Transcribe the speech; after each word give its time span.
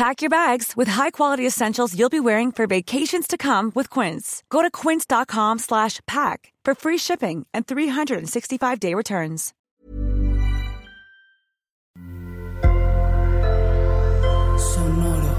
Pack 0.00 0.22
your 0.22 0.30
bags 0.30 0.78
with 0.78 0.88
high-quality 0.88 1.46
essentials 1.46 1.94
you'll 1.94 2.08
be 2.08 2.20
wearing 2.20 2.52
for 2.52 2.66
vacations 2.66 3.26
to 3.26 3.36
come 3.36 3.70
with 3.74 3.90
Quince. 3.90 4.42
Go 4.48 4.62
to 4.62 4.70
quince.com 4.70 5.58
slash 5.58 6.00
pack 6.06 6.54
for 6.64 6.74
free 6.74 6.96
shipping 6.96 7.44
and 7.52 7.66
365-day 7.66 8.94
returns. 8.94 9.52
Sonoro. 14.56 15.36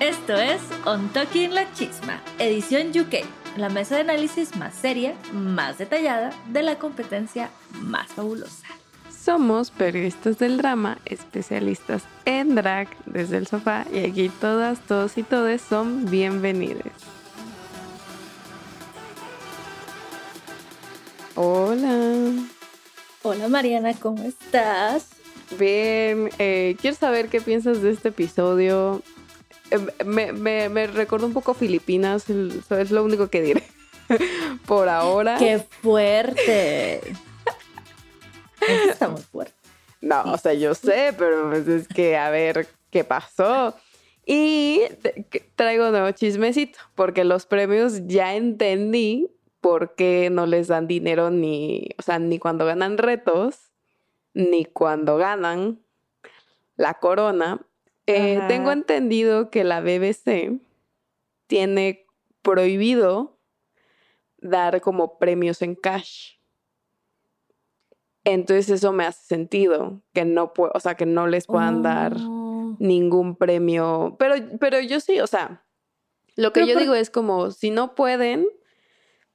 Esto 0.00 0.32
es 0.32 0.62
On 0.86 1.10
Talking 1.10 1.50
La 1.50 1.70
Chisma, 1.74 2.22
edición 2.38 2.92
UK, 2.98 3.26
la 3.56 3.68
mesa 3.68 3.96
de 3.96 4.02
análisis 4.02 4.56
más 4.56 4.74
seria, 4.74 5.14
más 5.32 5.78
detallada 5.78 6.30
de 6.48 6.62
la 6.62 6.78
competencia 6.78 7.50
más 7.80 8.08
fabulosa. 8.08 8.66
Somos 9.10 9.70
periodistas 9.70 10.38
del 10.38 10.58
drama, 10.58 10.98
especialistas 11.06 12.02
en 12.24 12.54
drag 12.54 12.88
desde 13.06 13.38
el 13.38 13.46
sofá 13.46 13.86
y 13.92 14.00
aquí 14.00 14.28
todas, 14.28 14.80
todos 14.80 15.16
y 15.16 15.22
todes 15.22 15.62
son 15.62 16.10
bienvenidos. 16.10 16.92
Hola. 21.36 22.32
Hola 23.22 23.48
Mariana, 23.48 23.94
¿cómo 23.94 24.22
estás? 24.24 25.08
Bien, 25.58 26.28
eh, 26.38 26.76
quiero 26.80 26.96
saber 26.96 27.28
qué 27.28 27.40
piensas 27.40 27.80
de 27.80 27.90
este 27.90 28.08
episodio. 28.08 29.02
Eh, 29.70 29.78
me, 30.04 30.32
me, 30.32 30.68
me 30.68 30.86
un 31.26 31.32
poco 31.32 31.54
Filipinas, 31.54 32.28
el- 32.30 32.62
es 32.70 32.90
lo 32.90 33.04
único 33.04 33.28
que 33.28 33.42
diré 33.42 33.62
por 34.66 34.88
ahora. 34.88 35.36
¡Qué 35.38 35.58
fuerte! 35.58 37.00
Eso 38.60 38.90
está 38.90 39.08
muy 39.08 39.22
fuerte. 39.22 39.54
No, 40.00 40.22
o 40.32 40.38
sea, 40.38 40.52
yo 40.54 40.74
sé, 40.74 41.14
pero 41.16 41.48
pues 41.50 41.66
es 41.68 41.88
que 41.88 42.16
a 42.16 42.30
ver 42.30 42.68
qué 42.90 43.04
pasó. 43.04 43.74
Y 44.26 44.82
traigo 45.54 45.90
nuevo 45.90 46.10
chismecito, 46.12 46.78
porque 46.94 47.24
los 47.24 47.46
premios 47.46 48.06
ya 48.06 48.34
entendí 48.34 49.30
por 49.60 49.94
qué 49.94 50.28
no 50.30 50.46
les 50.46 50.68
dan 50.68 50.86
dinero 50.86 51.30
ni, 51.30 51.88
o 51.98 52.02
sea, 52.02 52.18
ni 52.18 52.38
cuando 52.38 52.64
ganan 52.66 52.96
retos, 52.98 53.70
ni 54.34 54.64
cuando 54.64 55.16
ganan 55.16 55.80
la 56.76 56.94
corona. 56.94 57.60
Eh, 58.06 58.40
tengo 58.48 58.70
entendido 58.70 59.50
que 59.50 59.64
la 59.64 59.80
BBC 59.80 60.58
tiene 61.46 62.06
prohibido 62.42 63.38
dar 64.38 64.80
como 64.82 65.18
premios 65.18 65.62
en 65.62 65.74
cash. 65.74 66.34
Entonces 68.24 68.70
eso 68.70 68.92
me 68.92 69.04
hace 69.04 69.24
sentido, 69.26 70.00
que 70.14 70.24
no 70.24 70.54
puedo, 70.54 70.72
o 70.74 70.80
sea, 70.80 70.94
que 70.96 71.04
no 71.06 71.26
les 71.26 71.46
puedan 71.46 71.82
dar 71.82 72.16
Oh. 72.26 72.76
ningún 72.78 73.36
premio. 73.36 74.16
Pero, 74.18 74.34
pero 74.58 74.80
yo 74.80 75.00
sí, 75.00 75.20
o 75.20 75.26
sea, 75.26 75.62
lo 76.36 76.52
que 76.52 76.60
Pero 76.60 76.66
yo 76.68 76.72
por- 76.74 76.82
digo 76.82 76.94
es 76.94 77.10
como, 77.10 77.50
si 77.50 77.70
no 77.70 77.94
pueden, 77.94 78.46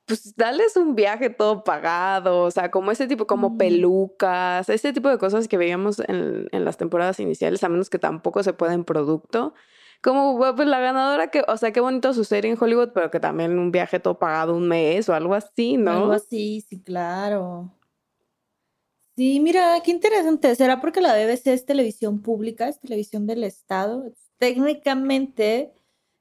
pues 0.10 0.36
dales 0.36 0.76
un 0.76 0.96
viaje 0.96 1.30
todo 1.30 1.64
pagado, 1.64 2.42
o 2.44 2.52
sea, 2.52 2.72
como 2.72 2.92
ese 2.92 3.08
tipo, 3.08 3.28
como 3.28 3.52
Mm. 3.52 3.58
pelucas, 3.58 4.68
ese 4.70 4.92
tipo 4.92 5.08
de 5.10 5.18
cosas 5.20 5.48
que 5.48 5.58
veíamos 5.58 6.00
en, 6.00 6.48
en 6.52 6.66
las 6.66 6.78
temporadas 6.78 7.20
iniciales, 7.22 7.64
a 7.64 7.70
menos 7.70 7.90
que 7.90 8.00
tampoco 8.00 8.44
se 8.44 8.54
pueda 8.54 8.74
en 8.74 8.84
producto. 8.84 9.54
Como 10.02 10.40
pues 10.56 10.68
la 10.68 10.80
ganadora 10.80 11.30
que, 11.30 11.44
o 11.48 11.58
sea, 11.58 11.72
qué 11.72 11.80
bonito 11.82 12.14
su 12.14 12.24
serie 12.24 12.52
en 12.52 12.58
Hollywood, 12.60 12.90
pero 12.94 13.12
que 13.12 13.20
también 13.20 13.60
un 13.60 13.72
viaje 13.72 14.00
todo 14.00 14.18
pagado 14.18 14.56
un 14.56 14.68
mes 14.68 15.08
o 15.10 15.14
algo 15.14 15.36
así, 15.36 15.78
¿no? 15.78 15.92
Algo 15.92 16.12
así, 16.14 16.66
sí, 16.68 16.82
claro. 16.82 17.72
Sí, 19.16 19.40
mira, 19.42 19.82
qué 19.84 19.92
interesante. 19.92 20.56
¿Será 20.56 20.80
porque 20.80 21.02
la 21.02 21.14
BBC 21.14 21.54
es 21.54 21.66
televisión 21.66 22.22
pública, 22.22 22.70
es 22.70 22.80
televisión 22.80 23.28
del 23.28 23.44
Estado? 23.44 24.06
Técnicamente, 24.38 25.74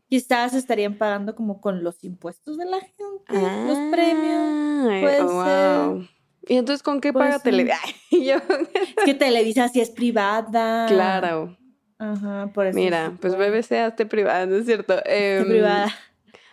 quizás 0.08 0.54
estarían 0.54 0.96
pagando 0.98 1.34
como 1.34 1.60
con 1.60 1.82
los 1.84 2.02
impuestos 2.04 2.56
de 2.58 2.64
la 2.64 2.80
gente, 2.80 3.66
los 3.66 3.78
premios. 3.90 4.88
Ay, 4.90 5.02
puede 5.02 5.22
wow. 5.22 6.08
¿Y 6.46 6.56
entonces 6.56 6.82
con 6.82 7.00
qué 7.00 7.12
paga 7.12 7.38
tele? 7.40 7.66
ser. 7.66 7.74
Ay, 8.12 8.24
yo- 8.24 8.36
Es 8.36 9.04
que 9.04 9.14
Televisa 9.14 9.68
sí 9.68 9.80
es 9.80 9.90
privada. 9.90 10.86
Claro. 10.86 11.56
Ajá, 11.98 12.50
por 12.54 12.66
eso. 12.66 12.78
Mira, 12.78 13.16
pues. 13.20 13.34
BBC 13.36 13.72
hazte 13.80 14.06
privada, 14.06 14.46
¿no 14.46 14.56
es 14.56 14.66
cierto? 14.66 14.94
Em, 15.04 15.44
privada. 15.46 15.94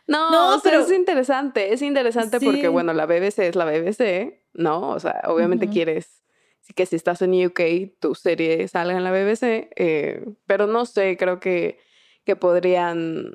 No, 0.08 0.32
No, 0.32 0.56
o 0.56 0.60
sea, 0.60 0.72
pero- 0.72 0.84
es 0.84 0.92
interesante, 0.92 1.74
es 1.74 1.82
interesante 1.82 2.40
porque, 2.40 2.68
bueno, 2.68 2.94
la 2.94 3.06
BBC 3.06 3.48
es 3.48 3.56
la 3.56 3.66
BBC, 3.66 4.44
¿no? 4.54 4.90
O 4.90 5.00
sea, 5.00 5.22
obviamente 5.28 5.66
Ujú. 5.66 5.74
quieres 5.74 6.22
sí 6.62 6.74
que 6.74 6.86
si 6.88 6.96
estás 6.96 7.22
en 7.22 7.34
UK, 7.46 7.62
tu 8.00 8.16
serie 8.16 8.68
salga 8.68 8.98
en 8.98 9.04
la 9.04 9.12
BBC, 9.12 9.70
eh, 9.76 10.26
pero 10.48 10.66
no 10.68 10.86
sé, 10.88 11.16
creo 11.16 11.40
que, 11.40 11.78
que 12.26 12.36
podrían 12.36 13.34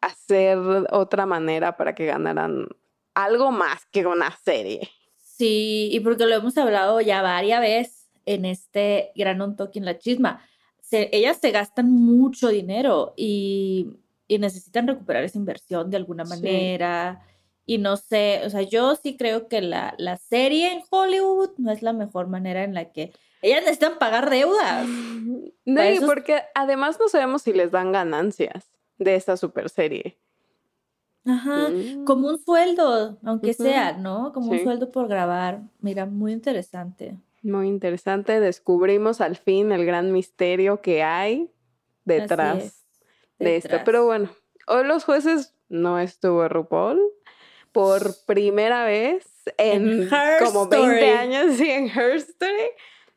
hacer 0.00 0.58
otra 0.90 1.26
manera 1.26 1.76
para 1.76 1.94
que 1.94 2.06
ganaran 2.06 2.68
algo 3.14 3.50
más 3.50 3.84
que 3.90 4.06
una 4.06 4.30
serie. 4.44 4.88
Sí, 5.16 5.88
y 5.92 6.00
porque 6.00 6.26
lo 6.26 6.34
hemos 6.34 6.56
hablado 6.58 7.00
ya 7.00 7.22
varias 7.22 7.60
veces 7.60 8.08
en 8.24 8.44
este 8.44 9.10
Gran 9.14 9.40
On 9.40 9.56
Talking 9.56 9.84
La 9.84 9.98
Chisma. 9.98 10.42
Se- 10.80 11.10
ellas 11.12 11.38
se 11.40 11.50
gastan 11.50 11.90
mucho 11.90 12.48
dinero 12.48 13.12
y, 13.16 13.88
y 14.28 14.38
necesitan 14.38 14.86
recuperar 14.86 15.24
esa 15.24 15.38
inversión 15.38 15.90
de 15.90 15.96
alguna 15.96 16.24
Sí. 16.24 16.30
manera. 16.30 17.22
Y 17.68 17.78
no 17.78 17.96
sé, 17.96 18.42
o 18.44 18.50
sea, 18.50 18.62
yo 18.62 18.94
sí 18.94 19.16
creo 19.16 19.48
que 19.48 19.60
la, 19.60 19.94
la 19.98 20.16
serie 20.16 20.72
en 20.72 20.82
Hollywood 20.88 21.50
no 21.58 21.72
es 21.72 21.82
la 21.82 21.92
mejor 21.92 22.28
manera 22.28 22.62
en 22.62 22.74
la 22.74 22.92
que 22.92 23.12
Ellas 23.46 23.62
necesitan 23.62 23.98
pagar 23.98 24.28
deudas. 24.30 24.86
No, 25.64 25.90
y 25.90 26.00
porque 26.00 26.42
además 26.54 26.98
no 27.00 27.08
sabemos 27.08 27.42
si 27.42 27.52
les 27.52 27.70
dan 27.70 27.92
ganancias 27.92 28.70
de 28.98 29.14
esta 29.14 29.36
super 29.36 29.68
serie. 29.68 30.18
Ajá, 31.24 31.68
Mm. 31.70 32.04
como 32.04 32.28
un 32.28 32.38
sueldo, 32.38 33.18
aunque 33.24 33.52
sea, 33.52 33.92
¿no? 33.94 34.32
Como 34.32 34.52
un 34.52 34.62
sueldo 34.62 34.90
por 34.92 35.08
grabar. 35.08 35.60
Mira, 35.80 36.06
muy 36.06 36.32
interesante. 36.32 37.16
Muy 37.42 37.66
interesante. 37.68 38.38
Descubrimos 38.40 39.20
al 39.20 39.36
fin 39.36 39.72
el 39.72 39.84
gran 39.84 40.12
misterio 40.12 40.80
que 40.82 41.02
hay 41.02 41.50
detrás 42.04 42.62
es, 42.64 42.84
de 43.40 43.56
esto. 43.56 43.78
Pero 43.84 44.04
bueno, 44.06 44.30
hoy 44.68 44.84
los 44.86 45.04
jueces 45.04 45.52
no 45.68 45.98
estuvo 45.98 46.48
RuPaul 46.48 47.00
por 47.72 48.14
primera 48.26 48.84
vez 48.84 49.26
en, 49.58 50.08
como 50.44 50.68
20 50.68 50.94
Story. 50.94 51.10
años 51.10 51.54
sí, 51.58 51.68
en 51.70 51.88
Her 51.88 52.14
Story. 52.16 52.70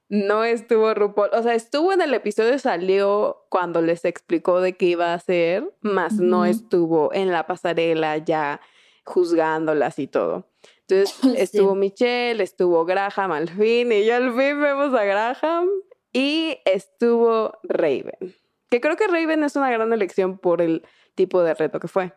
No 0.10 0.44
estuvo 0.44 0.94
RuPaul. 0.94 1.30
O 1.34 1.44
sea, 1.44 1.54
estuvo 1.54 1.94
en 1.94 2.02
el 2.02 2.14
episodio, 2.16 2.58
salió 2.58 3.46
cuando 3.50 3.82
les 3.82 4.06
explicó 4.06 4.60
de 4.60 4.76
qué 4.76 4.88
iba 4.88 5.12
a 5.12 5.14
hacer, 5.14 5.72
más 5.82 6.14
no 6.16 6.46
estuvo 6.46 7.14
en 7.14 7.32
la 7.32 7.46
pasarela 7.46 8.18
ya 8.18 8.60
juzgándolas 9.06 10.00
y 10.00 10.08
todo. 10.08 10.48
Entonces 10.88 11.16
Sí. 11.22 11.34
estuvo 11.38 11.76
Michelle, 11.76 12.42
estuvo 12.44 12.86
Graham 12.86 13.32
al 13.32 13.50
fin, 13.50 13.92
y 13.92 14.04
ya 14.06 14.18
al 14.18 14.34
fin 14.34 14.60
vemos 14.60 14.94
a 14.96 15.04
Graham. 15.04 15.70
Y 16.12 16.58
estuvo 16.66 17.60
Raven. 17.62 18.36
Que 18.72 18.82
creo 18.82 18.96
que 18.96 19.06
Raven 19.08 19.44
es 19.44 19.56
una 19.56 19.70
gran 19.70 19.94
elección 19.94 20.40
por 20.40 20.62
el 20.62 20.84
tipo 21.14 21.44
de 21.44 21.54
reto 21.54 21.80
que 21.80 21.88
fue. 21.88 22.14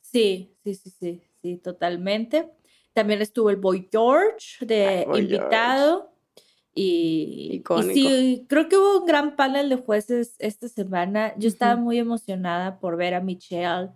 Sí, 0.00 0.56
sí, 0.64 0.74
sí, 0.74 0.90
sí, 0.90 1.22
sí, 1.40 1.56
totalmente. 1.58 2.50
También 2.94 3.22
estuvo 3.22 3.50
el 3.50 3.56
Boy 3.56 3.88
George 3.92 4.64
de 4.64 4.86
Ay, 4.86 5.04
Boy 5.04 5.20
invitado. 5.20 6.10
Y, 6.78 7.62
y 7.66 7.82
sí, 7.94 8.46
creo 8.50 8.68
que 8.68 8.76
hubo 8.76 9.00
un 9.00 9.06
gran 9.06 9.34
panel 9.34 9.70
de 9.70 9.76
jueces 9.76 10.36
esta 10.38 10.68
semana. 10.68 11.32
Yo 11.38 11.48
estaba 11.48 11.76
muy 11.76 11.98
emocionada 11.98 12.78
por 12.80 12.98
ver 12.98 13.14
a 13.14 13.20
Michelle 13.20 13.88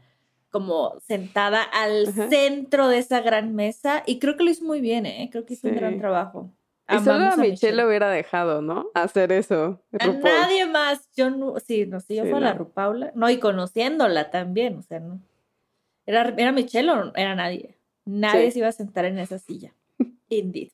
como 0.49 0.99
sentada 1.01 1.63
al 1.63 2.07
centro 2.31 2.89
de 2.89 2.97
esa 2.97 3.21
gran 3.21 3.55
mesa 3.55 4.03
y 4.07 4.19
creo 4.19 4.39
que 4.39 4.45
lo 4.45 4.51
hizo 4.51 4.65
muy 4.65 4.81
bien, 4.81 5.05
¿eh? 5.05 5.29
Creo 5.31 5.45
que 5.45 5.53
hizo 5.55 5.69
un 5.69 5.77
gran 5.77 5.99
trabajo. 5.99 6.51
Y 6.89 6.99
solo 7.01 7.25
a 7.25 7.33
Amamos 7.33 7.39
Michelle 7.39 7.77
lo 7.77 7.87
hubiera 7.87 8.09
dejado, 8.09 8.63
¿no? 8.63 8.87
Hacer 8.95 9.31
eso. 9.31 9.83
A 10.01 10.07
RuPaul. 10.07 10.23
nadie 10.23 10.67
más. 10.67 11.07
Yo 11.15 11.29
no, 11.29 11.61
sí, 11.61 11.85
no 11.85 12.01
sé, 12.01 12.17
yo 12.17 12.25
Sí, 12.25 12.31
fue 12.31 12.41
la 12.41 12.55
no. 12.55 12.61
Rupaula. 12.61 13.13
No, 13.15 13.29
y 13.29 13.39
conociéndola 13.39 14.31
también, 14.31 14.79
o 14.79 14.83
sea, 14.83 15.01
no. 15.01 15.21
¿Era, 16.07 16.35
era 16.37 16.51
Michelle 16.51 16.91
o 16.91 16.97
no? 16.97 17.13
era 17.15 17.35
nadie? 17.35 17.77
Nadie 18.07 18.51
se 18.51 18.61
iba 18.61 18.69
a 18.69 18.73
sentar 18.73 19.05
en 19.05 19.19
esa 19.19 19.39
silla. 19.39 19.75
Indeed. 20.31 20.71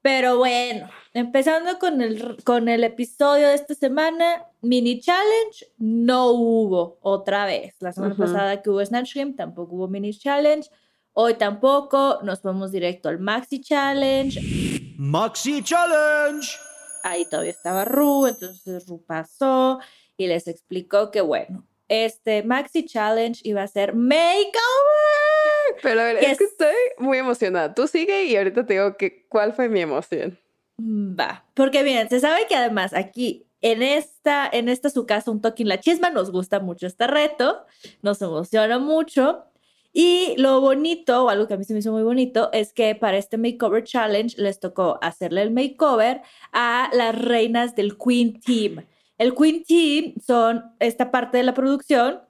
Pero 0.00 0.38
bueno, 0.38 0.88
empezando 1.12 1.78
con 1.78 2.00
el, 2.00 2.42
con 2.44 2.68
el 2.68 2.84
episodio 2.84 3.48
de 3.48 3.54
esta 3.54 3.74
semana, 3.74 4.46
mini 4.62 5.00
challenge 5.00 5.66
no 5.76 6.30
hubo 6.30 6.98
otra 7.02 7.44
vez. 7.46 7.74
La 7.80 7.92
semana 7.92 8.14
Ujú. 8.14 8.22
pasada 8.22 8.62
que 8.62 8.70
hubo 8.70 8.84
Snatch 8.84 9.14
Game 9.14 9.32
tampoco 9.32 9.74
hubo 9.74 9.88
mini 9.88 10.12
challenge. 10.16 10.70
Hoy 11.12 11.34
tampoco, 11.34 12.20
nos 12.22 12.42
vamos 12.42 12.70
directo 12.70 13.08
al 13.08 13.18
maxi 13.18 13.60
challenge. 13.60 14.40
Maxi 14.96 15.62
Challenge. 15.62 16.46
ahí 17.04 17.24
todavía 17.28 17.52
estaba 17.52 17.84
Ru, 17.84 18.26
entonces 18.26 18.86
Ru 18.88 19.04
pasó 19.04 19.78
y 20.16 20.26
les 20.26 20.46
explicó 20.48 21.10
que 21.12 21.20
bueno, 21.20 21.64
este 21.88 22.42
Maxi 22.42 22.84
Challenge 22.84 23.40
iba 23.44 23.62
a 23.62 23.68
ser 23.68 23.94
makeover. 23.94 24.52
Pero 25.82 26.00
a 26.00 26.04
ver, 26.04 26.16
es 26.16 26.38
que 26.38 26.44
es- 26.44 26.50
estoy 26.52 26.74
muy 26.98 27.18
emocionada. 27.18 27.74
Tú 27.74 27.86
sigue 27.86 28.24
y 28.24 28.36
ahorita 28.36 28.66
te 28.66 28.74
digo 28.74 28.96
que 28.96 29.26
cuál 29.28 29.52
fue 29.52 29.68
mi 29.68 29.80
emoción. 29.80 30.38
Va, 30.80 31.44
porque 31.54 31.82
miren, 31.82 32.08
se 32.08 32.20
sabe 32.20 32.46
que 32.48 32.54
además 32.54 32.94
aquí 32.94 33.46
en 33.60 33.82
esta, 33.82 34.48
en 34.52 34.68
esta 34.68 34.90
su 34.90 35.06
casa, 35.06 35.30
un 35.30 35.40
toque 35.40 35.62
en 35.64 35.68
la 35.68 35.80
chisma, 35.80 36.10
nos 36.10 36.30
gusta 36.30 36.60
mucho 36.60 36.86
este 36.86 37.06
reto, 37.08 37.64
nos 38.02 38.22
emociona 38.22 38.78
mucho. 38.78 39.44
Y 39.92 40.34
lo 40.36 40.60
bonito, 40.60 41.24
o 41.24 41.28
algo 41.30 41.48
que 41.48 41.54
a 41.54 41.56
mí 41.56 41.64
se 41.64 41.72
me 41.72 41.80
hizo 41.80 41.90
muy 41.90 42.02
bonito, 42.04 42.50
es 42.52 42.72
que 42.72 42.94
para 42.94 43.16
este 43.16 43.38
Makeover 43.38 43.82
Challenge 43.82 44.40
les 44.40 44.60
tocó 44.60 44.98
hacerle 45.02 45.42
el 45.42 45.50
makeover 45.50 46.20
a 46.52 46.90
las 46.92 47.20
reinas 47.20 47.74
del 47.74 47.96
Queen 47.98 48.38
Team. 48.40 48.86
El 49.16 49.34
Queen 49.34 49.64
Team 49.64 50.14
son 50.24 50.62
esta 50.78 51.10
parte 51.10 51.38
de 51.38 51.42
la 51.42 51.54
producción 51.54 52.20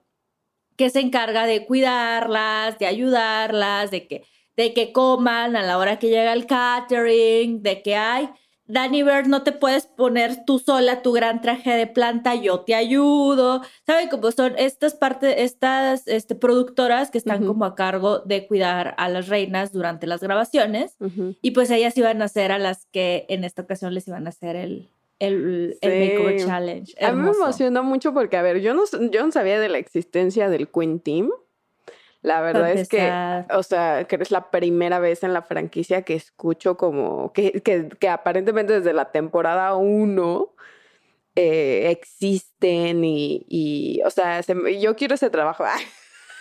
que 0.79 0.91
se 0.91 1.01
encarga 1.01 1.45
de 1.45 1.67
cuidarlas, 1.67 2.79
de 2.79 2.87
ayudarlas, 2.87 3.91
de 3.91 4.07
que, 4.07 4.25
de 4.57 4.73
que 4.73 4.93
coman 4.93 5.57
a 5.57 5.63
la 5.63 5.77
hora 5.77 5.99
que 5.99 6.09
llega 6.09 6.33
el 6.33 6.47
catering, 6.47 7.63
de 7.63 7.83
que 7.83 7.97
hay. 7.97 8.31
Danny 8.67 9.03
Bird, 9.03 9.27
no 9.27 9.43
te 9.43 9.53
puedes 9.53 9.87
poner 9.87 10.45
tú 10.45 10.59
sola 10.59 11.03
tu 11.03 11.13
gran 11.13 11.41
traje 11.41 11.73
de 11.73 11.87
planta, 11.89 12.37
yo 12.37 12.61
te 12.61 12.77
ayudo. 12.77 13.63
¿Saben 13.87 14.09
cómo 14.09 14.31
son 14.31 14.55
estas 14.57 14.95
partes, 14.95 15.35
estas 15.39 16.07
este, 16.07 16.37
productoras 16.37 17.11
que 17.11 17.19
están 17.19 17.45
como 17.45 17.65
a 17.65 17.75
cargo 17.75 18.21
de 18.21 18.47
cuidar 18.47 18.95
a 18.99 19.09
las 19.09 19.27
reinas 19.27 19.73
durante 19.73 20.07
las 20.07 20.21
grabaciones? 20.21 20.97
Y 21.43 21.51
pues 21.53 21.71
ellas 21.71 21.97
iban 21.97 22.23
a 22.23 22.29
ser 22.29 22.53
a 22.53 22.59
las 22.59 22.87
que 22.93 23.27
en 23.31 23.43
esta 23.43 23.63
ocasión 23.63 23.95
les 23.95 24.07
iban 24.07 24.27
a 24.27 24.31
hacer 24.31 24.55
el, 24.55 24.91
el, 25.19 25.77
el 25.81 25.93
Sí. 25.93 26.09
Makeover 26.09 26.47
Challenge. 26.47 26.95
A 27.05 27.13
mí 27.13 27.23
me 27.23 27.31
emocionó 27.31 27.83
mucho 27.83 28.13
porque, 28.15 28.37
a 28.37 28.43
ver, 28.43 28.61
yo 28.61 28.75
no, 28.75 28.85
yo 29.11 29.25
no 29.25 29.33
sabía 29.33 29.59
de 29.61 29.69
la 29.69 29.79
existencia 29.79 30.49
del 30.49 30.69
Queen 30.69 31.01
Team. 31.01 31.31
La 32.21 32.41
verdad 32.41 32.73
es 32.73 32.89
que, 32.89 33.09
o 33.55 33.63
sea, 33.63 34.05
que 34.05 34.17
es 34.17 34.31
la 34.33 34.51
primera 34.51 34.99
vez 34.99 35.23
en 35.23 35.33
la 35.33 35.43
franquicia 35.43 36.03
que 36.03 36.15
escucho 36.15 36.77
como 36.77 37.33
que, 37.33 37.63
que, 37.63 37.89
que 37.89 38.09
aparentemente 38.09 38.73
desde 38.73 38.93
la 38.93 39.13
temporada 39.13 39.77
1 39.77 40.55
eh, 41.37 41.91
existen 41.91 43.05
y, 43.05 43.47
y, 43.49 44.03
o 44.03 44.11
sea, 44.11 44.43
se 44.43 44.81
yo 44.81 44.97
quiero 44.97 45.15
ese 45.15 45.31
trabajo. 45.31 45.65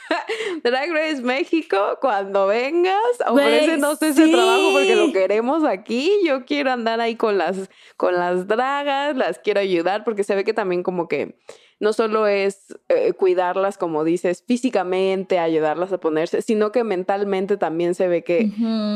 Drag 0.64 0.92
Race 0.92 1.22
México, 1.22 1.78
cuando 2.02 2.48
vengas, 2.48 2.96
ofrécenos 3.28 4.02
ese 4.02 4.28
trabajo 4.30 4.72
porque 4.72 4.96
lo 4.96 5.08
sí. 5.08 5.14
queremos 5.14 5.64
aquí. 5.64 6.12
Yo 6.26 6.46
quiero 6.46 6.72
andar 6.72 7.00
ahí 7.02 7.16
con 7.16 7.38
las, 7.38 7.70
con 7.98 8.16
las 8.16 8.48
dragas, 8.48 9.16
las 9.18 9.40
quiero 9.40 9.60
ayudar 9.60 10.04
porque 10.04 10.24
se 10.24 10.36
ve 10.36 10.44
que 10.44 10.54
también 10.54 10.84
como 10.84 11.08
que 11.08 11.38
no 11.80 11.94
solo 11.94 12.26
es 12.26 12.76
eh, 12.90 13.14
cuidarlas, 13.14 13.78
como 13.78 14.04
dices, 14.04 14.44
físicamente, 14.48 15.38
ayudarlas 15.38 15.94
a 15.94 16.00
ponerse, 16.00 16.42
sino 16.42 16.72
que 16.72 16.84
mentalmente 16.84 17.56
también 17.58 17.94
se 17.94 18.08
ve 18.08 18.24
que 18.24 18.52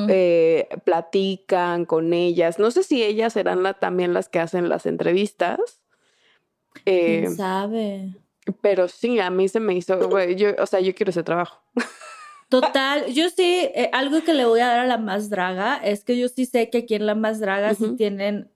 eh, 0.09 0.67
platican 0.83 1.85
con 1.85 2.11
ellas. 2.13 2.57
No 2.57 2.71
sé 2.71 2.81
si 2.83 3.03
ellas 3.03 3.33
serán 3.33 3.61
la- 3.61 3.75
también 3.75 4.13
las 4.15 4.29
que 4.29 4.39
hacen 4.39 4.67
las 4.67 4.87
entrevistas. 4.87 5.59
Eh, 6.85 7.19
¿Quién 7.21 7.35
sabe? 7.35 8.15
Pero 8.53 8.87
sí, 8.87 9.19
a 9.19 9.29
mí 9.29 9.47
se 9.47 9.59
me 9.59 9.73
hizo, 9.75 10.09
güey, 10.09 10.35
yo, 10.35 10.49
o 10.59 10.65
sea, 10.65 10.79
yo 10.79 10.93
quiero 10.95 11.09
ese 11.11 11.23
trabajo. 11.23 11.61
Total, 12.49 13.05
yo 13.13 13.29
sí, 13.29 13.69
eh, 13.73 13.89
algo 13.93 14.23
que 14.23 14.33
le 14.33 14.45
voy 14.45 14.59
a 14.59 14.67
dar 14.67 14.79
a 14.79 14.85
la 14.87 14.97
más 14.97 15.29
draga 15.29 15.77
es 15.77 16.03
que 16.03 16.17
yo 16.17 16.27
sí 16.27 16.45
sé 16.45 16.69
que 16.69 16.79
aquí 16.79 16.95
en 16.95 17.05
la 17.05 17.15
más 17.15 17.39
draga 17.39 17.73
sí 17.73 17.85
Ujú. 17.85 17.95
tienen, 17.95 18.51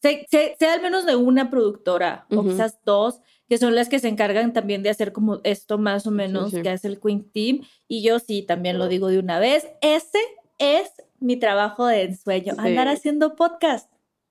sé, 0.00 0.24
sé- 0.30 0.54
sé 0.58 0.66
al 0.66 0.80
menos 0.80 1.04
de 1.04 1.16
una 1.16 1.50
productora 1.50 2.26
o 2.30 2.44
quizás 2.44 2.78
dos, 2.84 3.20
que 3.48 3.58
son 3.58 3.74
las 3.74 3.88
que 3.88 3.98
se 3.98 4.06
encargan 4.06 4.52
también 4.52 4.84
de 4.84 4.90
hacer 4.90 5.12
como 5.12 5.40
esto 5.42 5.78
más 5.78 6.06
o 6.06 6.12
menos 6.12 6.52
sí. 6.52 6.62
que 6.62 6.70
hace 6.70 6.86
el 6.86 7.00
Queen 7.00 7.28
Team. 7.32 7.62
Y 7.88 8.04
yo 8.04 8.20
sí, 8.20 8.42
también 8.42 8.78
lo 8.78 8.86
digo 8.86 9.08
de 9.08 9.18
una 9.18 9.40
vez, 9.40 9.66
ese 9.80 10.20
es 10.58 10.92
mi 11.18 11.36
trabajo 11.36 11.86
de 11.86 12.02
ensueño, 12.02 12.54
andar 12.56 12.86
Sí. 12.88 12.94
haciendo 12.94 13.34
podcast. 13.34 13.90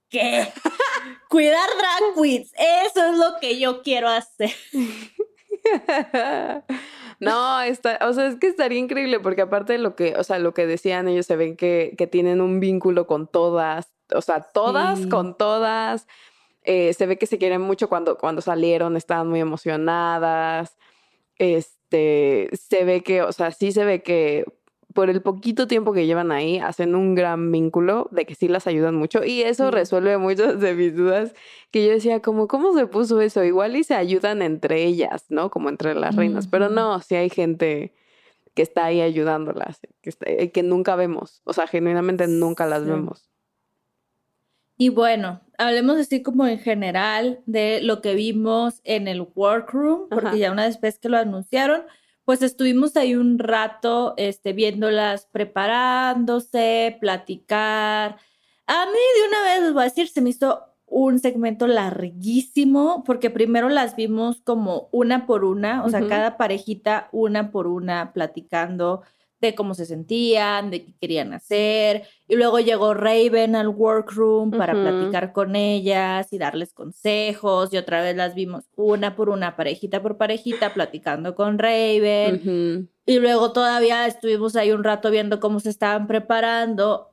¿Qué? 0.10 0.52
Cuidar 1.30 1.70
drag 1.78 2.16
queens, 2.22 2.52
eso 2.58 3.06
es 3.06 3.18
lo 3.18 3.40
que 3.40 3.60
yo 3.60 3.82
quiero 3.84 4.10
hacer. 4.10 4.52
No, 7.20 7.60
está, 7.62 8.00
o 8.08 8.14
sea, 8.14 8.28
es 8.28 8.36
que 8.36 8.48
estaría 8.48 8.80
increíble 8.80 9.20
porque 9.20 9.42
aparte 9.42 9.74
de 9.74 9.80
lo 9.80 9.94
que, 9.94 10.16
o 10.16 10.24
sea, 10.24 10.40
lo 10.40 10.54
que 10.54 10.66
decían 10.66 11.10
ellos 11.10 11.26
se 11.26 11.36
ven 11.36 11.58
que, 11.58 11.94
que 11.98 12.08
tienen 12.08 12.40
un 12.40 12.62
vínculo 12.62 13.08
con 13.08 13.28
todas, 13.28 13.90
o 14.16 14.22
sea, 14.22 14.42
todas 14.42 15.00
Sí. 15.00 15.10
con 15.10 15.36
todas. 15.38 16.08
Eh, 16.64 16.94
se 16.94 17.06
ve 17.08 17.18
que 17.18 17.26
se 17.26 17.38
quieren 17.38 17.60
mucho 17.62 17.90
cuando, 17.90 18.18
cuando 18.18 18.42
salieron, 18.42 18.96
estaban 18.96 19.28
muy 19.28 19.42
emocionadas. 19.42 20.78
Este, 21.38 22.50
se 22.54 22.86
ve 22.86 23.02
que, 23.02 23.22
o 23.22 23.34
sea, 23.34 23.52
sí 23.52 23.74
se 23.74 23.84
ve 23.84 24.02
que 24.02 24.46
por 24.94 25.10
el 25.10 25.22
poquito 25.22 25.68
tiempo 25.68 25.94
que 25.94 26.06
llevan 26.08 26.32
ahí, 26.32 26.58
hacen 26.58 26.96
un 26.96 27.14
gran 27.14 27.52
vínculo 27.52 28.08
de 28.12 28.26
que 28.26 28.34
sí 28.36 28.48
las 28.48 28.66
ayudan 28.68 28.96
mucho 28.96 29.24
y 29.24 29.42
eso 29.44 29.66
Sí. 29.70 29.72
resuelve 29.72 30.18
muchas 30.18 30.60
de 30.60 30.74
mis 30.74 30.96
dudas 30.96 31.34
que 31.72 31.86
yo 31.86 31.92
decía 31.92 32.22
como, 32.22 32.48
¿cómo 32.48 32.74
se 32.76 32.88
puso 32.88 33.22
eso? 33.22 33.44
Igual 33.44 33.76
y 33.76 33.84
se 33.84 33.94
ayudan 33.94 34.42
entre 34.42 34.84
ellas, 34.86 35.26
¿no? 35.30 35.52
Como 35.52 35.70
entre 35.70 35.94
las 35.94 36.16
reinas, 36.16 36.48
pero 36.48 36.70
no, 36.70 37.00
sí 37.02 37.16
hay 37.16 37.30
gente 37.30 37.94
que 38.56 38.64
está 38.64 38.86
ahí 38.86 39.00
ayudándolas, 39.02 39.80
que, 40.02 40.10
está- 40.10 40.30
eh, 40.30 40.52
que 40.52 40.64
nunca 40.64 40.96
vemos, 40.96 41.42
o 41.46 41.54
sea, 41.54 41.68
genuinamente 41.68 42.28
nunca 42.28 42.66
las 42.66 42.84
Sí. 42.84 42.90
vemos. 42.90 43.30
Y 44.78 44.90
bueno, 44.90 45.42
hablemos 45.58 45.98
así 45.98 46.24
como 46.24 46.48
en 46.48 46.58
general 46.60 47.42
de 47.46 47.82
lo 47.82 48.02
que 48.02 48.16
vimos 48.16 48.80
en 48.86 49.08
el 49.08 49.28
workroom, 49.36 50.08
porque 50.10 50.28
Ajá. 50.30 50.38
ya 50.38 50.52
una 50.52 50.66
vez 50.82 51.00
que 51.00 51.10
lo 51.10 51.18
anunciaron, 51.18 51.84
pues 52.30 52.44
estuvimos 52.44 52.96
ahí 52.96 53.16
un 53.16 53.40
rato 53.40 54.14
este, 54.16 54.54
viéndolas 54.54 55.26
preparándose, 55.32 56.96
platicar. 57.02 58.18
A 58.68 58.86
mí 58.86 58.92
de 58.92 59.28
una 59.28 59.42
vez 59.46 59.64
les 59.64 59.74
voy 59.74 59.82
a 59.82 59.86
decir, 59.86 60.10
se 60.10 60.22
me 60.22 60.30
hizo 60.30 60.64
un 60.86 61.18
segmento 61.18 61.66
larguísimo, 61.66 63.04
porque 63.04 63.32
primero 63.32 63.68
las 63.68 63.96
vimos 63.96 64.42
como 64.44 64.90
una 64.92 65.26
por 65.26 65.44
una, 65.44 65.84
o 65.84 65.90
sea, 65.90 66.08
cada 66.08 66.38
parejita 66.38 67.10
una 67.12 67.50
por 67.50 67.66
una 67.66 68.14
platicando 68.14 69.02
de 69.42 69.56
cómo 69.56 69.74
se 69.74 69.86
sentían, 69.86 70.70
de 70.70 70.84
qué 70.86 70.94
querían 71.00 71.34
hacer, 71.34 72.04
y 72.28 72.36
luego 72.36 72.60
llegó 72.60 72.94
Raven 72.94 73.56
al 73.56 73.70
workroom 73.70 74.52
para 74.52 74.74
platicar 74.74 75.32
con 75.32 75.56
ellas 75.56 76.32
y 76.34 76.38
darles 76.38 76.74
consejos, 76.74 77.74
y 77.74 77.78
otra 77.78 78.02
vez 78.02 78.16
las 78.16 78.36
vimos 78.36 78.66
una 78.76 79.16
por 79.16 79.30
una, 79.30 79.56
parejita 79.56 80.02
por 80.02 80.18
parejita, 80.18 80.74
platicando 80.74 81.36
con 81.36 81.58
Raven, 81.58 82.90
y 83.06 83.20
luego 83.20 83.54
todavía 83.54 84.06
estuvimos 84.08 84.56
ahí 84.56 84.72
un 84.72 84.84
rato 84.84 85.10
viendo 85.10 85.40
cómo 85.40 85.60
se 85.60 85.70
estaban 85.70 86.06
preparando. 86.08 87.10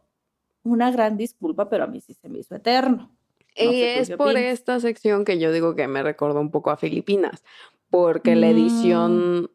Una 0.63 0.91
gran 0.91 1.17
disculpa, 1.17 1.69
pero 1.69 1.85
a 1.85 1.87
mí 1.87 2.01
sí 2.01 2.13
se 2.15 2.29
me 2.29 2.41
hizo 2.41 2.57
eterno. 2.57 3.13
No 3.59 3.73
Y 3.73 3.83
es 3.83 4.11
por 4.11 4.31
opinas. 4.33 4.53
esta 4.53 4.81
sección 4.81 5.25
que 5.25 5.39
yo 5.39 5.53
digo 5.53 5.75
que 5.77 5.87
me 5.87 6.03
recordó 6.03 6.41
un 6.41 6.51
poco 6.51 6.71
a 6.71 6.77
Filipinas, 6.77 7.45
porque 7.89 8.35
la 8.35 8.49
Mm. 8.49 8.51
edición, 8.51 9.51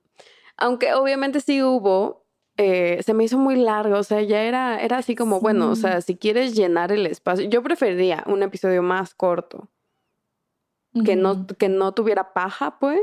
aunque 0.57 0.93
obviamente 0.93 1.41
sí 1.41 1.61
hubo, 1.61 2.20
eh, 2.57 3.01
se 3.03 3.13
me 3.13 3.23
hizo 3.23 3.37
muy 3.37 3.55
largo, 3.55 3.97
o 3.97 4.03
sea, 4.03 4.21
ya 4.21 4.43
era, 4.43 4.81
era 4.81 4.97
así 4.97 5.15
como, 5.15 5.39
bueno, 5.39 5.71
o 5.71 5.75
Sí. 5.75 5.81
sea, 5.83 6.01
si 6.01 6.15
quieres 6.17 6.55
llenar 6.55 6.91
el 6.91 7.05
espacio, 7.07 7.47
yo 7.49 7.63
preferiría 7.63 8.23
un 8.27 8.43
episodio 8.43 8.83
más 8.83 9.13
corto, 9.15 9.69
que 11.05 11.15
no, 11.15 11.47
que 11.47 11.69
no 11.69 11.93
tuviera 11.93 12.33
paja, 12.33 12.77
pues, 12.79 13.01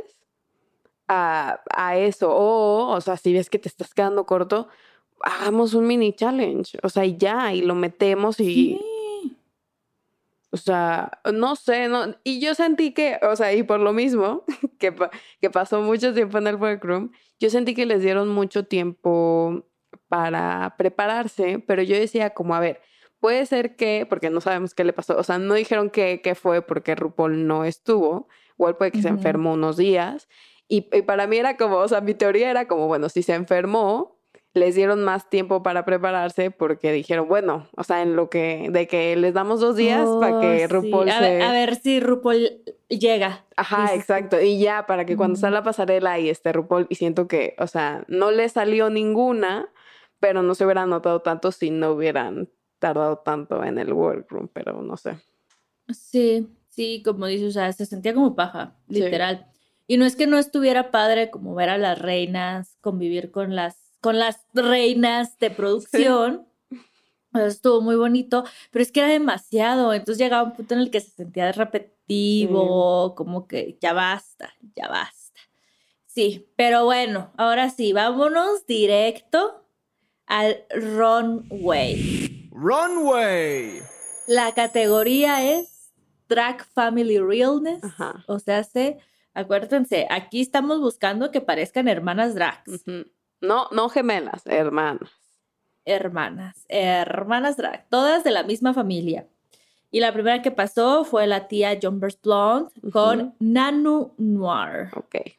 a, 1.08 1.60
a 1.74 1.96
eso, 1.96 2.30
o, 2.34 2.90
o 2.94 3.00
sea, 3.00 3.16
si 3.16 3.32
ves 3.32 3.48
que 3.50 3.58
te 3.58 3.68
estás 3.68 3.94
quedando 3.94 4.26
corto, 4.26 4.68
hagamos 5.22 5.74
un 5.74 5.86
mini 5.86 6.12
challenge, 6.12 6.78
o 6.82 6.88
sea, 6.90 7.04
y 7.06 7.16
ya, 7.16 7.52
y 7.54 7.62
lo 7.62 7.74
metemos 7.74 8.40
y... 8.40 8.44
Sí. 8.44 8.80
O 10.50 10.56
sea, 10.56 11.20
no 11.32 11.56
sé, 11.56 11.88
no, 11.88 12.14
y 12.24 12.40
yo 12.40 12.54
sentí 12.54 12.94
que, 12.94 13.18
o 13.22 13.36
sea, 13.36 13.52
y 13.52 13.62
por 13.62 13.80
lo 13.80 13.92
mismo, 13.92 14.44
que, 14.78 14.94
que 15.40 15.50
pasó 15.50 15.82
mucho 15.82 16.14
tiempo 16.14 16.38
en 16.38 16.46
el 16.46 16.56
workroom, 16.56 17.10
yo 17.38 17.50
sentí 17.50 17.74
que 17.74 17.84
les 17.84 18.02
dieron 18.02 18.30
mucho 18.30 18.64
tiempo 18.64 19.66
para 20.08 20.74
prepararse, 20.78 21.58
pero 21.66 21.82
yo 21.82 21.96
decía 21.96 22.30
como, 22.30 22.54
a 22.54 22.60
ver, 22.60 22.80
puede 23.20 23.44
ser 23.46 23.76
que, 23.76 24.06
porque 24.08 24.30
no 24.30 24.40
sabemos 24.40 24.74
qué 24.74 24.84
le 24.84 24.94
pasó, 24.94 25.18
o 25.18 25.22
sea, 25.22 25.38
no 25.38 25.54
dijeron 25.54 25.90
que, 25.90 26.22
que 26.22 26.34
fue 26.34 26.62
porque 26.62 26.94
RuPaul 26.94 27.46
no 27.46 27.64
estuvo, 27.64 28.28
igual 28.58 28.76
puede 28.76 28.92
que 28.92 29.02
se 29.02 29.08
enfermó 29.08 29.52
unos 29.52 29.76
días, 29.76 30.28
y, 30.66 30.88
y 30.96 31.02
para 31.02 31.26
mí 31.26 31.36
era 31.36 31.56
como, 31.58 31.76
o 31.76 31.88
sea, 31.88 32.00
mi 32.00 32.14
teoría 32.14 32.50
era 32.50 32.66
como, 32.68 32.86
bueno, 32.86 33.08
si 33.10 33.22
se 33.22 33.34
enfermó, 33.34 34.17
les 34.54 34.74
dieron 34.74 35.04
más 35.04 35.28
tiempo 35.30 35.62
para 35.62 35.84
prepararse 35.84 36.50
porque 36.50 36.90
dijeron, 36.92 37.28
bueno, 37.28 37.68
o 37.76 37.84
sea, 37.84 38.02
en 38.02 38.16
lo 38.16 38.28
que, 38.30 38.68
de 38.70 38.86
que 38.88 39.14
les 39.16 39.34
damos 39.34 39.60
dos 39.60 39.76
días 39.76 40.08
para 40.20 40.38
Oh, 40.38 40.40
que 40.40 40.60
sí. 40.60 40.66
RuPaul 40.66 41.08
a, 41.10 41.18
se... 41.18 41.20
ver, 41.30 41.42
a 41.42 41.52
ver 41.52 41.76
si 41.76 42.00
RuPaul 42.00 42.62
llega. 42.88 43.44
Ajá, 43.56 43.94
exacto. 43.94 44.40
Y 44.40 44.58
ya, 44.58 44.86
para 44.86 45.04
que 45.04 45.16
cuando 45.16 45.34
está 45.34 45.48
Ujú. 45.48 45.54
la 45.54 45.62
pasarela 45.62 46.18
y 46.18 46.28
esté 46.30 46.52
RuPaul, 46.52 46.86
y 46.88 46.94
siento 46.96 47.28
que, 47.28 47.54
o 47.58 47.66
sea, 47.66 48.04
no 48.08 48.30
le 48.30 48.48
salió 48.48 48.90
ninguna, 48.90 49.68
pero 50.18 50.42
no 50.42 50.54
se 50.54 50.64
hubiera 50.64 50.86
notado 50.86 51.20
tanto 51.20 51.52
si 51.52 51.70
no 51.70 51.92
hubieran 51.92 52.48
tardado 52.78 53.18
tanto 53.18 53.62
en 53.64 53.78
el 53.78 53.92
workroom, 53.92 54.48
pero 54.52 54.82
no 54.82 54.96
sé. 54.96 55.18
Sí, 55.88 56.48
sí, 56.68 57.02
como 57.04 57.26
dices, 57.26 57.48
o 57.48 57.52
sea, 57.52 57.72
se 57.72 57.86
sentía 57.86 58.14
como 58.14 58.34
paja, 58.34 58.76
Sí. 58.88 59.00
literal. 59.02 59.46
Y 59.86 59.96
no 59.96 60.04
es 60.04 60.16
que 60.16 60.26
no 60.26 60.38
estuviera 60.38 60.90
padre 60.90 61.30
como 61.30 61.54
ver 61.54 61.70
a 61.70 61.78
las 61.78 61.98
reinas, 61.98 62.76
convivir 62.80 63.30
con 63.30 63.56
las, 63.56 63.87
con 64.00 64.18
las 64.18 64.40
reinas 64.54 65.38
de 65.38 65.50
producción. 65.50 66.46
Estuvo 67.34 67.80
muy 67.80 67.96
bonito, 67.96 68.44
pero 68.70 68.82
es 68.82 68.90
que 68.90 69.00
era 69.00 69.08
demasiado. 69.08 69.92
Entonces 69.92 70.18
llegaba 70.18 70.44
un 70.48 70.54
punto 70.54 70.74
en 70.74 70.80
el 70.80 70.90
que 70.90 71.00
se 71.00 71.10
sentía 71.10 71.52
repetitivo, 71.52 73.14
como 73.14 73.46
que 73.46 73.76
ya 73.80 73.92
basta, 73.92 74.54
ya 74.74 74.88
basta. 74.88 75.40
Sí, 76.06 76.48
pero 76.56 76.84
bueno, 76.84 77.30
ahora 77.36 77.70
sí, 77.70 77.92
vámonos 77.92 78.66
directo 78.66 79.64
al 80.26 80.64
runway. 80.70 82.48
Runway. 82.50 83.82
La 84.26 84.52
categoría 84.52 85.44
es 85.44 85.92
Drag 86.28 86.64
Family 86.66 87.18
Realness. 87.18 87.84
Ajá. 87.84 88.24
O 88.26 88.38
sea, 88.38 88.64
se, 88.64 88.98
acuérdense, 89.32 90.06
aquí 90.10 90.40
estamos 90.40 90.80
buscando 90.80 91.30
que 91.30 91.40
parezcan 91.40 91.88
hermanas 91.88 92.34
drags. 92.34 92.84
No, 93.40 93.68
no 93.70 93.88
gemelas, 93.88 94.46
hermanas. 94.46 95.10
Hermanas, 95.84 96.66
hermanas 96.68 97.56
drag, 97.56 97.88
todas 97.88 98.22
de 98.24 98.30
la 98.30 98.42
misma 98.42 98.74
familia. 98.74 99.26
Y 99.90 100.00
la 100.00 100.12
primera 100.12 100.42
que 100.42 100.50
pasó 100.50 101.04
fue 101.04 101.26
la 101.26 101.48
tía 101.48 101.78
Jumbers 101.80 102.20
Blonde 102.20 102.70
con. 102.92 103.34
Nanu 103.38 104.12
Noir. 104.18 104.90
Ok. 104.94 105.14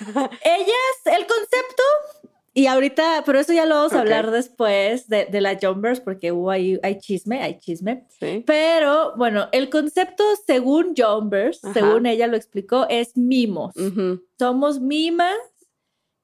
Ellas, 0.00 0.96
el 1.04 1.26
concepto, 1.26 1.82
y 2.52 2.66
ahorita, 2.66 3.22
pero 3.24 3.38
eso 3.38 3.52
ya 3.52 3.64
lo 3.64 3.76
vamos 3.76 3.92
a 3.92 4.00
hablar 4.00 4.30
después 4.32 5.08
de, 5.08 5.26
de 5.26 5.40
la 5.40 5.56
Jumbers, 5.60 6.00
porque 6.00 6.32
hubo 6.32 6.50
ahí, 6.50 6.80
hay 6.82 6.98
chisme, 6.98 7.40
hay 7.42 7.58
chisme. 7.58 8.06
Sí. 8.18 8.42
Pero 8.44 9.14
bueno, 9.16 9.48
el 9.52 9.70
concepto, 9.70 10.24
según 10.46 10.94
Jumbers, 10.96 11.64
Ajá. 11.64 11.74
según 11.74 12.06
ella 12.06 12.26
lo 12.26 12.36
explicó, 12.36 12.86
es 12.88 13.16
mimos. 13.16 13.74
Somos 14.38 14.80
mimas. 14.80 15.36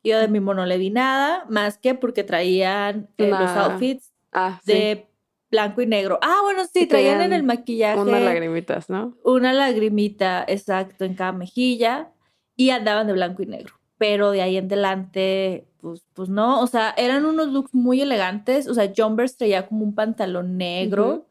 Yo 0.07 0.19
de 0.19 0.29
mimo 0.29 0.55
no 0.55 0.67
le 0.67 0.79
vi 0.79 0.91
nada, 0.91 1.45
más 1.49 1.79
que 1.79 1.95
porque 1.95 2.25
traían 2.25 3.09
eh, 3.19 3.29
los 3.31 3.51
outfits 3.51 4.13
Ah, 4.33 4.61
sí. 4.65 4.73
de 4.73 5.09
blanco 5.51 5.81
y 5.83 5.87
negro. 5.87 6.19
Ah, 6.23 6.41
bueno, 6.43 6.65
sí, 6.65 6.81
Y 6.83 6.87
traían 6.87 7.23
en 7.23 7.33
el 7.33 7.43
maquillaje 7.43 7.99
Unas 8.01 8.23
lagrimitas, 8.23 8.91
¿no? 8.91 9.17
una 9.25 9.53
lagrimita, 9.53 10.45
exacto, 10.47 11.05
en 11.05 11.15
cada 11.15 11.33
mejilla 11.33 12.13
y 12.57 12.71
andaban 12.71 13.07
de 13.07 13.13
blanco 13.15 13.43
y 13.43 13.47
negro. 13.47 13.75
Pero 13.99 14.31
de 14.31 14.43
ahí 14.43 14.57
en 14.59 14.67
adelante, 14.67 15.69
pues, 15.81 16.05
pues 16.13 16.29
no, 16.29 16.61
o 16.61 16.67
sea, 16.67 16.93
eran 16.99 17.25
unos 17.25 17.49
looks 17.49 17.73
muy 17.75 18.03
elegantes. 18.03 18.69
O 18.69 18.75
sea, 18.75 18.93
Jumbers 18.95 19.37
traía 19.39 19.67
como 19.67 19.85
un 19.85 19.95
pantalón 19.95 20.57
negro. 20.59 21.27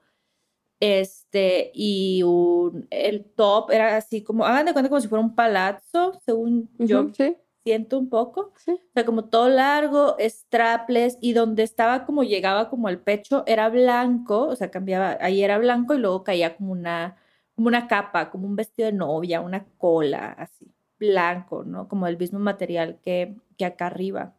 Este, 0.80 1.72
y 1.74 2.22
un, 2.24 2.88
el 2.90 3.26
top 3.26 3.72
era 3.72 3.96
así 3.98 4.24
como, 4.24 4.46
hagan 4.46 4.66
de 4.66 4.74
cuenta 4.74 4.90
como 4.90 5.00
si 5.02 5.08
fuera 5.08 5.24
un 5.24 5.34
palazzo, 5.36 6.20
según 6.26 6.70
yo 6.78 7.10
Sí, 7.16 7.36
siento 7.66 7.98
un 7.98 8.10
poco. 8.10 8.54
sí. 8.58 8.74
O 8.74 8.92
sea, 8.94 9.06
como 9.06 9.26
todo 9.26 9.50
largo, 9.50 10.16
strapless, 10.20 11.18
y 11.20 11.34
donde 11.34 11.64
estaba 11.64 12.06
como 12.06 12.24
llegaba 12.24 12.70
como 12.70 12.90
el 12.90 13.00
pecho 13.00 13.44
era 13.48 13.70
blanco, 13.70 14.48
o 14.48 14.56
sea, 14.56 14.70
cambiaba, 14.70 15.18
ahí 15.20 15.44
era 15.44 15.58
blanco 15.58 15.96
y 15.96 15.98
luego 15.98 16.24
caía 16.24 16.56
como 16.56 16.72
una, 16.72 17.18
como 17.56 17.68
una 17.68 17.88
capa, 17.88 18.30
como 18.30 18.46
un 18.46 18.56
vestido 18.56 18.86
de 18.86 18.94
novia, 18.94 19.42
una 19.42 19.66
cola, 19.80 20.28
así, 20.38 20.72
blanco, 21.00 21.64
¿no? 21.66 21.88
Como 21.88 22.06
el 22.06 22.20
mismo 22.20 22.38
material 22.38 23.00
que, 23.02 23.36
que 23.58 23.66
acá 23.66 23.88
arriba. 23.88 24.36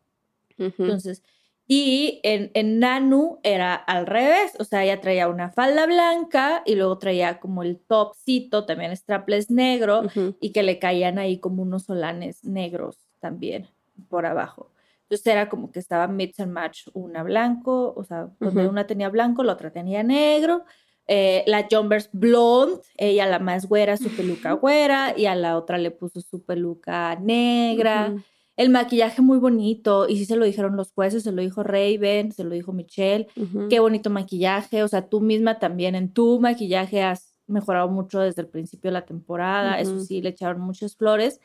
Entonces, 0.57 1.23
y 1.67 2.21
en, 2.23 2.53
en 2.55 2.79
Nanu 2.79 3.41
era 3.43 3.75
al 3.75 4.07
revés, 4.07 4.53
o 4.61 4.65
sea, 4.65 4.85
ella 4.85 5.01
traía 5.01 5.29
una 5.29 5.51
falda 5.51 5.85
blanca 5.87 6.63
y 6.65 6.77
luego 6.77 6.97
traía 6.99 7.41
como 7.41 7.65
el 7.65 7.81
topcito, 7.81 8.65
también 8.67 8.97
strapless 8.97 9.51
negro, 9.51 10.03
y 10.41 10.53
que 10.53 10.63
le 10.63 10.79
caían 10.79 11.19
ahí 11.19 11.41
como 11.41 11.63
unos 11.63 11.87
solanes 11.87 12.45
negros 12.45 13.06
también 13.21 13.69
por 14.09 14.27
abajo. 14.27 14.71
Entonces 15.03 15.27
era 15.27 15.49
como 15.49 15.71
que 15.71 15.79
estaba 15.79 16.09
mix 16.09 16.41
and 16.41 16.53
match, 16.53 16.89
una 16.93 17.23
blanco, 17.23 17.95
o 17.97 18.03
sea, 18.05 18.29
donde 18.41 18.63
Ujú. 18.63 18.71
una 18.71 18.87
tenía 18.87 19.09
blanco, 19.09 19.45
la 19.45 19.53
otra 19.53 19.71
tenía 19.71 20.03
negro. 20.03 20.65
Eh, 21.09 21.45
la 21.47 21.69
Jumbers 21.71 22.11
blonde, 22.13 22.81
ella 22.97 23.27
la 23.27 23.39
más 23.39 23.69
güera, 23.69 23.97
su 23.97 24.09
peluca 24.09 24.53
güera, 24.53 25.15
y 25.17 25.27
a 25.27 25.37
la 25.37 25.57
otra 25.57 25.79
le 25.79 25.93
puso 25.93 26.21
su 26.21 26.43
peluca 26.43 27.15
negra. 27.21 28.13
El 28.57 28.71
maquillaje 28.71 29.23
muy 29.23 29.39
bonito, 29.39 30.09
y 30.09 30.17
sí 30.17 30.25
se 30.25 30.35
lo 30.35 30.45
dijeron 30.45 30.77
los 30.77 30.91
jueces, 30.91 31.23
se 31.23 31.31
lo 31.31 31.43
dijo 31.43 31.63
Raven, 31.63 32.33
se 32.33 32.43
lo 32.43 32.51
dijo 32.51 32.73
Michelle. 32.73 33.29
Qué 33.71 33.79
bonito 33.79 34.11
maquillaje, 34.11 34.83
o 34.83 34.89
sea, 34.89 35.09
tú 35.09 35.21
misma 35.21 35.61
también 35.61 35.95
en 35.95 36.13
tu 36.13 36.41
maquillaje 36.41 37.03
has 37.03 37.35
mejorado 37.47 37.89
mucho 37.89 38.19
desde 38.19 38.43
el 38.43 38.49
principio 38.49 38.89
de 38.89 38.95
la 38.95 39.07
temporada, 39.07 39.79
eso 39.79 40.01
sí, 40.01 40.21
le 40.21 40.31
echaron 40.31 40.61
muchas 40.61 40.97
flores, 40.97 41.41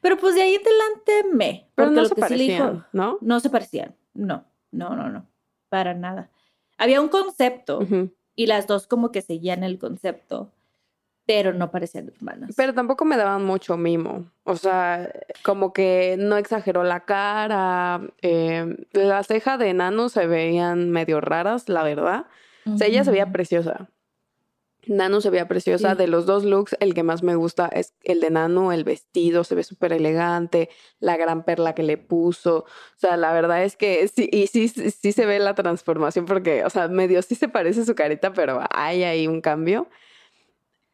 pero 0.00 0.16
pues 0.16 0.34
de 0.34 0.42
ahí 0.42 0.54
en 0.54 0.60
adelante 0.60 1.12
me, 1.32 1.68
Pero 1.74 1.90
no 1.90 2.04
se 2.04 2.14
le 2.14 2.44
dijo, 2.44 2.64
parecían, 2.64 2.86
¿no? 2.92 3.18
no 3.20 3.40
se 3.40 3.50
parecían, 3.50 3.94
no, 4.14 4.44
no, 4.70 4.96
no, 4.96 5.08
no, 5.10 5.26
para 5.68 5.94
nada. 5.94 6.30
Había 6.78 7.00
un 7.00 7.08
concepto 7.08 7.80
y 8.34 8.46
las 8.46 8.66
dos 8.66 8.86
como 8.86 9.10
que 9.10 9.22
seguían 9.22 9.64
el 9.64 9.78
concepto, 9.78 10.52
pero 11.26 11.52
no 11.52 11.70
parecían 11.70 12.08
hermanas. 12.08 12.50
Pero 12.56 12.72
tampoco 12.74 13.04
me 13.04 13.16
daban 13.16 13.44
mucho 13.44 13.76
mimo. 13.76 14.30
O 14.44 14.56
sea, 14.56 15.10
como 15.42 15.72
que 15.72 16.16
no 16.18 16.36
exageró 16.36 16.84
la 16.84 17.00
cara. 17.00 18.00
eh, 18.22 18.76
la 18.92 19.24
ceja 19.24 19.58
de 19.58 19.74
Nano 19.74 20.08
se 20.08 20.26
veían 20.26 20.90
medio 20.90 21.20
raras, 21.20 21.68
la 21.68 21.82
verdad. 21.82 22.26
O 22.72 22.76
sea, 22.76 22.86
ella 22.88 23.04
se 23.04 23.10
veía 23.10 23.32
preciosa. 23.32 23.88
Nano 24.86 25.20
se 25.20 25.30
veía 25.30 25.48
preciosa. 25.48 25.92
Sí. 25.92 25.96
De 25.98 26.06
los 26.06 26.26
dos 26.26 26.44
looks, 26.44 26.76
el 26.80 26.94
que 26.94 27.02
más 27.02 27.22
me 27.22 27.34
gusta 27.34 27.66
es 27.68 27.94
el 28.02 28.20
de 28.20 28.30
Nano, 28.30 28.72
el 28.72 28.84
vestido, 28.84 29.44
se 29.44 29.54
ve 29.54 29.62
súper 29.64 29.92
elegante, 29.92 30.68
la 31.00 31.16
gran 31.16 31.44
perla 31.44 31.74
que 31.74 31.82
le 31.82 31.96
puso. 31.98 32.58
O 32.58 32.66
sea, 32.96 33.16
la 33.16 33.32
verdad 33.32 33.64
es 33.64 33.76
que 33.76 34.06
sí, 34.08 34.28
y 34.32 34.46
sí, 34.46 34.68
sí, 34.68 34.90
sí 34.90 35.12
se 35.12 35.26
ve 35.26 35.38
la 35.38 35.54
transformación 35.54 36.24
porque, 36.26 36.64
o 36.64 36.70
sea, 36.70 36.88
medio 36.88 37.20
sí 37.22 37.34
se 37.34 37.48
parece 37.48 37.84
su 37.84 37.94
carita, 37.94 38.32
pero 38.32 38.60
hay 38.70 39.02
ahí 39.04 39.26
un 39.26 39.40
cambio. 39.40 39.88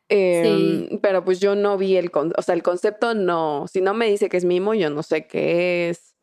Em, 0.08 0.98
pero 1.00 1.24
pues 1.24 1.40
yo 1.40 1.54
no 1.54 1.78
vi 1.78 1.96
el, 1.96 2.10
con 2.10 2.32
o 2.36 2.42
sea, 2.42 2.54
el 2.54 2.62
concepto 2.62 3.14
no, 3.14 3.66
si 3.66 3.80
no 3.80 3.94
me 3.94 4.06
dice 4.10 4.28
que 4.28 4.36
es 4.36 4.44
mimo, 4.44 4.74
yo 4.74 4.90
no 4.90 5.02
sé 5.02 5.26
qué 5.26 5.88
es. 5.88 6.14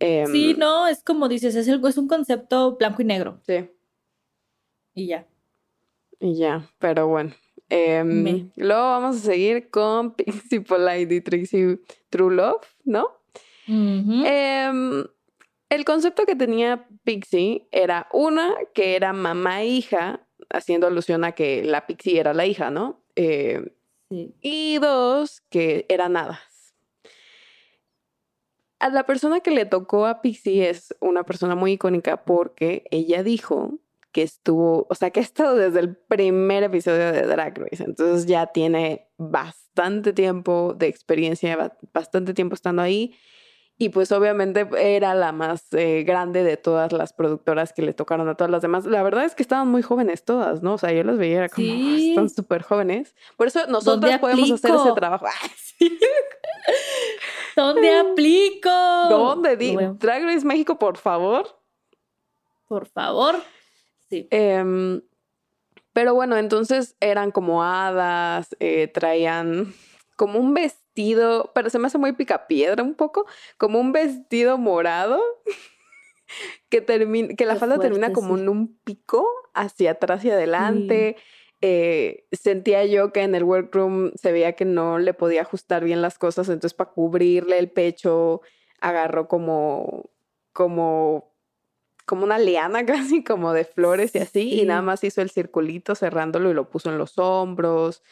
sí, 0.00 0.50
Em, 0.52 0.58
no, 0.58 0.86
es 0.86 1.02
como 1.02 1.28
dices, 1.28 1.54
es, 1.54 1.68
el- 1.68 1.84
es 1.86 1.98
un 1.98 2.08
concepto 2.08 2.76
blanco 2.76 3.02
y 3.02 3.04
negro. 3.04 3.38
Sí, 3.46 3.68
Y 4.94 5.06
ya. 5.08 5.26
Y 6.22 6.36
ya, 6.36 6.66
pero 6.78 7.08
bueno. 7.08 7.32
Em, 7.68 8.50
luego 8.56 8.82
vamos 8.82 9.16
a 9.16 9.20
seguir 9.20 9.70
con 9.70 10.14
Pixie 10.16 10.60
Polite 10.60 11.14
y 11.14 11.20
Trixie 11.20 11.78
True 12.10 12.34
Love, 12.34 12.66
¿no? 12.84 13.08
Em, 13.66 15.04
el 15.70 15.84
concepto 15.84 16.26
que 16.26 16.36
tenía 16.36 16.86
Pixie 17.04 17.66
era 17.72 18.08
una 18.12 18.54
que 18.74 18.96
era 18.96 19.12
mamá 19.12 19.62
e 19.62 19.68
hija, 19.68 20.26
haciendo 20.50 20.86
alusión 20.86 21.24
a 21.24 21.32
que 21.32 21.64
la 21.64 21.86
Pixie 21.86 22.20
era 22.20 22.34
la 22.34 22.46
hija, 22.46 22.70
¿no? 22.70 23.02
Eh, 23.16 23.72
Sí. 24.10 24.34
y 24.42 24.78
dos 24.78 25.40
que 25.48 25.86
eran 25.88 26.18
hadas. 26.18 26.74
A 28.78 28.90
la 28.90 29.06
persona 29.06 29.40
que 29.40 29.50
le 29.52 29.64
tocó 29.64 30.04
a 30.04 30.20
Pixie 30.20 30.68
es 30.68 30.94
una 31.00 31.22
persona 31.22 31.54
muy 31.54 31.72
icónica 31.72 32.24
porque 32.26 32.84
ella 32.90 33.22
dijo 33.22 33.78
que 34.12 34.22
estuvo, 34.22 34.86
o 34.90 34.94
sea, 34.94 35.10
que 35.10 35.20
ha 35.20 35.22
estado 35.22 35.56
desde 35.56 35.80
el 35.80 35.96
primer 35.96 36.62
episodio 36.62 37.12
de 37.12 37.22
Drag 37.26 37.58
Race, 37.58 37.82
entonces 37.82 38.26
ya 38.26 38.46
tiene 38.46 39.08
bastante 39.16 40.12
tiempo 40.12 40.74
de 40.76 40.86
experiencia, 40.86 41.56
ba- 41.56 41.76
bastante 41.94 42.34
tiempo 42.34 42.54
estando 42.54 42.82
ahí. 42.82 43.16
Y 43.78 43.88
pues 43.88 44.12
obviamente 44.12 44.68
era 44.78 45.14
la 45.14 45.32
más 45.32 45.72
eh, 45.72 46.04
grande 46.06 46.44
de 46.44 46.56
todas 46.58 46.92
las 46.92 47.12
productoras 47.14 47.72
que 47.72 47.80
le 47.82 47.94
tocaron 47.94 48.28
a 48.28 48.36
todas 48.36 48.50
las 48.50 48.62
demás. 48.62 48.84
La 48.84 49.02
verdad 49.02 49.24
es 49.24 49.34
que 49.34 49.42
estaban 49.42 49.66
muy 49.68 49.80
jóvenes 49.82 50.24
todas, 50.24 50.62
¿no? 50.62 50.74
O 50.74 50.78
sea, 50.78 50.92
yo 50.92 51.02
las 51.02 51.16
veía 51.18 51.48
como, 51.48 51.66
Sí. 51.66 52.10
están 52.10 52.28
súper 52.30 52.62
jóvenes. 52.62 53.16
Por 53.36 53.46
eso 53.48 53.66
nosotros 53.68 54.18
podemos 54.18 54.50
hacer 54.52 54.72
ese 54.74 54.92
trabajo. 54.92 55.26
¿Dónde 57.56 57.98
aplico? 57.98 58.70
¿Dónde? 59.10 59.56
Bueno, 59.72 59.94
Drag 59.98 60.22
Race 60.24 60.46
México, 60.46 60.78
por 60.78 60.96
favor. 60.96 61.46
por 62.68 62.86
favor. 62.86 63.36
Sí. 64.12 64.28
Em, 64.30 65.00
pero 65.94 66.14
bueno, 66.14 66.36
entonces 66.36 66.96
eran 67.00 67.30
como 67.30 67.64
hadas, 67.64 68.54
eh, 68.60 68.88
traían 68.88 69.72
como 70.16 70.38
un 70.38 70.52
vestido, 70.52 71.50
pero 71.54 71.70
se 71.70 71.78
me 71.78 71.86
hace 71.86 71.96
muy 71.96 72.12
picapiedra 72.12 72.82
un 72.82 72.94
poco, 72.94 73.26
como 73.56 73.80
un 73.80 73.92
vestido 73.92 74.58
morado 74.58 75.18
que, 76.68 76.82
termina, 76.82 77.34
que 77.34 77.46
la 77.46 77.54
Qué 77.54 77.60
falda 77.60 77.78
termina 77.78 78.12
como 78.12 78.36
sí. 78.36 78.42
en 78.42 78.48
un 78.50 78.76
pico 78.84 79.26
hacia 79.54 79.92
atrás 79.92 80.22
y 80.26 80.30
adelante. 80.30 81.16
Eh, 81.62 82.26
sentía 82.32 82.84
yo 82.84 83.12
que 83.12 83.22
en 83.22 83.34
el 83.34 83.44
workroom 83.44 84.10
se 84.16 84.32
veía 84.32 84.52
que 84.52 84.64
no 84.64 84.98
le 84.98 85.14
podía 85.14 85.42
ajustar 85.42 85.84
bien 85.84 86.02
las 86.02 86.18
cosas, 86.18 86.48
entonces 86.48 86.74
para 86.74 86.90
cubrirle 86.90 87.58
el 87.58 87.70
pecho 87.70 88.42
agarró 88.80 89.28
como, 89.28 90.10
como, 90.52 91.31
como 92.12 92.24
una 92.24 92.38
liana 92.38 92.84
casi, 92.86 93.24
como 93.24 93.54
de 93.54 93.64
flores 93.64 94.14
y 94.14 94.18
así, 94.18 94.60
y 94.60 94.66
nada 94.66 94.82
más 94.82 95.02
hizo 95.02 95.22
el 95.22 95.30
circulito 95.30 95.94
cerrándolo 95.94 96.50
y 96.50 96.54
lo 96.54 96.68
puso 96.68 96.90
en 96.90 96.98
los 96.98 97.18
hombros, 97.18 98.02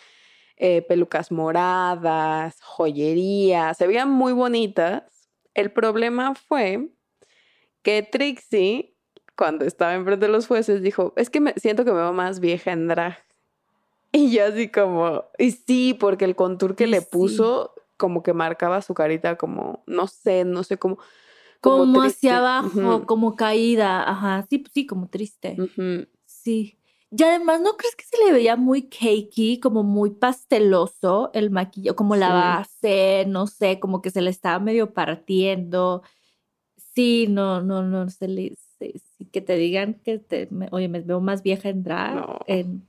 eh, 0.56 0.80
pelucas 0.88 1.30
moradas, 1.30 2.62
joyería, 2.62 3.74
se 3.74 3.86
veían 3.86 4.10
muy 4.10 4.32
bonitas. 4.32 5.28
El 5.52 5.70
problema 5.70 6.34
fue 6.34 6.88
que 7.82 8.02
Trixie, 8.02 8.96
cuando 9.36 9.66
estaba 9.66 9.92
enfrente 9.92 10.24
de 10.24 10.32
los 10.32 10.46
jueces, 10.46 10.80
dijo, 10.80 11.12
es 11.16 11.28
que 11.28 11.40
me 11.40 11.52
siento 11.58 11.84
que 11.84 11.90
me 11.92 11.98
veo 11.98 12.14
más 12.14 12.40
vieja 12.40 12.72
en 12.72 12.88
drag. 12.88 13.18
Y 14.12 14.32
yo 14.32 14.46
así 14.46 14.68
como, 14.70 15.26
y 15.38 15.50
sí, 15.50 15.94
porque 16.00 16.24
el 16.24 16.36
contour 16.36 16.74
que 16.74 16.84
Y 16.84 16.86
le 16.86 17.02
sí. 17.02 17.06
puso 17.12 17.74
como 17.98 18.22
que 18.22 18.32
marcaba 18.32 18.80
su 18.80 18.94
carita 18.94 19.36
como, 19.36 19.84
no 19.86 20.06
sé, 20.06 20.46
no 20.46 20.64
sé 20.64 20.78
cómo. 20.78 20.96
Como, 21.60 22.00
triste. 22.02 22.28
hacia 22.28 22.38
abajo, 22.38 22.96
Ujú, 22.96 23.06
como 23.06 23.36
caída. 23.36 24.08
Ajá. 24.08 24.46
Sí, 24.48 24.64
sí, 24.72 24.86
como 24.86 25.08
triste. 25.08 25.56
ujú. 25.58 26.06
Sí. 26.26 26.76
Y 27.10 27.22
además, 27.24 27.60
¿no 27.60 27.76
crees 27.76 27.96
que 27.96 28.04
se 28.04 28.24
le 28.24 28.32
veía 28.32 28.54
muy 28.56 28.82
cakey, 28.88 29.58
como 29.60 29.82
muy 29.82 30.10
pasteloso 30.10 31.30
el 31.34 31.50
maquillaje, 31.50 31.96
como 31.96 32.14
la 32.16 32.28
Sí. 32.28 32.32
base, 32.82 33.24
no 33.26 33.46
sé, 33.48 33.80
como 33.80 34.00
que 34.00 34.10
se 34.10 34.22
le 34.22 34.30
estaba 34.30 34.58
medio 34.60 34.92
partiendo? 34.94 36.02
Sí, 36.94 37.26
no, 37.28 37.62
no, 37.62 37.82
no, 37.82 38.08
se 38.10 38.28
le, 38.28 38.54
sí, 38.78 38.94
que 39.32 39.40
te 39.40 39.56
digan 39.56 39.94
que 39.94 40.18
te, 40.18 40.48
me- 40.50 40.68
oye, 40.72 40.88
me 40.88 41.00
veo 41.00 41.20
más 41.20 41.42
vieja 41.42 41.68
en 41.68 41.82
drag, 41.82 42.14
No. 42.14 42.38
en- 42.46 42.86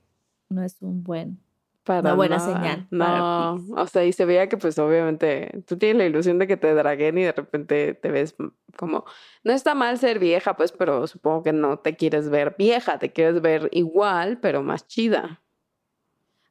no 0.50 0.64
es 0.64 0.78
un 0.82 1.04
buen. 1.04 1.40
Para 1.84 2.14
buena 2.14 2.38
nada. 2.38 2.54
señal 2.54 2.88
No, 2.92 3.56
o 3.76 3.88
sea, 3.88 4.06
y 4.06 4.14
se 4.14 4.26
veía 4.26 4.48
que 4.48 4.58
pues 4.58 4.78
obviamente 4.78 5.64
tú 5.66 5.78
tienes 5.78 5.98
la 5.98 6.06
ilusión 6.06 6.38
de 6.38 6.48
que 6.48 6.58
te 6.58 6.74
draguen 6.74 7.18
y 7.18 7.24
de 7.24 7.32
repente 7.32 7.96
te 7.96 8.12
ves 8.12 8.36
como, 8.78 9.06
no 9.44 9.52
está 9.52 9.74
mal 9.74 9.98
ser 9.98 10.20
vieja, 10.20 10.56
pues, 10.56 10.72
pero 10.72 11.08
supongo 11.08 11.44
que 11.44 11.54
no 11.54 11.80
te 11.80 11.96
quieres 11.96 12.30
ver 12.30 12.56
vieja, 12.58 13.00
te 13.00 13.12
quieres 13.12 13.42
ver 13.42 13.70
igual, 13.72 14.40
pero 14.40 14.62
más 14.62 14.88
chida. 14.88 15.42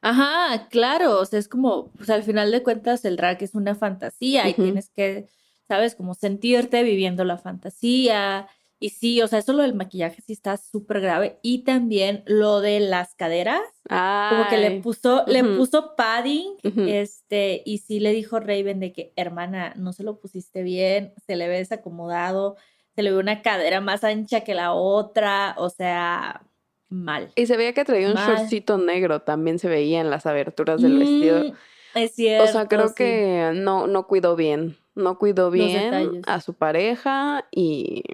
Ajá, 0.03 0.69
claro, 0.69 1.21
o 1.21 1.25
sea, 1.27 1.39
es 1.39 1.49
como, 1.49 1.91
pues 1.93 2.09
al 2.11 2.23
final 2.23 2.51
de 2.51 2.63
cuentas 2.63 3.05
el 3.05 3.17
drag 3.17 3.43
es 3.43 3.55
una 3.55 3.75
fantasía 3.75 4.49
y 4.49 4.55
tienes 4.55 4.91
que, 4.91 5.29
sabes, 5.69 5.95
como 5.95 6.15
sentirte 6.15 6.83
viviendo 6.83 7.25
la 7.25 7.37
fantasía. 7.37 8.49
Y 8.83 8.89
sí, 8.89 9.21
o 9.21 9.29
sea, 9.29 9.41
eso 9.41 9.53
lo 9.53 9.63
del 9.63 9.75
maquillaje 9.75 10.23
sí 10.23 10.33
está 10.33 10.57
súper 10.57 11.03
grave. 11.03 11.39
Y 11.43 11.65
también 11.65 12.23
lo 12.25 12.63
de 12.63 12.81
las 12.81 13.15
caderas, 13.15 13.61
como 13.87 14.49
que 14.49 14.57
le 14.57 14.69
Ay, 14.69 14.81
puso, 14.81 15.23
le 15.27 15.45
puso 15.45 15.95
padding, 15.97 16.57
este, 16.89 17.63
y 17.67 17.79
sí 17.79 18.01
le 18.01 18.13
dijo 18.13 18.41
Raven 18.41 18.81
de 18.81 18.95
que, 18.95 19.13
hermana, 19.17 19.75
no 19.77 19.93
se 19.93 20.03
lo 20.03 20.19
pusiste 20.19 20.63
bien, 20.63 21.13
se 21.27 21.37
le 21.37 21.47
ve 21.47 21.59
desacomodado, 21.59 22.57
se 22.95 23.03
le 23.03 23.13
ve 23.13 23.19
una 23.19 23.43
cadera 23.43 23.83
más 23.83 24.03
ancha 24.03 24.41
que 24.41 24.55
la 24.55 24.73
otra, 24.73 25.55
o 25.59 25.69
sea, 25.69 26.43
mal. 26.89 27.33
Y 27.37 27.45
se 27.45 27.59
veía 27.59 27.75
que 27.75 27.85
traía 27.85 28.09
un 28.09 28.15
Mal. 28.15 28.35
shortcito 28.35 28.79
negro, 28.79 29.21
también 29.21 29.59
se 29.59 29.69
veía 29.69 30.01
en 30.01 30.09
las 30.09 30.25
aberturas 30.25 30.81
del 30.81 30.99
vestido. 30.99 31.45
Mm, 31.45 31.99
es 31.99 32.15
cierto. 32.15 32.45
O 32.45 32.53
sea, 32.53 32.67
creo 32.67 32.89
sí. 32.89 32.95
que 32.95 33.53
no, 33.55 33.87
no 33.87 34.07
cuidó 34.07 34.37
bien, 34.37 34.79
no 34.95 35.19
cuidó 35.19 35.51
bien 35.51 36.23
a 36.27 36.41
su 36.41 36.55
pareja 36.55 37.47
y 37.51 38.05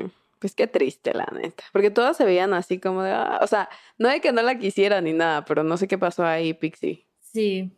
pues 0.46 0.54
qué 0.54 0.68
triste 0.68 1.12
la 1.12 1.26
neta, 1.32 1.64
porque 1.72 1.90
todas 1.90 2.16
se 2.16 2.24
veían 2.24 2.54
así 2.54 2.78
como 2.78 3.02
de, 3.02 3.10
"Ah", 3.10 3.40
o 3.42 3.46
sea, 3.48 3.68
no 3.98 4.08
de 4.08 4.20
que 4.20 4.30
no 4.30 4.42
la 4.42 4.56
quisiera 4.58 5.00
ni 5.00 5.12
nada, 5.12 5.44
pero 5.44 5.64
no 5.64 5.76
sé 5.76 5.88
qué 5.88 5.98
pasó 5.98 6.24
ahí, 6.24 6.54
Pixie. 6.54 7.04
Sí, 7.20 7.72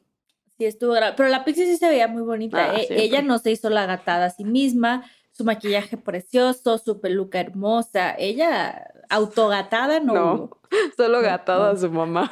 sí 0.59 0.67
estuvo 0.67 0.93
grave. 0.93 1.15
Pero 1.17 1.31
la 1.31 1.45
Pixie 1.47 1.65
sí 1.65 1.79
se 1.79 1.89
veía 1.89 2.09
muy 2.09 2.21
bonita. 2.23 2.73
Ah, 2.73 2.77
E- 2.79 2.89
ella 3.03 3.23
no 3.23 3.39
se 3.39 3.51
hizo 3.53 3.71
la 3.71 3.87
gatada 3.87 4.27
a 4.27 4.31
sí 4.31 4.45
misma, 4.45 5.11
su 5.33 5.45
maquillaje 5.45 5.97
precioso, 5.97 6.77
su 6.77 7.01
peluca 7.01 7.41
hermosa. 7.41 8.15
Ella 8.19 8.87
autogatada 9.09 10.01
no, 10.01 10.13
No. 10.15 10.35
hubo. 10.35 10.61
Solo 10.97 11.19
No, 11.19 11.25
gatado 11.25 11.65
a 11.71 11.77
su 11.77 11.91
mamá. 11.91 12.31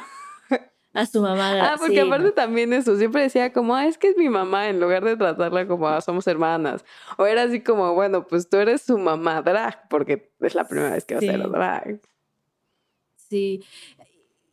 A 0.97 1.05
su 1.05 1.21
mamá. 1.21 1.53
Ah, 1.61 1.75
porque 1.77 1.93
sí, 1.95 1.99
aparte 1.99 2.25
no. 2.27 2.33
también 2.33 2.73
eso, 2.73 2.97
siempre 2.97 3.21
decía 3.21 3.53
como, 3.53 3.75
ah, 3.75 3.85
es 3.85 3.97
que 3.97 4.07
es 4.09 4.17
mi 4.17 4.29
mamá, 4.29 4.67
en 4.69 4.79
lugar 4.79 5.03
de 5.05 5.15
tratarla 5.15 5.67
como, 5.67 5.87
ah, 5.87 6.01
somos 6.01 6.25
hermanas. 6.27 6.83
O 7.17 7.25
era 7.25 7.43
así 7.43 7.61
como, 7.61 7.93
bueno, 7.93 8.25
pues 8.27 8.49
tú 8.49 8.57
eres 8.57 8.81
su 8.81 8.97
mamá 8.97 9.41
drag, 9.41 9.87
porque 9.89 10.31
es 10.41 10.55
la 10.55 10.67
primera 10.67 10.91
vez 10.91 11.05
que 11.05 11.13
va 11.15 11.19
a 11.19 11.21
ser 11.21 11.41
Sí. 11.43 11.49
drag. 11.51 12.01
Sí. 13.15 13.63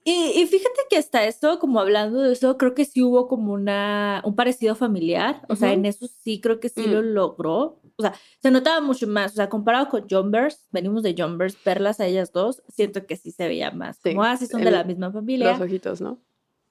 Y, 0.06 0.32
y 0.42 0.46
fíjate 0.46 0.80
que 0.90 0.98
hasta 0.98 1.24
eso, 1.24 1.58
como 1.58 1.80
hablando 1.80 2.20
de 2.20 2.32
eso, 2.34 2.58
creo 2.58 2.74
que 2.74 2.84
sí 2.84 3.02
hubo 3.02 3.26
como 3.26 3.54
una, 3.54 4.20
un 4.26 4.36
parecido 4.36 4.74
familiar. 4.74 5.40
O 5.48 5.56
sea, 5.56 5.72
en 5.72 5.86
eso 5.86 6.06
sí 6.22 6.40
creo 6.42 6.60
que 6.60 6.68
sí 6.68 6.82
Mm. 6.86 6.90
lo 6.92 7.02
logró. 7.02 7.80
O 7.96 8.02
sea, 8.02 8.12
se 8.42 8.50
notaba 8.50 8.82
mucho 8.82 9.06
más. 9.06 9.32
O 9.32 9.36
sea, 9.36 9.48
comparado 9.48 9.88
con 9.88 10.06
Jumbers, 10.06 10.66
venimos 10.72 11.02
de 11.04 11.14
Jumbers, 11.16 11.56
verlas 11.64 12.00
a 12.00 12.06
ellas 12.06 12.32
dos, 12.32 12.62
siento 12.68 13.06
que 13.06 13.16
sí 13.16 13.30
se 13.30 13.48
veía 13.48 13.70
más. 13.70 13.96
Sí, 14.02 14.10
Como, 14.10 14.24
ah, 14.24 14.36
sí 14.36 14.46
son 14.46 14.62
de 14.62 14.72
la 14.72 14.84
misma 14.84 15.10
familia. 15.10 15.52
Los 15.52 15.60
ojitos, 15.62 16.02
¿no? 16.02 16.18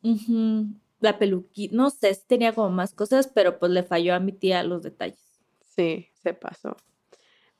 Ujú, 0.04 0.68
La 1.00 1.18
peluquita, 1.18 1.76
no 1.76 1.89
sé, 1.89 2.16
tenía 2.28 2.54
como 2.54 2.70
más 2.70 2.94
cosas, 2.94 3.28
pero 3.28 3.60
pues 3.60 3.72
le 3.72 3.84
falló 3.84 4.13
a 4.13 4.20
mi 4.20 4.32
tía 4.32 4.63
los 4.63 4.84
detalles. 4.84 5.20
Sí, 5.76 6.08
se 6.22 6.34
pasó. 6.34 6.78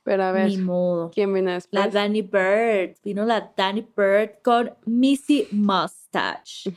Pero 0.04 0.24
a 0.24 0.32
ver, 0.32 0.50
Ni 0.50 0.58
modo. 0.58 1.12
¿quién 1.12 1.34
La 1.46 1.54
después? 1.54 1.94
Danny 1.94 2.22
Bird, 2.22 2.98
vino 3.04 3.26
la 3.26 3.54
Danny 3.56 3.88
Bird 3.96 4.42
con 4.44 4.74
Missy 4.86 5.48
Mustache. 5.52 6.70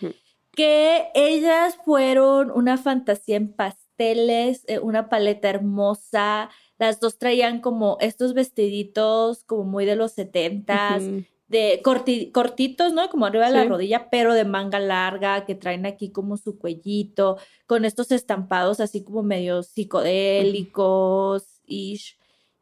Que 0.53 1.09
ellas 1.15 1.77
fueron 1.85 2.51
una 2.51 2.79
fantasía 2.79 3.37
en 3.37 3.53
pasteles, 3.53 4.65
eh, 4.69 4.79
una 4.79 5.09
paleta 5.09 5.51
hermosa. 5.51 6.51
Las 6.79 7.01
dos 7.01 7.19
traían 7.19 7.61
como 7.61 7.99
estos 8.01 8.33
vestiditos 8.33 9.43
como 9.45 9.65
muy 9.65 9.85
de 9.85 9.97
los 9.97 10.13
setentas, 10.13 11.03
Ujú. 11.03 11.25
De 11.49 11.81
corti- 11.85 12.33
cortitos, 12.33 12.93
¿no? 12.93 13.09
Como 13.09 13.27
arriba 13.27 13.47
de 13.47 13.53
la 13.53 13.65
rodilla, 13.65 14.09
pero 14.11 14.35
de 14.35 14.45
manga 14.45 14.81
larga, 14.81 15.45
que 15.45 15.55
traen 15.55 15.87
aquí 15.87 16.11
como 16.11 16.37
su 16.37 16.59
cuellito, 16.59 17.39
con 17.67 17.85
estos 17.85 18.11
estampados 18.11 18.81
así 18.81 19.05
como 19.05 19.23
medio 19.23 19.63
psicodélicos, 19.63 21.61
ish. 21.67 22.19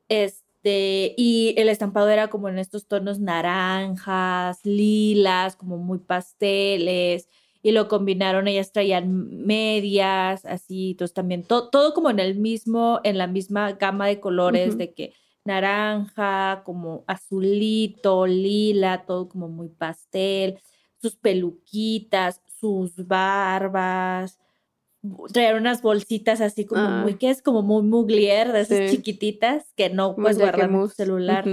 Este, 0.09 1.15
y 1.17 1.55
el 1.57 1.69
estampado 1.69 2.09
era 2.09 2.29
como 2.29 2.49
en 2.49 2.59
estos 2.59 2.87
tonos 2.87 3.21
naranjas, 3.21 4.61
lilas, 4.65 5.57
como 5.57 5.79
muy 5.79 5.99
pasteles. 5.99 7.29
y 7.63 7.73
lo 7.73 7.89
combinaron, 7.89 8.47
ellas 8.47 8.73
traían 8.73 9.47
medias, 9.47 10.45
así, 10.45 10.91
entonces 10.91 11.15
también 11.15 11.45
todo 11.45 11.95
como 11.95 12.11
en 12.11 12.19
el 12.19 12.35
mismo, 12.37 13.01
en 13.05 13.17
la 13.17 13.27
misma 13.27 13.73
gama 13.73 14.07
de 14.07 14.21
colores, 14.21 14.77
de 14.77 14.93
que 14.93 15.15
naranja, 15.45 16.63
como 16.65 17.05
azulito, 17.07 18.27
lila, 18.27 19.05
todo 19.07 19.29
como 19.29 19.49
muy 19.49 19.69
pastel, 19.69 20.59
sus 21.01 21.17
peluquitas, 21.17 22.41
sus 22.47 23.07
barbas, 23.07 24.39
traer 25.33 25.57
unas 25.57 25.83
bolsitas 25.83 26.41
así 26.41 26.65
como 26.65 26.89
muy, 26.89 27.13
ah. 27.13 27.19
que 27.19 27.31
es 27.31 27.43
como 27.43 27.63
muy 27.63 27.83
muglier, 27.83 28.53
de 28.53 28.61
esas 28.63 28.91
chiquititas 28.91 29.73
que 29.77 29.91
no 29.91 30.15
puedes 30.17 30.39
guardar 30.39 30.71
tu 30.71 30.89
celular. 30.89 31.45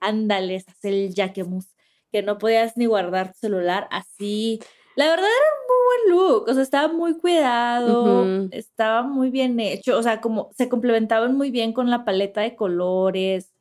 Ándale, 0.00 0.56
es 0.56 0.66
el 0.82 1.12
jaquemus, 1.14 1.74
que 2.10 2.22
no 2.22 2.38
podías 2.38 2.76
ni 2.76 2.86
guardar 2.86 3.32
tu 3.32 3.38
celular 3.38 3.88
así. 3.90 4.60
La 4.94 5.06
verdad 5.08 5.26
era 5.26 5.61
buen 5.92 6.16
look, 6.16 6.48
o 6.48 6.54
sea, 6.54 6.62
estaba 6.62 6.92
muy 6.92 7.14
cuidado, 7.18 8.26
estaba 8.50 9.02
muy 9.02 9.30
bien 9.30 9.58
hecho, 9.60 9.98
o 9.98 10.02
sea, 10.02 10.20
como 10.20 10.50
se 10.56 10.68
complementaban 10.68 11.36
muy 11.36 11.50
bien 11.50 11.72
con 11.72 11.90
la 11.90 12.04
paleta 12.04 12.40
de 12.40 12.56
colores. 12.56 13.52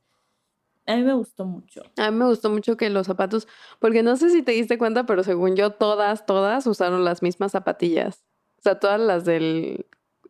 A 0.88 0.96
mí 0.96 1.04
me 1.04 1.14
gustó 1.14 1.46
mucho. 1.46 1.84
A 1.98 2.12
mí 2.12 2.18
me 2.18 2.26
gustó 2.26 2.50
mucho 2.50 2.76
que 2.76 2.90
los 2.90 3.08
zapatos, 3.08 3.48
porque 3.80 4.04
no 4.04 4.18
sé 4.18 4.30
si 4.30 4.42
te 4.42 4.52
diste 4.52 4.78
cuenta, 4.78 5.06
pero 5.06 5.24
según 5.24 5.56
yo, 5.56 5.72
todas, 5.72 6.26
todas 6.26 6.66
usaron 6.68 7.06
las 7.06 7.22
mismas 7.22 7.52
zapatillas. 7.52 8.24
O 8.60 8.62
sea, 8.64 8.80
todas 8.80 9.00
las 9.00 9.26
del 9.26 9.86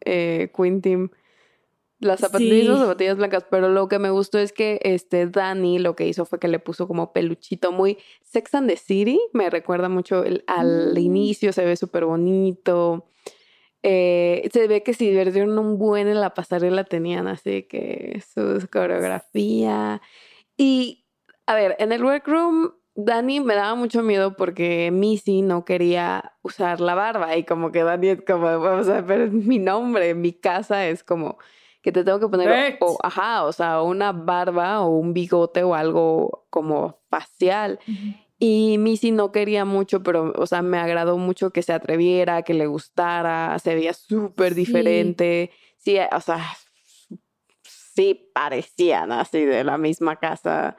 eh, 0.05 0.51
Queen 0.55 0.81
Team. 0.81 1.09
Las 2.01 2.19
zapatillas, 2.19 2.79
zapatillas 2.79 3.17
blancas, 3.17 3.45
pero 3.49 3.69
lo 3.69 3.87
que 3.87 3.99
me 3.99 4.09
gustó 4.09 4.39
es 4.39 4.51
que 4.51 4.79
este 4.81 5.27
Dani 5.27 5.77
lo 5.77 5.95
que 5.95 6.07
hizo 6.07 6.25
fue 6.25 6.39
que 6.39 6.47
le 6.47 6.57
puso 6.57 6.87
como 6.87 7.13
peluchito 7.13 7.71
muy 7.71 7.99
Sex 8.23 8.55
and 8.55 8.67
the 8.67 8.75
City, 8.75 9.19
me 9.33 9.51
recuerda 9.51 9.87
mucho 9.87 10.23
al 10.47 10.93
mm. 10.93 10.97
inicio, 10.97 11.53
se 11.53 11.63
ve 11.63 11.75
súper 11.75 12.05
bonito. 12.05 13.05
Eh, 13.83 14.49
se 14.51 14.67
ve 14.67 14.81
que 14.81 14.93
si 14.93 15.09
divirtieron 15.09 15.57
un 15.57 15.77
buen 15.77 16.07
en 16.07 16.21
la 16.21 16.33
pasarela 16.33 16.83
tenían 16.83 17.27
así 17.27 17.63
que 17.63 18.21
su 18.33 18.67
coreografía. 18.71 20.01
Y 20.57 21.05
a 21.45 21.53
ver, 21.53 21.75
en 21.77 21.91
el 21.91 22.03
workroom 22.03 22.71
Dani 22.95 23.39
me 23.39 23.55
daba 23.55 23.75
mucho 23.75 24.01
miedo 24.01 24.35
porque 24.35 24.89
Missy 24.91 25.43
no 25.43 25.65
quería 25.65 26.33
usar 26.41 26.81
la 26.81 26.95
barba 26.95 27.37
y 27.37 27.43
como 27.43 27.71
que 27.71 27.83
Dani 27.83 28.09
es 28.09 28.21
como, 28.25 28.83
sea, 28.83 29.05
pero 29.05 29.25
es 29.25 29.31
mi 29.31 29.59
nombre, 29.59 30.15
mi 30.15 30.33
casa 30.33 30.87
es 30.87 31.03
como 31.03 31.37
que 31.81 31.91
te 31.91 32.03
tengo 32.03 32.19
que 32.19 32.27
poner, 32.27 32.77
o, 32.79 32.97
ajá, 33.01 33.43
o 33.43 33.51
sea, 33.51 33.81
una 33.81 34.11
barba 34.11 34.81
o 34.81 34.89
un 34.89 35.13
bigote 35.13 35.63
o 35.63 35.75
algo 35.75 36.45
como 36.49 36.99
facial. 37.09 37.79
Y 38.37 38.77
Missy 38.79 39.11
no 39.11 39.31
quería 39.31 39.65
mucho, 39.65 40.01
pero, 40.03 40.33
o 40.35 40.45
sea, 40.47 40.61
me 40.61 40.77
agradó 40.77 41.17
mucho 41.17 41.51
que 41.51 41.61
se 41.61 41.73
atreviera, 41.73 42.43
que 42.43 42.53
le 42.53 42.65
gustara, 42.67 43.57
se 43.59 43.75
veía 43.75 43.93
súper 43.93 44.55
diferente. 44.55 45.51
Sí, 45.77 45.97
o 45.99 46.21
sea, 46.21 46.43
sí 47.63 48.31
parecían 48.33 49.11
así 49.11 49.45
de 49.45 49.63
la 49.63 49.77
misma 49.77 50.15
casa 50.15 50.77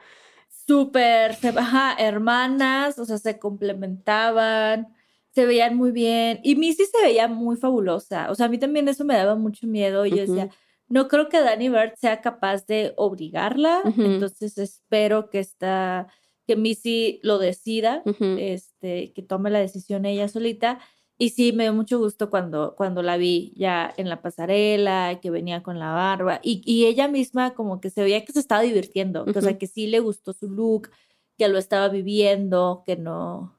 súper, 0.67 1.37
ajá, 1.59 1.95
hermanas, 1.99 2.99
o 2.99 3.05
sea, 3.05 3.19
se 3.19 3.39
complementaban, 3.39 4.89
se 5.35 5.47
veían 5.47 5.77
muy 5.77 5.91
bien. 5.93 6.41
Y 6.43 6.57
Missy 6.57 6.85
se 6.87 7.03
veía 7.03 7.29
muy 7.29 7.57
fabulosa. 7.57 8.31
O 8.31 8.35
sea, 8.35 8.47
a 8.47 8.49
mí 8.49 8.59
también 8.59 8.89
eso 8.89 9.05
me 9.05 9.17
daba 9.17 9.35
mucho 9.35 9.67
miedo. 9.67 10.07
Y 10.07 10.11
yo 10.11 10.17
decía, 10.17 10.51
no 10.93 11.09
creo 11.09 11.31
que 11.31 11.41
Danny 11.41 11.71
Bird 11.71 11.95
sea 11.97 12.21
capaz 12.21 12.67
de 12.67 12.93
obligarla. 12.99 13.81
Entonces 13.97 14.59
espero 14.59 15.31
que 15.31 15.39
esta, 15.39 16.07
que 16.47 16.55
Missy 16.55 17.19
lo 17.23 17.39
decida, 17.39 18.03
este, 18.21 19.15
que 19.15 19.23
tome 19.23 19.49
la 19.49 19.61
decisión 19.61 20.05
ella 20.05 20.29
solita. 20.29 20.81
Y 21.17 21.31
sí, 21.31 21.55
me 21.55 21.63
dio 21.63 21.73
mucho 21.73 21.99
gusto 21.99 22.29
cuando, 22.29 22.75
cuando 22.77 23.03
la 23.03 23.17
vi 23.17 23.55
ya 23.57 23.91
en 23.97 24.11
la 24.11 24.21
pasarela, 24.21 25.19
que 25.23 25.31
venía 25.31 25.63
con 25.63 25.79
la 25.79 25.93
barba. 25.93 26.41
Y, 26.43 26.61
y 26.67 26.85
ella 26.85 27.09
misma 27.09 27.55
como 27.55 27.81
que 27.81 27.89
se 27.89 28.03
veía 28.03 28.27
que 28.27 28.33
se 28.35 28.41
estaba 28.41 28.61
divirtiendo. 28.61 29.25
O 29.35 29.41
sea, 29.41 29.57
que 29.57 29.69
sí 29.69 29.87
le 29.87 30.01
gustó 30.01 30.35
su 30.35 30.51
look, 30.51 30.91
que 31.39 31.49
lo 31.49 31.57
estaba 31.57 31.89
viviendo, 31.89 32.83
que 32.85 32.97
no... 32.97 33.57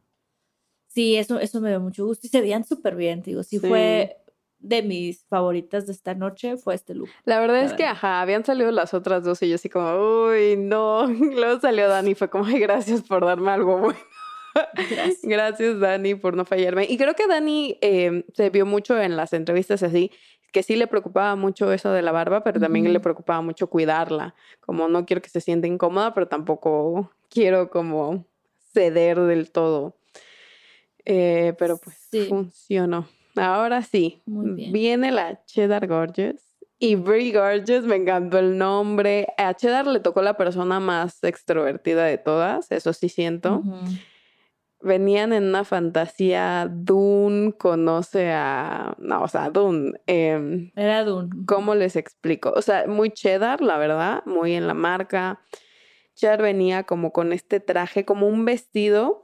Sí, 0.87 1.15
eso, 1.15 1.39
eso 1.39 1.61
me 1.61 1.69
dio 1.69 1.79
mucho 1.79 2.05
gusto. 2.05 2.27
Y 2.27 2.29
se 2.29 2.41
veían 2.41 2.63
súper 2.63 2.95
bien, 2.95 3.23
digo. 3.23 3.41
Sí, 3.41 3.57
fue 3.57 4.22
de 4.63 4.81
mis 4.81 5.25
favoritas 5.25 5.85
de 5.85 5.91
esta 5.91 6.15
noche, 6.15 6.57
fue 6.57 6.73
este 6.73 6.95
look. 6.95 7.09
La 7.25 7.39
verdad 7.39 7.61
es 7.63 7.73
que, 7.73 7.85
ajá, 7.85 8.21
habían 8.21 8.45
salido 8.45 8.71
las 8.71 8.93
otras 8.93 9.23
dos 9.23 9.41
y 9.43 9.49
yo 9.49 9.55
así 9.55 9.69
como, 9.69 9.93
uy, 10.27 10.55
no. 10.57 11.05
Luego 11.07 11.59
salió 11.59 11.87
Dani 11.87 12.11
y 12.11 12.15
fue 12.15 12.29
como, 12.29 12.45
ay, 12.45 12.59
gracias 12.59 13.01
por 13.01 13.25
darme 13.25 13.51
algo 13.51 13.77
bueno. 13.77 13.99
Gracias. 15.23 15.79
Dani, 15.79 16.13
por 16.13 16.35
no 16.35 16.45
fallarme. 16.45 16.85
Y 16.85 16.97
creo 16.97 17.15
que 17.15 17.25
Dani 17.25 17.79
em, 17.81 18.23
se 18.35 18.51
vio 18.51 18.67
mucho 18.67 18.99
en 18.99 19.17
las 19.17 19.33
entrevistas 19.33 19.81
así, 19.81 20.11
que 20.51 20.61
sí 20.61 20.75
le 20.75 20.85
preocupaba 20.85 21.35
mucho 21.35 21.73
eso 21.73 21.91
de 21.91 22.03
la 22.03 22.11
barba, 22.11 22.43
pero 22.43 22.59
también 22.59 22.93
le 22.93 22.99
preocupaba 22.99 23.41
mucho 23.41 23.67
cuidarla. 23.67 24.35
Como 24.59 24.87
no 24.87 25.07
quiero 25.07 25.23
que 25.23 25.29
se 25.29 25.41
sienta 25.41 25.65
incómoda, 25.65 26.13
pero 26.13 26.27
tampoco 26.27 27.11
quiero 27.29 27.71
como 27.71 28.25
ceder 28.73 29.19
del 29.21 29.51
todo. 29.51 29.97
Eh, 31.05 31.55
pero 31.57 31.77
pues 31.77 31.97
funcionó. 32.29 33.07
Ahora 33.35 33.81
sí, 33.81 34.21
viene 34.25 35.11
la 35.11 35.43
Cheddar 35.45 35.87
Gorgeous. 35.87 36.41
Y 36.79 36.95
Brie 36.95 37.31
Gorgeous, 37.31 37.85
me 37.85 37.95
encantó 37.95 38.39
el 38.39 38.57
nombre. 38.57 39.27
A 39.37 39.53
Cheddar 39.53 39.87
le 39.87 39.99
tocó 39.99 40.21
la 40.21 40.35
persona 40.35 40.79
más 40.79 41.23
extrovertida 41.23 42.05
de 42.05 42.17
todas, 42.17 42.71
eso 42.71 42.93
sí 42.93 43.09
siento 43.09 43.63
venían 44.83 45.33
en 45.33 45.45
una 45.45 45.63
fantasía. 45.63 46.69
Dune 46.69 47.53
conoce 47.53 48.31
a. 48.31 48.95
No, 48.99 49.23
o 49.23 49.27
sea, 49.27 49.49
Dune. 49.49 49.93
Em, 50.05 50.71
Era 50.75 51.03
Dune. 51.03 51.29
¿Cómo 51.47 51.73
les 51.73 51.95
explico? 51.95 52.53
O 52.55 52.61
sea, 52.61 52.85
muy 52.87 53.09
cheddar, 53.09 53.61
la 53.61 53.77
verdad, 53.77 54.23
muy 54.25 54.53
en 54.53 54.67
la 54.67 54.73
marca. 54.73 55.41
Cheddar 56.15 56.41
venía 56.41 56.83
como 56.83 57.11
con 57.11 57.33
este 57.33 57.59
traje, 57.59 58.05
como 58.05 58.27
un 58.27 58.45
vestido 58.45 59.22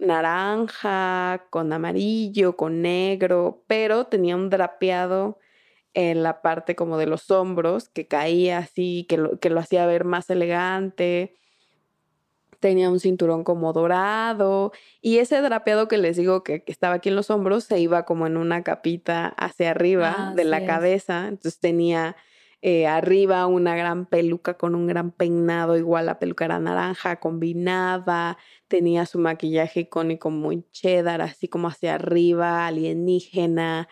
naranja, 0.00 1.46
con 1.50 1.72
amarillo, 1.72 2.56
con 2.56 2.82
negro, 2.82 3.62
pero 3.66 4.06
tenía 4.06 4.34
un 4.34 4.50
drapeado 4.50 5.38
en 5.94 6.22
la 6.22 6.42
parte 6.42 6.74
como 6.74 6.98
de 6.98 7.06
los 7.06 7.30
hombros 7.30 7.88
que 7.88 8.06
caía 8.06 8.58
así, 8.58 9.06
que 9.08 9.16
lo, 9.16 9.38
que 9.38 9.50
lo 9.50 9.60
hacía 9.60 9.86
ver 9.86 10.04
más 10.04 10.30
elegante. 10.30 11.36
Tenía 12.60 12.90
un 12.90 13.00
cinturón 13.00 13.42
como 13.42 13.72
dorado 13.72 14.72
y 15.00 15.18
ese 15.18 15.40
drapeado 15.40 15.88
que 15.88 15.98
les 15.98 16.16
digo 16.16 16.42
que, 16.44 16.62
estaba 16.66 16.96
aquí 16.96 17.08
en 17.08 17.16
los 17.16 17.30
hombros 17.30 17.64
se 17.64 17.80
iba 17.80 18.04
como 18.04 18.26
en 18.26 18.36
una 18.36 18.62
capita 18.62 19.28
hacia 19.28 19.70
arriba 19.70 20.14
ah, 20.16 20.34
de 20.34 20.44
la 20.44 20.66
cabeza, 20.66 21.28
entonces 21.28 21.58
tenía 21.58 22.16
eh, 22.60 22.86
arriba 22.86 23.46
una 23.46 23.74
gran 23.74 24.04
peluca 24.04 24.54
con 24.58 24.74
un 24.74 24.86
gran 24.86 25.10
peinado, 25.10 25.78
igual 25.78 26.04
la 26.04 26.18
peluca 26.18 26.44
era 26.44 26.60
naranja, 26.60 27.16
combinada, 27.16 28.36
tenía 28.70 29.04
su 29.04 29.18
maquillaje 29.18 29.80
icónico 29.80 30.30
muy 30.30 30.64
cheddar, 30.72 31.20
así 31.20 31.48
como 31.48 31.68
hacia 31.68 31.96
arriba, 31.96 32.66
alienígena, 32.66 33.88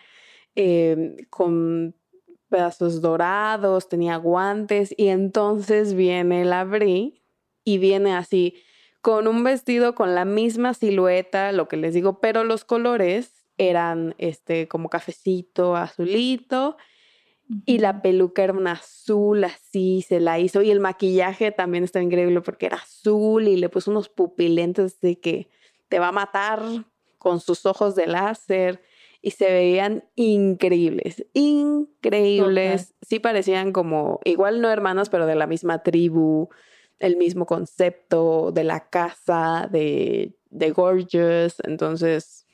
em, 0.55 1.17
con 1.29 1.95
pedazos 2.49 3.01
dorados, 3.01 3.89
tenía 3.89 4.17
guantes 4.17 4.95
y 4.97 5.09
entonces 5.09 5.93
viene 5.93 6.41
el 6.41 6.65
Brie 6.67 7.21
y 7.63 7.77
viene 7.77 8.15
así 8.15 8.55
con 9.01 9.27
un 9.27 9.43
vestido 9.43 9.95
con 9.95 10.15
la 10.15 10.25
misma 10.25 10.73
silueta, 10.73 11.51
lo 11.51 11.67
que 11.67 11.77
les 11.77 11.93
digo, 11.93 12.19
pero 12.21 12.43
los 12.43 12.65
colores 12.65 13.45
eran 13.57 14.15
este 14.17 14.67
como 14.67 14.89
cafecito, 14.89 15.75
azulito 15.75 16.77
y 17.65 17.79
la 17.79 18.01
peluca 18.01 18.43
era 18.43 18.53
un 18.53 18.67
azul 18.67 19.43
así, 19.43 20.05
se 20.07 20.19
la 20.19 20.39
hizo 20.39 20.61
y 20.61 20.69
el 20.69 20.79
maquillaje 20.79 21.51
también 21.51 21.83
está 21.83 22.01
increíble 22.01 22.41
porque 22.41 22.67
era 22.67 22.77
azul 22.77 23.47
y 23.47 23.55
le 23.55 23.69
puso 23.69 23.89
unos 23.91 24.07
pupilentes 24.07 25.01
de 25.01 25.19
que 25.19 25.49
te 25.87 25.99
va 25.99 26.09
a 26.09 26.11
matar 26.11 26.61
con 27.17 27.39
sus 27.39 27.65
ojos 27.65 27.95
de 27.95 28.07
láser 28.07 28.83
y 29.21 29.31
se 29.31 29.45
veían 29.51 30.03
increíbles, 30.15 31.25
increíbles. 31.33 32.93
Sí 33.01 33.19
parecían 33.19 33.73
como, 33.73 34.19
igual 34.23 34.61
no 34.61 34.69
hermanas, 34.69 35.09
pero 35.09 35.25
de 35.25 35.35
la 35.35 35.47
misma 35.47 35.83
tribu 35.83 36.49
el 36.99 37.15
mismo 37.15 37.45
concepto 37.45 38.51
de 38.51 38.63
la 38.63 38.89
casa, 38.89 39.67
de, 39.71 40.37
de 40.49 40.71
Gorgeous. 40.71 41.55
Entonces, 41.63 42.45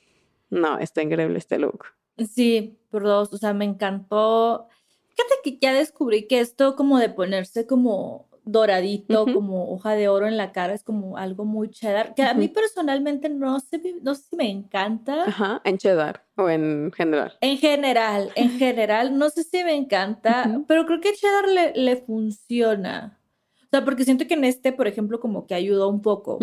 no, 0.50 0.78
está 0.78 1.02
increíble 1.02 1.38
este 1.38 1.58
look. 1.58 1.86
Sí, 2.18 2.78
por 2.90 3.02
dos, 3.02 3.32
o 3.32 3.36
sea, 3.36 3.52
me 3.52 3.64
encantó. 3.64 4.68
Fíjate 5.16 5.34
que 5.42 5.58
ya 5.60 5.72
descubrí 5.72 6.26
que 6.26 6.40
esto 6.40 6.76
como 6.76 6.98
de 6.98 7.08
ponerse 7.08 7.66
como 7.66 8.28
doradito, 8.46 9.26
como 9.32 9.72
hoja 9.72 9.94
de 9.94 10.08
oro 10.08 10.28
en 10.28 10.36
la 10.36 10.52
cara, 10.52 10.72
es 10.72 10.84
como 10.84 11.16
algo 11.16 11.44
muy 11.44 11.68
cheddar, 11.68 12.14
que 12.14 12.22
a 12.22 12.32
mí 12.32 12.46
personalmente 12.48 13.28
no 13.28 13.58
sé, 13.58 13.80
no 14.02 14.14
sé 14.14 14.22
si 14.30 14.36
me 14.36 14.48
encanta. 14.48 15.24
Ajá, 15.24 15.60
en 15.64 15.78
cheddar 15.78 16.24
o 16.36 16.48
en 16.48 16.92
general. 16.92 17.36
En 17.40 17.58
general, 17.58 18.30
en 18.36 18.50
general, 18.50 19.18
no 19.18 19.30
sé 19.30 19.42
si 19.42 19.64
me 19.64 19.74
encanta, 19.74 20.62
pero 20.68 20.86
creo 20.86 21.00
que 21.00 21.14
cheddar 21.14 21.48
le, 21.48 21.72
le 21.74 21.96
funciona. 21.96 23.20
O 23.64 23.68
sea, 23.68 23.84
porque 23.84 24.04
siento 24.04 24.28
que 24.28 24.34
en 24.34 24.44
este, 24.44 24.72
por 24.72 24.86
ejemplo, 24.86 25.18
como 25.18 25.46
que 25.46 25.54
ayudó 25.54 25.88
un 25.88 26.00
poco, 26.00 26.38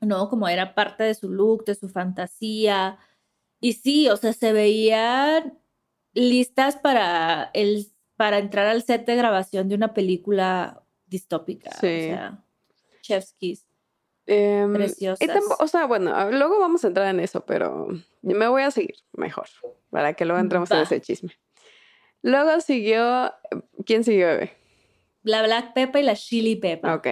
¿no? 0.00 0.28
Como 0.28 0.46
era 0.48 0.74
parte 0.76 1.02
de 1.02 1.14
su 1.14 1.28
look, 1.30 1.64
de 1.64 1.74
su 1.74 1.88
fantasía. 1.88 2.98
Y 3.60 3.72
sí, 3.72 4.08
o 4.08 4.16
sea, 4.16 4.32
se 4.32 4.52
veían 4.52 5.58
listas 6.14 6.76
para, 6.76 7.50
el, 7.54 7.86
para 8.16 8.38
entrar 8.38 8.66
al 8.66 8.82
set 8.82 9.06
de 9.06 9.16
grabación 9.16 9.68
de 9.68 9.74
una 9.74 9.94
película 9.94 10.82
distópica. 11.06 11.70
O 11.70 11.80
sea, 11.80 12.44
Chef's 13.02 13.34
Kiss. 13.34 13.64
Em, 14.26 14.76
o 15.58 15.66
sea, 15.68 15.86
bueno, 15.86 16.30
luego 16.30 16.60
vamos 16.60 16.84
a 16.84 16.88
entrar 16.88 17.08
en 17.08 17.20
eso, 17.20 17.46
pero 17.46 17.88
me 18.20 18.46
voy 18.46 18.62
a 18.62 18.70
seguir 18.70 18.96
mejor 19.14 19.46
para 19.88 20.12
que 20.12 20.26
luego 20.26 20.38
entremos 20.38 20.70
en 20.70 20.80
ese 20.80 21.00
chisme. 21.00 21.32
Luego 22.22 22.60
siguió. 22.60 23.32
¿Quién 23.86 24.04
siguió, 24.04 24.26
bebé? 24.26 24.52
La 25.22 25.42
Black 25.42 25.72
Peppa 25.72 26.00
y 26.00 26.02
la 26.02 26.14
Chili 26.14 26.56
Peppa. 26.56 26.94
Ok. 26.94 27.08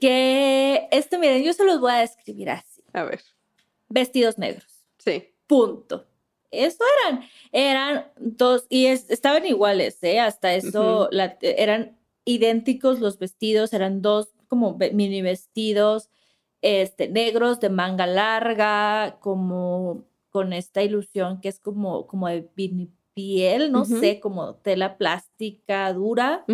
Que 0.00 0.88
esto, 0.92 1.18
miren, 1.18 1.42
yo 1.42 1.52
se 1.52 1.64
los 1.64 1.80
voy 1.80 1.92
a 1.92 1.96
describir 1.96 2.50
así. 2.50 2.82
A 2.92 3.02
ver. 3.04 3.20
Vestidos 3.88 4.38
negros. 4.38 4.84
Sí. 4.98 5.34
Punto. 5.46 6.06
Eso 6.50 6.84
eran. 7.06 7.22
Eran 7.52 8.06
dos. 8.16 8.66
Y 8.68 8.86
estaban 8.86 9.46
iguales, 9.46 10.02
¿eh? 10.02 10.20
Hasta 10.20 10.54
eso 10.54 11.08
eran 11.40 11.96
idénticos 12.24 13.00
los 13.00 13.18
vestidos. 13.18 13.72
Eran 13.72 14.02
dos 14.02 14.28
como 14.48 14.76
mini 14.92 15.22
vestidos 15.22 16.10
este, 16.62 17.08
negros 17.08 17.60
de 17.60 17.70
manga 17.70 18.06
larga, 18.06 19.18
como 19.20 20.04
con 20.30 20.52
esta 20.52 20.82
ilusión 20.82 21.40
que 21.40 21.48
es 21.48 21.58
como, 21.58 22.06
como 22.06 22.28
de 22.28 22.48
piel, 23.14 23.72
no 23.72 23.84
sé, 23.84 24.20
como 24.20 24.54
tela 24.56 24.96
plástica 24.96 25.92
dura. 25.92 26.44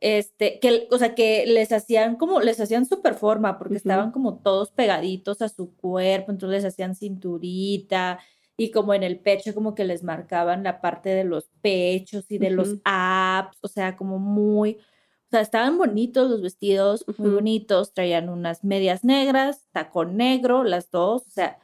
Este, 0.00 0.58
que, 0.60 0.88
o 0.90 0.98
sea, 0.98 1.14
que 1.14 1.46
les 1.46 1.72
hacían 1.72 2.16
como, 2.16 2.40
les 2.40 2.60
hacían 2.60 2.84
super 2.84 3.14
forma, 3.14 3.58
porque 3.58 3.76
estaban 3.76 4.10
como 4.10 4.38
todos 4.38 4.70
pegaditos 4.70 5.40
a 5.40 5.48
su 5.48 5.74
cuerpo, 5.74 6.32
entonces 6.32 6.62
les 6.62 6.72
hacían 6.72 6.94
cinturita, 6.94 8.18
y 8.56 8.70
como 8.70 8.94
en 8.94 9.02
el 9.02 9.18
pecho 9.20 9.54
como 9.54 9.74
que 9.74 9.84
les 9.84 10.02
marcaban 10.02 10.62
la 10.62 10.80
parte 10.80 11.10
de 11.10 11.24
los 11.24 11.50
pechos 11.60 12.30
y 12.30 12.38
de 12.38 12.50
los 12.50 12.76
abs, 12.84 13.58
o 13.60 13.68
sea, 13.68 13.96
como 13.96 14.18
muy, 14.18 14.78
o 15.26 15.30
sea, 15.30 15.40
estaban 15.40 15.76
bonitos 15.76 16.30
los 16.30 16.40
vestidos, 16.40 17.04
muy 17.18 17.30
bonitos, 17.30 17.92
traían 17.92 18.28
unas 18.28 18.64
medias 18.64 19.04
negras, 19.04 19.66
tacón 19.72 20.16
negro, 20.16 20.64
las 20.64 20.90
dos, 20.90 21.26
o 21.26 21.30
sea, 21.30 21.58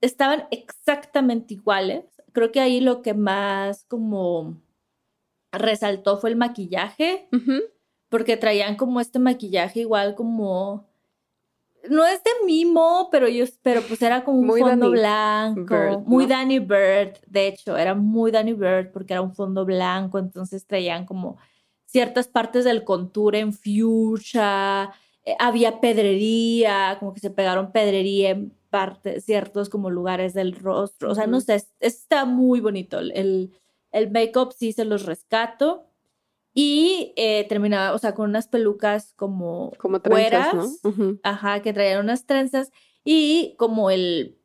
estaban 0.00 0.44
exactamente 0.50 1.54
iguales. 1.54 2.04
Creo 2.32 2.52
que 2.52 2.60
ahí 2.60 2.80
lo 2.80 3.02
que 3.02 3.14
más 3.14 3.84
como 3.84 4.60
resaltó 5.52 6.18
fue 6.18 6.30
el 6.30 6.36
maquillaje, 6.36 7.28
porque 8.08 8.36
traían 8.36 8.76
como 8.76 9.00
este 9.00 9.18
maquillaje 9.18 9.80
igual 9.80 10.14
como 10.14 10.89
no 11.88 12.04
es 12.06 12.22
de 12.22 12.30
mimo, 12.44 13.08
pero 13.10 13.28
yo, 13.28 13.44
pero 13.62 13.82
pues 13.82 14.02
era 14.02 14.24
como 14.24 14.40
un 14.40 14.58
fondo 14.58 14.90
blanco, 14.90 16.02
muy 16.06 16.26
Danny 16.26 16.58
Bird, 16.58 17.18
de 17.26 17.48
hecho, 17.48 17.76
era 17.76 17.94
muy 17.94 18.30
Danny 18.30 18.52
Bird 18.52 18.92
porque 18.92 19.14
era 19.14 19.22
un 19.22 19.34
fondo 19.34 19.64
blanco, 19.64 20.18
entonces 20.18 20.66
traían 20.66 21.06
como 21.06 21.38
ciertas 21.86 22.28
partes 22.28 22.64
del 22.64 22.84
contour 22.84 23.36
en 23.36 23.52
fuchsia, 23.52 24.90
eh, 25.24 25.34
había 25.38 25.80
pedrería, 25.80 26.96
como 26.98 27.14
que 27.14 27.20
se 27.20 27.30
pegaron 27.30 27.72
pedrería 27.72 28.30
en 28.30 28.52
partes, 28.70 29.24
ciertos 29.24 29.68
como 29.68 29.90
lugares 29.90 30.34
del 30.34 30.54
rostro, 30.54 31.10
o 31.10 31.14
sea, 31.14 31.26
no 31.26 31.40
sé, 31.40 31.64
está 31.80 32.24
muy 32.24 32.60
bonito, 32.60 32.98
el, 33.00 33.52
el 33.92 34.10
make-up 34.10 34.52
sí 34.56 34.72
se 34.72 34.84
los 34.84 35.06
rescato. 35.06 35.89
Y 36.52 37.12
eh, 37.16 37.46
terminaba, 37.48 37.94
o 37.94 37.98
sea, 37.98 38.14
con 38.14 38.28
unas 38.28 38.48
pelucas 38.48 39.12
como, 39.14 39.72
como 39.78 40.00
trenzas, 40.00 40.80
¿no? 40.82 41.18
Ajá, 41.22 41.62
que 41.62 41.72
traían 41.72 42.00
unas 42.00 42.26
trenzas 42.26 42.70
y 43.04 43.54
como 43.56 43.90
el, 43.90 44.38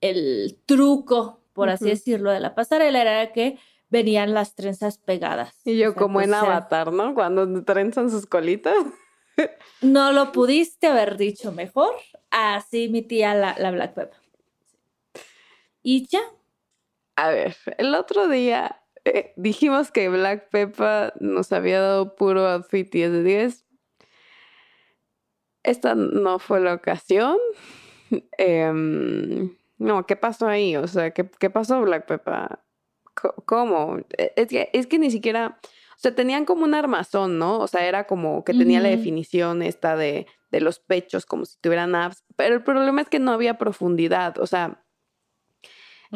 el 0.00 0.60
truco, 0.66 1.42
por 1.54 1.70
así 1.70 1.86
decirlo, 1.86 2.30
de 2.30 2.40
la 2.40 2.54
pasarela 2.54 3.00
era 3.00 3.32
que 3.32 3.58
venían 3.88 4.34
las 4.34 4.54
trenzas 4.54 4.98
pegadas. 4.98 5.54
Y 5.64 5.78
yo 5.78 5.94
como 5.94 6.20
en 6.20 6.34
Avatar, 6.34 6.92
¿no? 6.92 7.14
Cuando 7.14 7.64
trenzan 7.64 8.10
sus 8.10 8.26
colitas. 8.26 8.76
No 9.82 10.12
lo 10.12 10.32
pudiste 10.32 10.86
haber 10.86 11.18
dicho 11.18 11.52
mejor. 11.52 11.90
Así 12.30 12.88
mi 12.88 13.02
tía 13.02 13.34
la, 13.34 13.54
la 13.58 13.70
Black 13.70 13.92
Pepper. 13.92 14.18
Y 15.82 16.08
ya. 16.08 16.22
A 17.16 17.28
ver, 17.28 17.54
el 17.76 17.94
otro 17.94 18.28
día 18.28 18.82
eh, 19.06 19.32
dijimos 19.36 19.92
que 19.92 20.08
Black 20.08 20.50
Peppa 20.50 21.12
nos 21.20 21.52
había 21.52 21.80
dado 21.80 22.16
puro 22.16 22.44
outfit 22.48 22.90
10 22.90 23.12
de 23.12 23.22
10. 23.22 23.64
Esta 25.62 25.94
no 25.94 26.40
fue 26.40 26.60
la 26.60 26.74
ocasión. 26.74 27.38
Em, 28.38 29.56
no, 29.78 30.06
¿qué 30.06 30.16
pasó 30.16 30.46
ahí? 30.48 30.76
O 30.76 30.86
sea, 30.86 31.12
¿qué, 31.12 31.28
qué 31.38 31.50
pasó 31.50 31.80
Black 31.82 32.06
Peppa? 32.06 32.64
¿Cómo? 33.44 33.98
E, 34.18 34.32
es 34.36 34.48
que, 34.48 34.70
es 34.72 34.86
que 34.86 34.98
ni 34.98 35.10
siquiera... 35.10 35.58
O 35.62 35.98
sea, 35.98 36.14
tenían 36.14 36.44
como 36.44 36.64
un 36.64 36.74
armazón, 36.74 37.38
¿no? 37.38 37.58
O 37.58 37.66
sea, 37.68 37.86
era 37.86 38.06
como 38.06 38.44
que 38.44 38.52
tenía 38.52 38.80
la 38.80 38.90
definición 38.90 39.62
esta 39.62 39.96
de, 39.96 40.26
de 40.50 40.60
los 40.60 40.78
pechos, 40.78 41.24
como 41.24 41.46
si 41.46 41.56
tuvieran 41.60 41.94
abs. 41.94 42.22
Pero 42.36 42.54
el 42.54 42.62
problema 42.62 43.00
es 43.00 43.08
que 43.08 43.18
no 43.18 43.32
había 43.32 43.56
profundidad. 43.56 44.38
O 44.38 44.46
sea, 44.46 44.84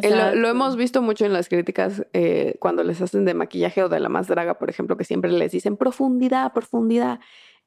eh, 0.02 0.34
lo, 0.34 0.48
hemos 0.48 0.76
visto 0.76 1.02
mucho 1.02 1.24
en 1.24 1.32
las 1.32 1.48
críticas 1.48 2.06
eh, 2.12 2.56
cuando 2.60 2.84
les 2.84 3.00
hacen 3.00 3.24
de 3.24 3.34
maquillaje 3.34 3.82
o 3.82 3.88
de 3.88 4.00
la 4.00 4.08
más 4.08 4.28
draga, 4.28 4.54
por 4.58 4.70
ejemplo, 4.70 4.96
que 4.96 5.04
siempre 5.04 5.30
les 5.30 5.52
dicen 5.52 5.76
profundidad, 5.76 6.52
profundidad. 6.52 7.20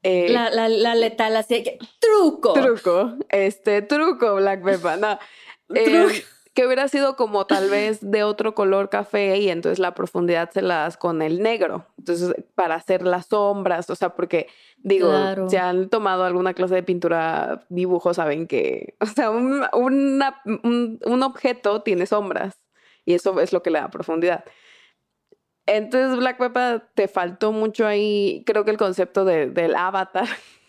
Eh, 0.04 0.28
la, 0.30 0.50
la, 0.50 0.68
la, 0.68 0.96
letal 0.96 1.36
así 1.38 1.64
que 1.64 1.80
truco. 2.00 2.54
Truco, 2.54 3.16
este, 3.30 3.82
truco, 3.82 4.36
Black 4.36 4.64
Peppa, 4.64 4.98
no. 4.98 5.18
truco 5.68 6.33
que 6.54 6.68
hubiera 6.68 6.88
sido 6.88 7.16
como 7.16 7.46
tal 7.48 7.70
vez 7.70 8.00
de 8.02 8.24
otro 8.24 8.54
color 8.54 8.90
café 8.90 9.38
y 9.40 9.50
entonces 9.50 9.80
la 9.80 9.96
profundidad 9.96 10.52
se 10.52 10.62
la 10.62 10.82
das 10.82 10.98
con 10.98 11.24
el 11.24 11.42
negro. 11.42 11.88
Entonces, 11.98 12.36
para 12.54 12.76
hacer 12.76 13.04
las 13.04 13.26
sombras, 13.26 13.90
o 13.90 13.96
sea, 13.96 14.10
porque 14.10 14.48
digo, 14.78 15.12
si 15.50 15.58
han 15.58 15.90
tomado 15.90 16.26
alguna 16.26 16.54
clase 16.54 16.76
de 16.76 16.84
pintura, 16.84 17.66
dibujo, 17.70 18.14
saben 18.14 18.48
que, 18.48 18.96
o 19.02 19.06
sea, 19.08 19.32
un, 19.32 19.66
un, 19.74 21.24
objeto 21.24 21.82
tiene 21.82 22.06
sombras 22.06 22.64
y 23.04 23.16
eso 23.16 23.40
es 23.40 23.52
lo 23.52 23.64
que 23.64 23.72
le 23.72 23.80
da 23.80 23.90
profundidad. 23.90 24.46
Entonces, 25.66 26.18
Black 26.18 26.38
Pepper 26.38 26.84
te 26.94 27.08
faltó 27.08 27.52
mucho 27.52 27.88
ahí, 27.88 28.44
creo 28.46 28.64
que 28.64 28.72
el 28.72 28.78
concepto 28.78 29.26
de, 29.26 29.48
del 29.48 29.76
avatar 29.76 30.28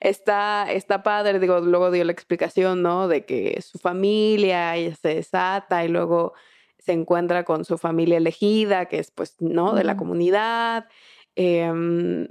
está, 0.00 0.70
está 0.72 1.02
padre, 1.02 1.38
digo, 1.38 1.60
luego 1.60 1.90
dio 1.90 2.04
la 2.04 2.12
explicación, 2.12 2.82
¿no? 2.82 3.08
De 3.08 3.24
que 3.24 3.60
su 3.62 3.78
familia 3.78 4.76
ella 4.76 4.94
se 4.94 5.14
desata 5.16 5.84
y 5.84 5.88
luego 5.88 6.34
se 6.78 6.92
encuentra 6.92 7.44
con 7.44 7.64
su 7.64 7.78
familia 7.78 8.18
elegida, 8.18 8.86
que 8.86 8.98
es 8.98 9.10
pues, 9.10 9.36
¿no? 9.40 9.74
De 9.74 9.84
la 9.84 9.96
comunidad. 9.96 10.86
Em, 11.34 12.28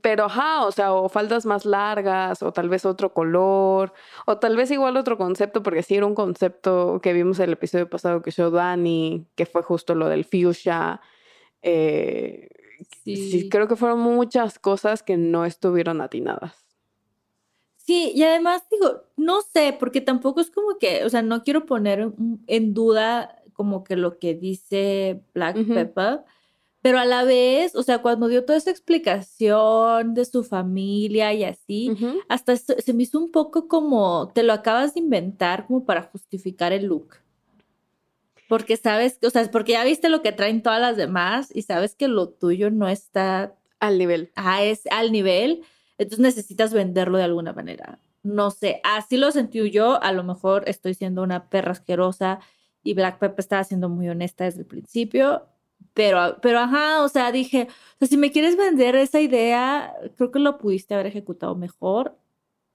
pero, 0.00 0.24
ajá, 0.24 0.64
o 0.66 0.72
sea, 0.72 0.92
o 0.94 1.08
faldas 1.08 1.44
más 1.44 1.66
largas, 1.66 2.42
o 2.42 2.52
tal 2.52 2.68
vez 2.68 2.86
otro 2.86 3.12
color, 3.12 3.92
o 4.26 4.38
tal 4.38 4.56
vez 4.56 4.70
igual 4.70 4.96
otro 4.96 5.18
concepto, 5.18 5.62
porque 5.62 5.82
sí 5.82 5.96
era 5.96 6.06
un 6.06 6.14
concepto 6.14 7.00
que 7.02 7.12
vimos 7.12 7.38
el 7.40 7.52
episodio 7.52 7.88
pasado 7.90 8.22
que 8.22 8.30
show 8.30 8.50
Dani, 8.50 9.26
que 9.34 9.46
fue 9.46 9.62
justo 9.62 9.94
lo 9.94 10.08
del 10.08 10.24
fuchsia. 10.24 11.00
Eh, 11.62 12.48
sí, 13.04 13.48
creo 13.50 13.68
que 13.68 13.76
fueron 13.76 14.00
muchas 14.00 14.58
cosas 14.58 15.02
que 15.02 15.16
no 15.16 15.44
estuvieron 15.44 16.00
atinadas. 16.00 16.61
Sí, 17.92 18.10
y 18.14 18.22
además 18.22 18.62
digo, 18.70 19.02
no 19.18 19.42
sé, 19.42 19.76
porque 19.78 20.00
tampoco 20.00 20.40
es 20.40 20.50
como 20.50 20.78
que, 20.78 21.04
o 21.04 21.10
sea, 21.10 21.20
no 21.20 21.42
quiero 21.42 21.66
poner 21.66 22.10
en 22.46 22.72
duda 22.72 23.42
como 23.52 23.84
que 23.84 23.96
lo 23.96 24.18
que 24.18 24.34
dice 24.34 25.20
Black 25.34 25.58
Pepper, 25.66 26.20
pero 26.80 26.98
a 26.98 27.04
la 27.04 27.22
vez, 27.24 27.76
o 27.76 27.82
sea, 27.82 27.98
cuando 27.98 28.28
dio 28.28 28.46
toda 28.46 28.56
esa 28.56 28.70
explicación 28.70 30.14
de 30.14 30.24
su 30.24 30.42
familia 30.42 31.34
y 31.34 31.44
así, 31.44 31.94
hasta 32.30 32.56
se 32.56 32.94
me 32.94 33.02
hizo 33.02 33.18
un 33.18 33.30
poco 33.30 33.68
como, 33.68 34.32
te 34.34 34.42
lo 34.42 34.54
acabas 34.54 34.94
de 34.94 35.00
inventar 35.00 35.66
como 35.66 35.84
para 35.84 36.04
justificar 36.04 36.72
el 36.72 36.86
look. 36.86 37.16
Porque 38.48 38.78
sabes, 38.78 39.18
o 39.22 39.28
sea, 39.28 39.50
porque 39.50 39.72
ya 39.72 39.84
viste 39.84 40.08
lo 40.08 40.22
que 40.22 40.32
traen 40.32 40.62
todas 40.62 40.80
las 40.80 40.96
demás 40.96 41.54
y 41.54 41.60
sabes 41.60 41.94
que 41.94 42.08
lo 42.08 42.30
tuyo 42.30 42.70
no 42.70 42.88
está 42.88 43.54
al 43.80 43.98
nivel. 43.98 44.32
Ah, 44.34 44.64
es 44.64 44.86
al 44.90 45.12
nivel. 45.12 45.62
Entonces 45.98 46.20
necesitas 46.20 46.72
venderlo 46.72 47.18
de 47.18 47.24
alguna 47.24 47.52
manera. 47.52 47.98
No 48.22 48.50
sé, 48.50 48.80
así 48.84 49.16
lo 49.16 49.30
sentí 49.30 49.70
yo. 49.70 50.02
A 50.02 50.12
lo 50.12 50.24
mejor 50.24 50.64
estoy 50.68 50.94
siendo 50.94 51.22
una 51.22 51.48
perra 51.48 51.72
asquerosa 51.72 52.40
y 52.82 52.94
Black 52.94 53.18
Pepper 53.18 53.40
estaba 53.40 53.64
siendo 53.64 53.88
muy 53.88 54.08
honesta 54.08 54.44
desde 54.44 54.60
el 54.60 54.66
principio. 54.66 55.46
Pero, 55.94 56.38
pero 56.40 56.60
ajá, 56.60 57.02
o 57.02 57.08
sea, 57.08 57.32
dije, 57.32 57.68
o 57.68 57.96
sea, 57.98 58.08
si 58.08 58.16
me 58.16 58.30
quieres 58.32 58.56
vender 58.56 58.94
esa 58.96 59.20
idea, 59.20 59.94
creo 60.16 60.30
que 60.30 60.38
lo 60.38 60.58
pudiste 60.58 60.94
haber 60.94 61.06
ejecutado 61.06 61.54
mejor. 61.54 62.16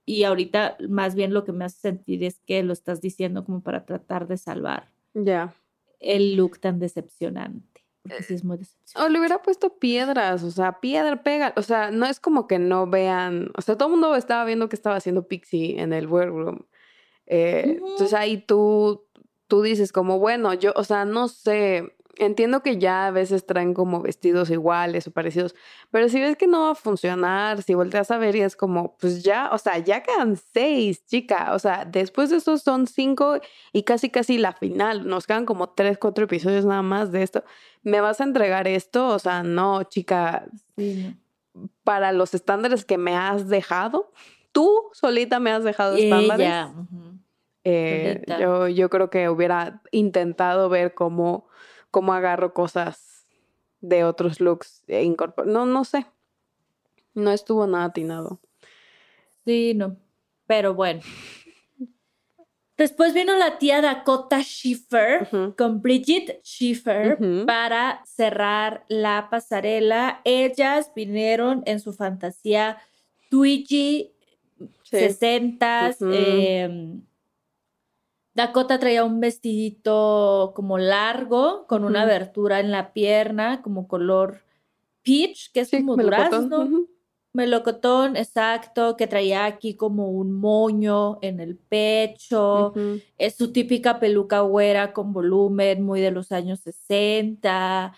Y 0.06 0.23
ahorita 0.23 0.77
más 0.88 1.15
bien 1.15 1.34
lo 1.34 1.43
que 1.43 1.51
me 1.51 1.65
hace 1.65 1.80
sentir 1.80 2.23
es 2.23 2.39
que 2.45 2.63
lo 2.63 2.73
estás 2.73 3.01
diciendo 3.01 3.43
como 3.43 3.62
para 3.62 3.86
tratar 3.86 4.27
de 4.27 4.38
salvar 4.38 4.89
ya 5.13 5.53
el 5.99 6.36
look 6.36 6.60
tan 6.60 6.80
decepcionante. 6.80 7.87
O 8.95 9.09
le 9.09 9.19
hubiera 9.19 9.41
puesto 9.41 9.77
piedras, 9.77 10.43
o 10.43 10.51
sea, 10.51 10.79
piedra 10.79 11.23
pega. 11.23 11.53
O 11.55 11.61
sea, 11.61 11.91
no 11.91 12.05
es 12.05 12.19
como 12.19 12.47
que 12.47 12.59
no 12.59 12.87
vean. 12.87 13.51
O 13.57 13.61
sea, 13.61 13.77
todo 13.77 13.89
el 13.89 13.93
mundo 13.93 14.15
estaba 14.15 14.45
viendo 14.45 14.69
que 14.69 14.75
estaba 14.75 14.95
haciendo 14.95 15.27
Pixie 15.27 15.79
en 15.79 15.93
el 15.93 16.07
workroom. 16.07 16.59
Eh, 17.25 17.79
entonces 17.81 18.13
ahí 18.13 18.37
tú 18.37 19.07
tú 19.47 19.61
dices 19.61 19.91
como, 19.91 20.19
bueno, 20.19 20.53
yo, 20.53 20.73
o 20.75 20.83
sea, 20.83 21.05
no 21.05 21.27
sé, 21.27 21.95
entiendo 22.19 22.62
que 22.62 22.77
ya 22.77 23.08
a 23.08 23.12
veces 23.12 23.45
traen 23.45 23.73
como 23.73 24.01
vestidos 24.01 24.49
iguales 24.49 25.08
o 25.08 25.12
parecidos, 25.12 25.56
pero 25.91 26.10
si 26.10 26.19
ves 26.19 26.36
que 26.36 26.47
no 26.47 26.62
va 26.62 26.71
a 26.71 26.75
funcionar, 26.75 27.62
si 27.62 27.73
volteas 27.73 28.12
a 28.12 28.17
ver 28.17 28.36
y 28.36 28.41
es 28.41 28.56
como, 28.56 28.97
pues 28.97 29.23
ya, 29.23 29.49
o 29.51 29.58
sea, 29.58 29.77
ya 29.77 30.03
quedan 30.03 30.36
seis, 30.36 31.06
chica, 31.06 31.53
o 31.53 31.60
sea, 31.60 31.86
después 31.86 32.30
de 32.30 32.38
esos 32.38 32.62
son 32.62 32.88
cinco 32.88 33.39
y 33.73 33.84
casi 33.84 34.10
casi 34.10 34.38
la 34.38 34.53
final, 34.53 35.08
nos 35.08 35.27
quedan 35.27 35.45
como 35.45 35.69
tres, 35.69 35.97
cuatro 35.97 36.25
episodios 36.25 36.65
nada 36.65 36.82
más 36.82 37.12
de 37.12 37.23
esto, 37.23 37.43
¿me 37.84 38.01
vas 38.01 38.21
a 38.21 38.23
entregar 38.23 38.67
esto? 38.67 39.08
O 39.10 39.19
sea, 39.19 39.43
no, 39.43 39.84
chica, 39.84 40.47
para 41.84 42.12
los 42.12 42.34
estándares 42.34 42.86
que 42.86 42.97
me 42.97 43.15
has 43.15 43.47
dejado, 43.47 44.12
tú 44.51 44.89
solita 44.93 45.39
me 45.39 45.51
has 45.51 45.63
dejado 45.63 45.95
estándares. 45.95 46.73
Eh, 47.69 48.23
yo, 48.39 48.69
yo 48.69 48.89
creo 48.89 49.10
que 49.10 49.27
hubiera 49.27 49.82
intentado 49.91 50.69
ver 50.69 50.93
cómo 50.93 51.47
cómo 51.97 52.13
agarro 52.13 52.53
cosas 52.53 53.25
de 53.81 54.03
otros 54.03 54.39
looks 54.39 54.83
e 54.86 55.01
incorporo. 55.01 55.49
No, 55.49 55.65
no 55.65 55.83
sé. 55.83 56.05
No 57.15 57.31
estuvo 57.31 57.65
nada 57.65 57.86
atinado. 57.86 58.39
Sí, 59.45 59.73
no. 59.73 59.97
Pero 60.45 60.75
bueno. 60.75 61.01
Después 62.77 63.15
vino 63.15 63.36
la 63.36 63.57
tía 63.57 63.81
Dakota 63.81 64.43
Schiffer 64.43 65.27
con 65.57 65.81
Bridget 65.81 66.39
Schiffer 66.43 67.17
para 67.47 68.03
cerrar 68.05 68.86
la 68.89 69.29
pasarela. 69.31 70.21
Ellas 70.23 70.91
vinieron 70.95 71.63
en 71.65 71.79
su 71.79 71.93
fantasía 71.93 72.77
Twiggy 73.31 74.13
60 74.83 75.95
Dakota 78.38 78.78
traía 78.78 79.04
un 79.04 79.19
vestidito 79.19 80.52
como 80.56 80.78
largo, 80.78 81.65
con 81.65 81.84
una 81.84 82.04
abertura 82.04 82.60
en 82.60 82.69
la 82.69 82.93
pierna, 82.93 83.63
como 83.63 83.88
color 83.88 84.43
peach, 85.02 85.52
que 85.52 85.62
es 85.62 85.71
como 85.71 85.97
durazno. 85.97 86.86
Melocotón, 87.34 88.15
exacto, 88.15 88.95
que 88.95 89.08
traía 89.08 89.45
aquí 89.45 89.76
como 89.76 90.12
un 90.12 90.34
moño 90.34 91.17
en 91.23 91.39
el 91.39 91.58
pecho. 91.58 92.76
Es 93.17 93.36
su 93.36 93.52
típica 93.52 94.00
peluca 94.00 94.41
güera 94.41 94.93
con 94.93 95.13
volumen, 95.13 95.82
muy 95.82 96.00
de 96.00 96.12
los 96.12 96.32
años 96.32 96.60
60. 96.60 97.93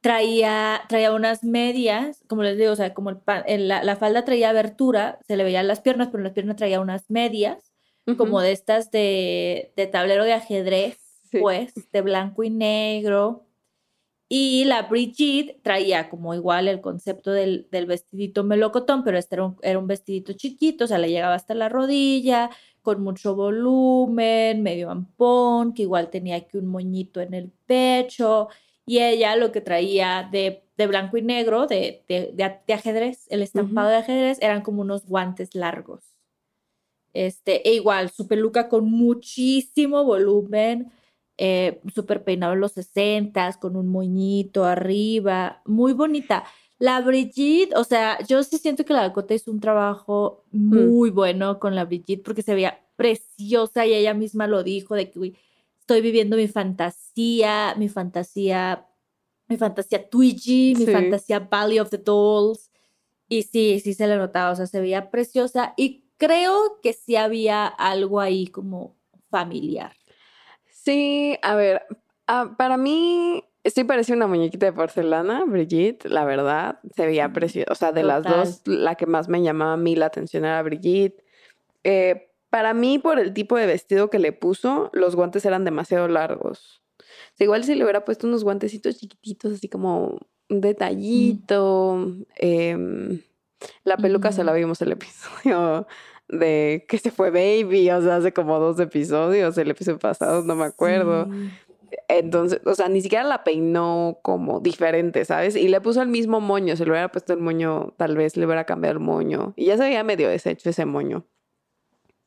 Traía, 0.00 0.82
traía 0.88 1.12
unas 1.12 1.44
medias, 1.44 2.24
como 2.26 2.42
les 2.42 2.58
digo, 2.58 2.72
o 2.72 2.76
sea, 2.76 2.94
como 2.94 3.10
el 3.10 3.68
la, 3.68 3.84
la, 3.84 3.94
falda 3.94 4.24
traía 4.24 4.50
abertura, 4.50 5.20
se 5.24 5.36
le 5.36 5.44
veían 5.44 5.68
las 5.68 5.80
piernas, 5.80 6.08
pero 6.08 6.18
en 6.18 6.24
las 6.24 6.32
piernas 6.32 6.56
traía 6.56 6.80
unas 6.80 7.08
medias 7.08 7.73
como 8.16 8.40
de 8.40 8.52
estas 8.52 8.90
de, 8.90 9.72
tablero 9.90 10.24
de 10.24 10.34
ajedrez, 10.34 10.98
pues, 11.40 11.72
de 11.92 12.02
blanco 12.02 12.42
y 12.44 12.50
negro. 12.50 13.46
Y 14.28 14.64
la 14.64 14.82
Brigitte 14.82 15.60
traía 15.62 16.08
como 16.08 16.34
igual 16.34 16.66
el 16.66 16.80
concepto 16.80 17.30
del, 17.30 17.68
vestidito 17.70 18.42
melocotón, 18.42 19.04
pero 19.04 19.18
este 19.18 19.36
era 19.36 19.44
un, 19.44 19.56
era 19.62 19.78
un, 19.78 19.86
vestidito 19.86 20.32
chiquito, 20.32 20.84
o 20.84 20.86
sea, 20.88 20.98
le 20.98 21.10
llegaba 21.10 21.34
hasta 21.34 21.54
la 21.54 21.68
rodilla, 21.68 22.50
con 22.82 23.02
mucho 23.02 23.34
volumen, 23.34 24.62
medio 24.62 24.90
ampón, 24.90 25.72
que 25.74 25.82
igual 25.82 26.10
tenía 26.10 26.36
aquí 26.36 26.56
un 26.56 26.66
moñito 26.66 27.20
en 27.20 27.34
el 27.34 27.50
pecho. 27.66 28.48
Y 28.86 28.98
ella 28.98 29.36
lo 29.36 29.52
que 29.52 29.60
traía 29.60 30.28
de, 30.30 30.62
blanco 30.76 31.16
y 31.16 31.22
negro, 31.22 31.66
de, 31.66 32.04
de, 32.08 32.74
ajedrez, 32.74 33.26
el 33.30 33.42
estampado 33.42 33.88
de 33.88 33.96
ajedrez, 33.96 34.38
eran 34.42 34.62
como 34.62 34.82
unos 34.82 35.06
guantes 35.06 35.54
largos. 35.54 36.13
Este, 37.14 37.66
e 37.68 37.74
igual, 37.74 38.10
su 38.10 38.26
peluca 38.26 38.68
con 38.68 38.90
muchísimo 38.90 40.04
volumen, 40.04 40.92
eh, 41.38 41.80
súper 41.94 42.24
peinado 42.24 42.52
en 42.52 42.60
los 42.60 42.72
60 42.72 43.54
con 43.60 43.76
un 43.76 43.88
moñito 43.88 44.64
arriba, 44.64 45.62
muy 45.64 45.92
bonita. 45.92 46.44
La 46.78 47.00
Brigitte, 47.00 47.74
o 47.76 47.84
sea, 47.84 48.18
yo 48.26 48.42
sí 48.42 48.58
siento 48.58 48.84
que 48.84 48.92
la 48.92 49.02
Dakota 49.02 49.32
hizo 49.32 49.52
un 49.52 49.60
trabajo 49.60 50.44
mm. 50.50 50.76
muy 50.76 51.10
bueno 51.10 51.60
con 51.60 51.76
la 51.76 51.84
Brigitte 51.84 52.24
porque 52.24 52.42
se 52.42 52.54
veía 52.54 52.80
preciosa 52.96 53.86
y 53.86 53.94
ella 53.94 54.12
misma 54.12 54.48
lo 54.48 54.64
dijo 54.64 54.96
de 54.96 55.10
que 55.10 55.34
estoy 55.78 56.00
viviendo 56.00 56.36
mi 56.36 56.48
fantasía, 56.48 57.74
mi 57.76 57.88
fantasía, 57.88 58.88
mi 59.48 59.56
fantasía 59.56 60.08
Twiggy, 60.08 60.74
mi 60.76 60.86
fantasía 60.86 61.40
Valley 61.40 61.78
of 61.78 61.90
the 61.90 61.98
Dolls. 61.98 62.70
Y 63.28 63.42
sí, 63.42 63.80
sí 63.80 63.94
se 63.94 64.06
le 64.06 64.16
notaba, 64.16 64.52
o 64.52 64.56
sea, 64.56 64.66
se 64.66 64.80
veía 64.80 65.10
preciosa 65.10 65.74
y 65.76 66.03
creo 66.24 66.78
que 66.82 66.92
sí 66.92 67.16
había 67.16 67.66
algo 67.66 68.20
ahí 68.20 68.46
como 68.46 68.96
familiar. 69.30 69.92
Sí, 70.66 71.38
a 71.42 71.54
ver, 71.54 71.82
ah, 72.26 72.54
para 72.56 72.76
mí 72.76 73.42
sí 73.64 73.84
parecía 73.84 74.14
una 74.14 74.26
muñequita 74.26 74.66
de 74.66 74.72
porcelana, 74.72 75.44
Brigitte, 75.44 76.06
la 76.06 76.24
verdad, 76.24 76.78
se 76.94 77.06
veía 77.06 77.32
preciosa. 77.32 77.72
O 77.72 77.74
sea, 77.74 77.92
de 77.92 78.02
las 78.02 78.22
dos, 78.22 78.62
la 78.66 78.94
que 78.94 79.06
más 79.06 79.28
me 79.28 79.42
llamaba 79.42 79.74
a 79.74 79.76
mí 79.78 79.96
la 79.96 80.06
atención 80.06 80.44
era 80.44 80.62
Brigitte. 80.62 81.24
Eh, 81.82 82.30
para 82.50 82.74
mí, 82.74 82.98
por 82.98 83.18
el 83.18 83.32
tipo 83.32 83.56
de 83.56 83.66
vestido 83.66 84.10
que 84.10 84.18
le 84.18 84.32
puso, 84.32 84.90
los 84.92 85.16
guantes 85.16 85.44
eran 85.44 85.64
demasiado 85.64 86.06
largos. 86.08 86.82
igual 87.38 87.64
si 87.64 87.74
le 87.74 87.84
hubiera 87.84 88.04
puesto 88.04 88.26
unos 88.26 88.44
guantecitos 88.44 88.98
chiquititos, 88.98 89.54
así 89.54 89.68
como 89.68 90.18
un 90.48 90.60
detallito. 90.60 92.14
Em, 92.36 93.22
la 93.84 93.96
peluca 93.96 94.30
se 94.30 94.44
la 94.44 94.52
vimos 94.52 94.80
el 94.82 94.92
episodio 94.92 95.86
de 96.28 96.84
que 96.88 96.98
se 96.98 97.10
fue 97.10 97.30
Baby, 97.30 97.90
o 97.90 98.02
sea, 98.02 98.16
hace 98.16 98.32
como 98.32 98.58
dos 98.58 98.78
episodios, 98.80 99.56
el 99.58 99.70
episodio 99.70 99.98
pasado, 99.98 100.42
no 100.42 100.54
me 100.54 100.64
acuerdo. 100.64 101.28
Entonces, 102.08 102.60
o 102.64 102.74
sea, 102.74 102.88
ni 102.88 103.00
siquiera 103.00 103.24
la 103.24 103.44
peinó 103.44 104.18
como 104.22 104.60
diferente, 104.60 105.24
¿sabes? 105.24 105.56
Y 105.56 105.68
le 105.68 105.80
puso 105.80 106.02
el 106.02 106.08
mismo 106.08 106.40
moño, 106.40 106.76
se 106.76 106.84
le 106.84 106.90
hubiera 106.90 107.10
puesto 107.10 107.32
el 107.32 107.40
moño, 107.40 107.94
tal 107.96 108.16
vez 108.16 108.36
le 108.36 108.46
hubiera 108.46 108.64
cambiado 108.64 108.94
el 108.94 109.00
moño. 109.00 109.52
Y 109.56 109.66
ya 109.66 109.76
se 109.76 109.84
había 109.84 110.04
medio 110.04 110.28
deshecho 110.28 110.70
ese 110.70 110.84
moño. 110.84 111.26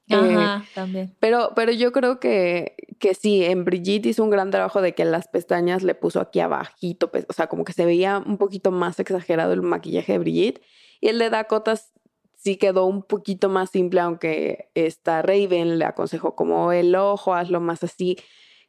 Ajá, 0.10 0.64
eh, 0.64 0.70
también. 0.74 1.16
Pero, 1.20 1.52
pero 1.56 1.72
yo 1.74 1.92
creo 1.92 2.20
que, 2.20 2.76
que 3.00 3.14
sí, 3.14 3.44
en 3.44 3.66
Brigitte 3.66 4.06
hizo 4.06 4.24
un 4.24 4.30
gran 4.30 4.52
trabajo 4.52 4.82
de 4.82 4.94
que 4.94 5.04
las 5.04 5.28
pestañas 5.28 5.84
le 5.84 5.96
puso 5.96 6.22
aquí 6.22 6.40
abajito, 6.40 7.12
pues, 7.12 7.26
o 7.28 7.34
sea, 7.34 7.48
como 7.48 7.66
que 7.66 7.74
se 7.74 7.86
veía 7.86 8.24
un 8.26 8.38
poquito 8.38 8.72
más 8.72 9.00
exagerado 9.00 9.54
el 9.54 9.62
maquillaje 9.62 10.14
de 10.14 10.20
Brigitte. 10.20 10.62
Y 11.00 11.10
el 11.10 11.20
de 11.20 11.30
Dakota 11.30 11.76
sí 12.48 12.56
quedó 12.56 12.86
un 12.86 13.04
poquito 13.04 13.50
más 13.50 13.72
simple, 13.72 14.00
aunque 14.00 14.70
esta 14.74 15.22
Raven 15.22 15.78
le 15.78 15.84
aconsejó 15.84 16.34
como 16.34 16.72
el 16.72 16.96
ojo, 16.96 17.34
hazlo 17.34 17.60
más 17.60 17.84
así. 17.84 18.18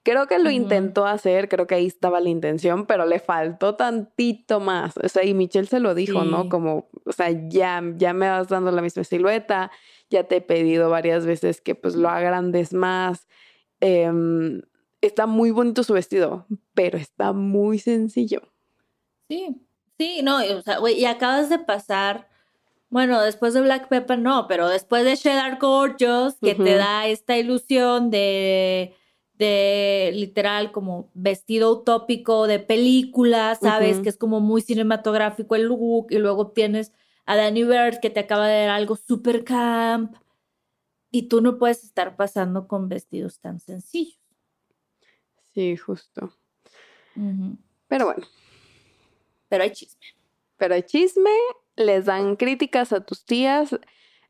Creo 0.03 0.27
que 0.27 0.41
lo 0.41 0.51
intentó 0.51 1.07
hacer, 1.07 1.49
creo 1.49 1.69
que 1.69 1.77
ahí 1.77 1.87
estaba 1.87 2.19
la 2.19 2.29
intención, 2.29 2.87
pero 2.87 3.07
le 3.07 3.21
faltó 3.21 3.77
tantito 3.77 4.59
más. 4.59 4.97
O 4.97 5.09
sea, 5.09 5.25
y 5.25 5.33
Michelle 5.33 5.69
se 5.69 5.79
lo 5.79 5.95
dijo, 5.95 6.25
¿no? 6.25 6.49
Como, 6.49 6.89
o 7.05 7.13
sea, 7.13 7.31
ya, 7.49 7.81
ya 7.95 8.13
me 8.15 8.29
vas 8.29 8.49
dando 8.49 8.73
la 8.73 8.83
misma 8.83 9.05
silueta, 9.05 9.71
ya 10.11 10.25
te 10.25 10.37
he 10.37 10.41
pedido 10.41 10.91
varias 10.91 11.25
veces 11.25 11.61
que 11.61 11.77
pues 11.77 11.95
lo 11.95 12.09
agrandes 12.09 12.73
más. 12.73 13.29
Em, 13.79 14.61
está 15.01 15.27
muy 15.27 15.53
bonito 15.53 15.85
su 15.85 15.93
vestido, 15.93 16.49
pero 16.75 16.99
está 16.99 17.33
muy 17.33 17.79
sencillo. 17.79 18.43
Sí, 19.29 19.65
sí, 19.99 20.23
no, 20.25 20.39
o 20.39 20.63
sea, 20.63 20.79
güey, 20.79 20.99
y 20.99 21.05
acabas 21.05 21.49
de 21.49 21.61
pasar 21.61 22.29
bueno, 22.91 23.21
después 23.21 23.55
de 23.55 23.61
Black 23.61 23.89
Pepper 23.89 24.19
no, 24.19 24.47
pero 24.49 24.69
después 24.69 25.05
de 25.05 25.17
Cheddar 25.17 25.59
Gorgeous, 25.59 26.37
que 26.41 26.55
te 26.55 26.75
da 26.75 27.07
esta 27.07 27.37
ilusión 27.37 28.11
de, 28.11 28.95
de 29.35 30.11
literal 30.15 30.73
como 30.73 31.11
vestido 31.15 31.73
utópico 31.73 32.47
de 32.47 32.59
película, 32.59 33.55
¿sabes? 33.57 34.01
Que 34.01 34.09
es 34.09 34.17
como 34.17 34.41
muy 34.41 34.63
cinematográfico 34.63 35.55
el 35.55 35.65
look, 35.65 36.07
y 36.11 36.19
luego 36.19 36.53
tienes 36.53 36.93
a 37.27 37.37
Danny 37.37 37.65
Bird 37.65 38.01
que 38.01 38.11
te 38.11 38.21
acaba 38.21 38.49
de 38.49 38.61
dar 38.63 38.71
algo 38.71 38.97
super 38.97 39.45
camp, 39.45 40.17
y 41.11 41.29
tú 41.29 41.41
no 41.41 41.59
puedes 41.59 41.85
estar 41.85 42.17
pasando 42.17 42.69
con 42.69 42.89
vestidos 42.89 43.41
tan 43.41 43.61
sencillos. 43.61 44.19
Sí, 45.55 45.77
justo. 45.77 46.33
Pero 47.89 48.05
bueno. 48.05 48.27
Pero 49.49 49.65
hay 49.65 49.73
chisme. 49.73 50.07
Pero 50.57 50.75
hay 50.75 50.83
chisme 50.83 51.31
les 51.79 52.05
dan 52.05 52.37
críticas 52.37 52.93
a 52.93 53.01
tus 53.01 53.25
tías, 53.25 53.79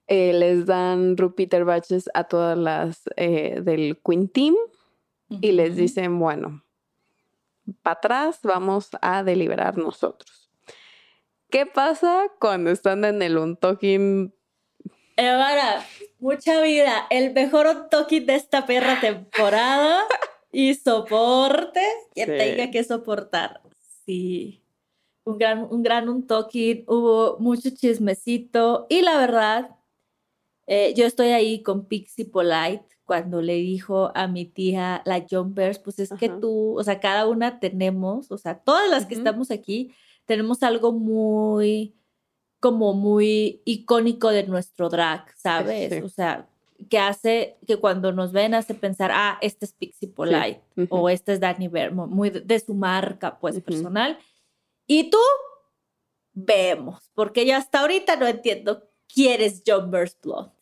eh, 0.07 0.33
les 0.33 0.67
dan 0.67 1.17
repeater 1.17 1.65
batches 1.65 2.09
a 2.15 2.25
todas 2.25 2.57
las 2.57 3.03
eh, 3.17 3.61
del 3.63 3.99
Queen 4.05 4.29
Team 4.29 4.55
y 5.29 5.53
les 5.53 5.77
dicen, 5.77 6.19
bueno, 6.19 6.65
para 7.83 7.95
atrás 7.95 8.41
vamos 8.43 8.91
a 9.03 9.23
deliberar 9.23 9.77
nosotros. 9.77 10.51
¿Qué 11.51 11.67
pasa 11.67 12.25
cuando 12.39 12.71
están 12.71 13.05
en 13.05 13.23
el 13.23 13.39
Untalking? 13.39 14.35
Evara, 15.17 15.85
mucha 16.19 16.61
vida. 16.61 17.07
El 17.11 17.33
mejor 17.33 17.67
Untalking 17.67 18.27
de 18.27 18.35
esta 18.37 18.67
perra 18.67 19.01
temporada 19.01 20.05
y 20.53 20.75
soporte 20.75 21.83
que 22.15 22.27
tenga 22.27 22.71
que 22.71 22.85
soportar. 22.85 23.63
Sí 24.07 24.63
un 25.31 25.39
gran, 25.39 25.67
un 25.71 25.83
gran 25.83 26.09
un 26.09 26.27
talking, 26.27 26.85
hubo 26.87 27.37
mucho 27.39 27.71
chismecito 27.71 28.87
y 28.89 29.03
la 29.03 29.19
verdad, 29.19 29.71
Eh, 30.71 30.93
yo 30.95 31.07
estoy 31.07 31.29
ahí 31.29 31.63
con 31.63 31.87
Pixie 31.87 32.27
Polite 32.27 32.85
cuando 33.07 33.41
le 33.41 33.55
dijo 33.55 34.13
a 34.15 34.29
mi 34.29 34.45
tía 34.45 35.01
la 35.07 35.25
Jumpers, 35.27 35.79
pues 35.79 35.99
es 35.99 36.11
que 36.21 36.29
tú, 36.29 36.79
o 36.79 36.83
sea, 36.85 37.01
cada 37.01 37.27
una 37.27 37.59
tenemos, 37.59 38.31
o 38.31 38.37
sea, 38.37 38.59
todas 38.59 38.91
las 38.91 39.07
que 39.07 39.15
estamos 39.15 39.51
aquí, 39.51 39.95
tenemos 40.27 40.63
algo 40.63 40.93
muy, 40.93 41.95
como 42.61 42.93
muy 42.93 43.63
icónico 43.65 44.29
de 44.29 44.47
nuestro 44.47 44.91
drag, 44.91 45.25
¿sabes? 45.39 45.91
sí. 45.91 46.01
O 46.03 46.11
sea, 46.11 46.47
que 46.91 46.99
hace, 46.99 47.57
que 47.67 47.77
cuando 47.79 48.13
nos 48.13 48.33
ven 48.33 48.53
hace 48.53 48.75
pensar, 48.75 49.11
ah, 49.11 49.39
este 49.41 49.65
es 49.65 49.73
Pixie 49.73 50.11
Polite 50.11 50.61
o 50.91 51.09
este 51.09 51.33
es 51.33 51.41
Danny 51.41 51.69
Vermo, 51.69 52.07
muy 52.07 52.29
de, 52.29 52.41
de 52.43 52.59
su 52.61 52.75
marca, 52.75 53.39
pues, 53.41 53.59
personal. 53.63 54.19
Y 54.89 55.11
tú, 55.11 55.19
vemos, 56.33 57.11
porque 57.15 57.47
yo 57.47 57.57
hasta 57.57 57.81
ahorita 57.81 58.17
no 58.17 58.27
entiendo 58.27 58.89
quién 59.07 59.43
es 59.43 59.63
Jumpers 59.67 60.17
Blonde. 60.21 60.53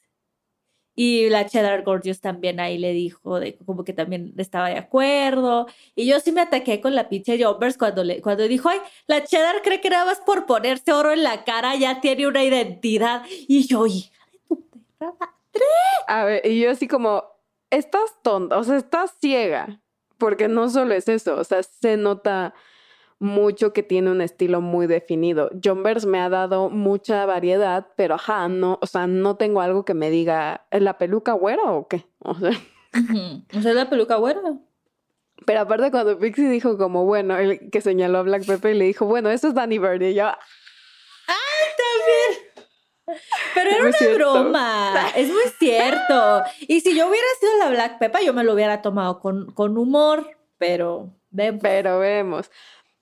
Y 0.99 1.29
la 1.29 1.47
Cheddar 1.47 1.85
Gorgeous 1.85 2.21
también 2.21 2.59
ahí 2.59 2.79
le 2.79 2.93
dijo, 2.93 3.39
de, 3.39 3.57
como 3.59 3.85
que 3.85 3.93
también 3.93 4.33
estaba 4.39 4.69
de 4.69 4.79
acuerdo. 4.79 5.67
Y 5.95 6.07
yo 6.07 6.19
sí 6.21 6.33
me 6.33 6.41
ataqué 6.41 6.81
con 6.81 6.95
la 6.95 7.09
pinche 7.09 7.43
Jumpers 7.43 7.79
cuando, 7.79 8.03
le, 8.03 8.21
cuando 8.21 8.49
dijo, 8.49 8.69
ay, 8.71 8.81
la 9.07 9.23
Cheddar 9.23 9.63
cree 9.63 9.81
que 9.81 9.91
nada 9.91 10.07
más 10.07 10.21
por 10.21 10.47
ponerse 10.47 10.93
oro 10.93 11.13
en 11.13 11.23
la 11.23 11.45
cara 11.45 11.77
ya 11.77 12.01
tiene 12.01 12.27
una 12.27 12.43
identidad. 12.43 13.23
Y 13.47 13.67
yo, 13.67 13.87
hija 13.87 14.11
de 14.33 14.39
tu 14.49 14.61
perra 14.99 15.13
madre". 15.21 15.67
A 16.09 16.25
ver, 16.25 16.47
y 16.47 16.59
yo 16.61 16.71
así 16.71 16.89
como, 16.89 17.23
estás 17.71 18.15
tonta, 18.23 18.59
o 18.59 18.65
sea, 18.65 18.77
estás 18.79 19.13
ciega, 19.21 19.81
porque 20.19 20.49
no 20.49 20.69
solo 20.71 20.95
es 20.95 21.09
eso, 21.09 21.37
o 21.37 21.45
sea, 21.45 21.63
se 21.63 21.97
nota 21.97 22.55
mucho 23.19 23.73
que 23.73 23.83
tiene 23.83 24.11
un 24.11 24.21
estilo 24.21 24.61
muy 24.61 24.87
definido. 24.87 25.51
Jumbers 25.65 26.05
me 26.07 26.21
ha 26.21 26.29
dado 26.29 26.69
mucha 26.71 27.25
variedad, 27.27 27.89
pero 27.97 28.17
ajá, 28.17 28.49
no, 28.49 28.79
o 28.83 28.87
sea, 28.87 29.07
no 29.07 29.37
tengo 29.37 29.61
algo 29.61 29.85
que 29.85 29.95
me 29.95 30.11
diga, 30.11 30.67
¿es 30.71 30.83
la 30.83 30.99
peluca 30.99 31.33
güera 31.33 31.63
o 31.73 31.89
qué? 31.89 32.05
O 32.21 32.35
sea, 32.35 32.51
Ujú. 32.51 33.43
O 33.59 33.61
sea, 33.63 33.71
es 33.73 33.77
la 33.77 33.91
peluca 33.91 34.17
güera. 34.17 34.41
pero 35.47 35.61
aparte 35.61 35.91
cuando 35.91 36.19
Pixie 36.19 36.49
dijo 36.49 36.77
como, 36.79 37.05
bueno, 37.05 37.37
el 37.37 37.71
que 37.71 37.81
señaló 37.81 38.19
a 38.19 38.23
Black 38.23 38.47
Pepper 38.47 38.75
y 38.75 38.79
le 38.79 38.85
dijo, 38.87 39.07
bueno, 39.07 39.31
eso 39.31 39.49
es 39.49 39.55
Danny 39.55 39.79
Bird, 39.79 40.03
y 40.03 40.15
yo, 40.15 40.27
Pero 43.55 43.71
era 43.71 43.79
Muy 43.79 43.89
una 43.89 43.99
cierto. 43.99 44.17
broma, 44.33 45.09
es 45.15 45.29
muy 45.29 45.45
cierto. 45.59 46.43
Y 46.63 46.81
si 46.81 46.97
yo 46.97 47.09
hubiera 47.09 47.27
sido 47.39 47.53
la 47.61 47.71
Black 47.71 47.99
Peppa, 47.99 48.21
yo 48.21 48.35
me 48.35 48.43
lo 48.43 48.53
hubiera 48.55 48.83
tomado 48.83 49.21
con, 49.21 49.53
con 49.53 49.79
humor, 49.79 50.29
pero 50.59 51.15
vemos. 51.31 51.61
Pero 51.63 51.99
vemos. 52.01 52.51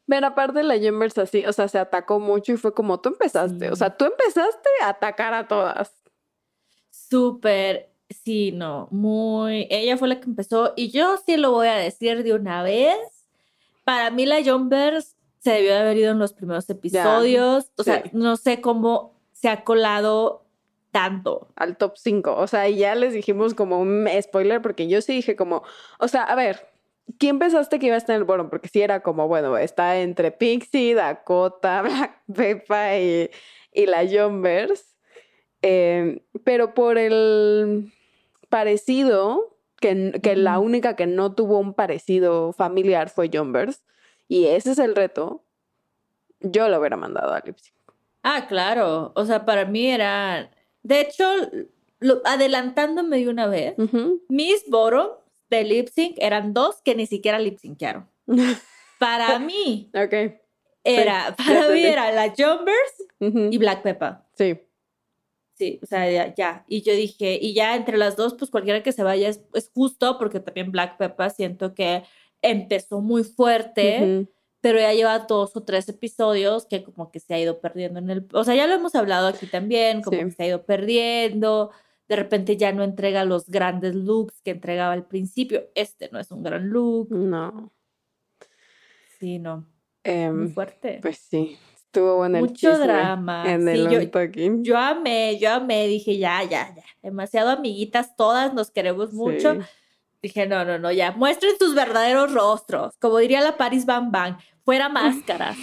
Pero 0.06 0.26
aparte 0.26 0.62
la 0.62 0.78
Jumbers 0.78 1.16
así, 1.18 1.44
o 1.46 1.52
sea, 1.52 1.68
se 1.68 1.78
atacó 1.78 2.20
mucho 2.20 2.52
y 2.52 2.56
fue 2.56 2.74
como 2.74 3.00
tú 3.00 3.10
empezaste. 3.10 3.70
O 3.70 3.76
sea, 3.76 3.96
tú 3.96 4.04
empezaste 4.04 4.68
a 4.82 4.90
atacar 4.90 5.32
a 5.32 5.48
todas. 5.48 5.92
Súper, 6.90 7.90
sí, 8.10 8.52
no, 8.52 8.88
muy. 8.90 9.66
Ella 9.70 9.96
fue 9.96 10.08
la 10.08 10.20
que 10.20 10.26
empezó 10.26 10.74
y 10.76 10.90
yo 10.90 11.16
sí 11.24 11.36
lo 11.36 11.52
voy 11.52 11.68
a 11.68 11.74
decir 11.74 12.22
de 12.22 12.34
una 12.34 12.62
vez. 12.62 12.98
Para 13.84 14.10
mí 14.10 14.26
la 14.26 14.42
Jumpers 14.42 15.16
se 15.40 15.52
debió 15.52 15.72
de 15.72 15.80
haber 15.80 15.96
ido 15.96 16.12
en 16.12 16.18
los 16.18 16.32
primeros 16.32 16.68
episodios. 16.70 17.70
o 17.76 17.82
sea, 17.82 18.02
no 18.12 18.36
sé 18.36 18.60
cómo 18.60 19.14
se 19.32 19.48
ha 19.48 19.64
colado 19.64 20.44
tanto. 20.90 21.48
Al 21.56 21.76
top 21.76 21.96
5. 21.96 22.36
O 22.36 22.46
sea, 22.46 22.68
y 22.68 22.76
ya 22.76 22.94
les 22.94 23.12
dijimos 23.12 23.52
como 23.54 23.80
un 23.80 24.08
spoiler 24.22 24.62
porque 24.62 24.86
yo 24.86 25.02
sí 25.02 25.14
dije 25.14 25.34
como, 25.36 25.62
o 25.98 26.08
sea, 26.08 26.22
a 26.22 26.34
ver, 26.34 26.66
¿quién 27.18 27.38
pensaste 27.38 27.78
que 27.78 27.86
iba 27.86 27.94
a 27.94 27.98
estar 27.98 28.14
en 28.14 28.20
el 28.22 28.24
bottom? 28.26 28.50
Porque 28.50 28.68
sí 28.68 28.82
era 28.82 29.00
como, 29.00 29.28
bueno, 29.28 29.56
está 29.58 29.98
entre 30.00 30.30
Pixie, 30.30 30.94
Dakota, 30.94 31.82
Black 31.82 32.22
Peppa 32.34 32.96
y, 32.98 33.30
y 33.72 33.86
la 33.86 34.06
Jumbers. 34.06 34.96
Eh, 35.62 36.22
pero 36.44 36.74
por 36.74 36.98
el 36.98 37.92
parecido, 38.48 39.56
que, 39.80 40.18
que 40.22 40.36
la 40.36 40.58
Ujú. 40.58 40.66
única 40.66 40.96
que 40.96 41.06
no 41.06 41.34
tuvo 41.34 41.58
un 41.58 41.74
parecido 41.74 42.52
familiar 42.52 43.08
fue 43.10 43.30
Jumbers, 43.32 43.82
y 44.28 44.46
ese 44.46 44.72
es 44.72 44.78
el 44.78 44.94
reto, 44.94 45.42
yo 46.40 46.68
lo 46.68 46.78
hubiera 46.78 46.96
mandado 46.96 47.32
a 47.32 47.40
Lipsy. 47.40 47.72
Ah, 48.22 48.46
claro. 48.48 49.12
O 49.16 49.24
sea, 49.26 49.44
para 49.44 49.64
mí 49.66 49.86
era. 49.90 50.50
De 50.82 51.00
hecho, 51.00 51.24
lo- 52.00 52.20
adelantándome 52.24 53.18
de 53.18 53.28
una 53.28 53.46
vez, 53.46 53.74
mis 54.28 54.64
bottom 54.70 55.08
de 55.50 55.64
lip 55.64 55.88
sync 55.88 56.16
eran 56.18 56.52
dos 56.54 56.80
que 56.82 56.94
ni 56.94 57.06
siquiera 57.06 57.38
lip 57.38 57.58
syncaron. 57.58 58.08
Para 58.98 59.38
mí 59.38 59.90
ok. 59.94 60.14
era, 60.84 61.34
para 61.36 61.68
mí 61.70 61.82
era 61.84 62.12
la 62.12 62.28
Jumpers 62.28 62.94
Ujú. 63.20 63.48
y 63.50 63.58
Black 63.58 63.82
Peppa. 63.82 64.26
Sí. 64.36 64.58
Sí, 65.56 65.78
o 65.82 65.86
sea, 65.86 66.10
ya, 66.10 66.34
ya. 66.34 66.64
Y 66.68 66.82
yo 66.82 66.92
dije, 66.94 67.38
y 67.40 67.54
ya 67.54 67.76
entre 67.76 67.96
las 67.96 68.16
dos, 68.16 68.34
pues 68.34 68.50
cualquiera 68.50 68.82
que 68.82 68.92
se 68.92 69.02
vaya 69.04 69.28
es, 69.28 69.40
es 69.54 69.70
justo, 69.74 70.18
porque 70.18 70.40
también 70.40 70.72
Black 70.72 70.96
Peppa 70.96 71.30
siento 71.30 71.74
que 71.74 72.02
empezó 72.42 73.00
muy 73.00 73.22
fuerte, 73.24 74.26
pero 74.60 74.78
ya 74.80 74.92
lleva 74.92 75.18
dos 75.20 75.54
o 75.56 75.62
tres 75.62 75.88
episodios 75.88 76.66
que 76.66 76.82
como 76.82 77.10
que 77.12 77.20
se 77.20 77.34
ha 77.34 77.38
ido 77.40 77.60
perdiendo 77.60 77.98
en 78.00 78.10
el... 78.10 78.26
O 78.32 78.42
sea, 78.44 78.54
ya 78.54 78.66
lo 78.66 78.74
hemos 78.74 78.94
hablado 78.94 79.28
aquí 79.28 79.46
también, 79.46 80.02
como 80.02 80.18
Sí. 80.18 80.24
que 80.24 80.30
se 80.32 80.42
ha 80.42 80.46
ido 80.48 80.64
perdiendo, 80.64 81.70
de 82.08 82.16
repente 82.16 82.56
ya 82.56 82.72
no 82.72 82.82
entrega 82.84 83.24
los 83.24 83.46
grandes 83.48 83.94
looks 83.94 84.40
que 84.42 84.50
entregaba 84.52 84.92
al 84.92 85.06
principio. 85.06 85.64
Este 85.74 86.08
no 86.12 86.18
es 86.20 86.30
un 86.30 86.42
gran 86.42 86.68
look. 86.68 87.10
No. 87.10 87.72
Sí, 89.18 89.38
no, 89.38 89.58
muy 89.58 89.66
Em, 90.04 90.52
fuerte. 90.54 90.98
pues 91.00 91.18
sí. 91.18 91.56
Estuvo 91.76 92.16
bueno 92.16 92.38
el 92.38 92.44
Mucho 92.44 92.76
drama. 92.76 93.44
En 93.50 93.62
Sí, 93.62 93.70
el 93.70 93.88
yo- 93.88 94.00
untucking. 94.00 94.64
Yo 94.64 94.76
amé, 94.76 95.38
yo 95.38 95.52
amé, 95.52 95.86
dije, 95.86 96.18
ya, 96.18 96.42
ya, 96.42 96.74
ya, 96.74 96.82
demasiado 97.02 97.50
amiguitas, 97.50 98.16
todas 98.16 98.52
nos 98.52 98.70
queremos 98.72 99.12
mucho. 99.12 99.54
Sí. 99.54 99.60
Dije, 100.20 100.46
no, 100.46 100.64
no, 100.64 100.78
no, 100.78 100.90
ya, 100.90 101.12
muestren 101.12 101.52
sus 101.58 101.74
verdaderos 101.74 102.32
rostros, 102.34 102.96
como 102.98 103.18
diría 103.18 103.40
la 103.42 103.56
Paris 103.56 103.86
Bam 103.86 104.10
Bam, 104.10 104.38
fuera 104.64 104.88
máscaras. 105.36 105.56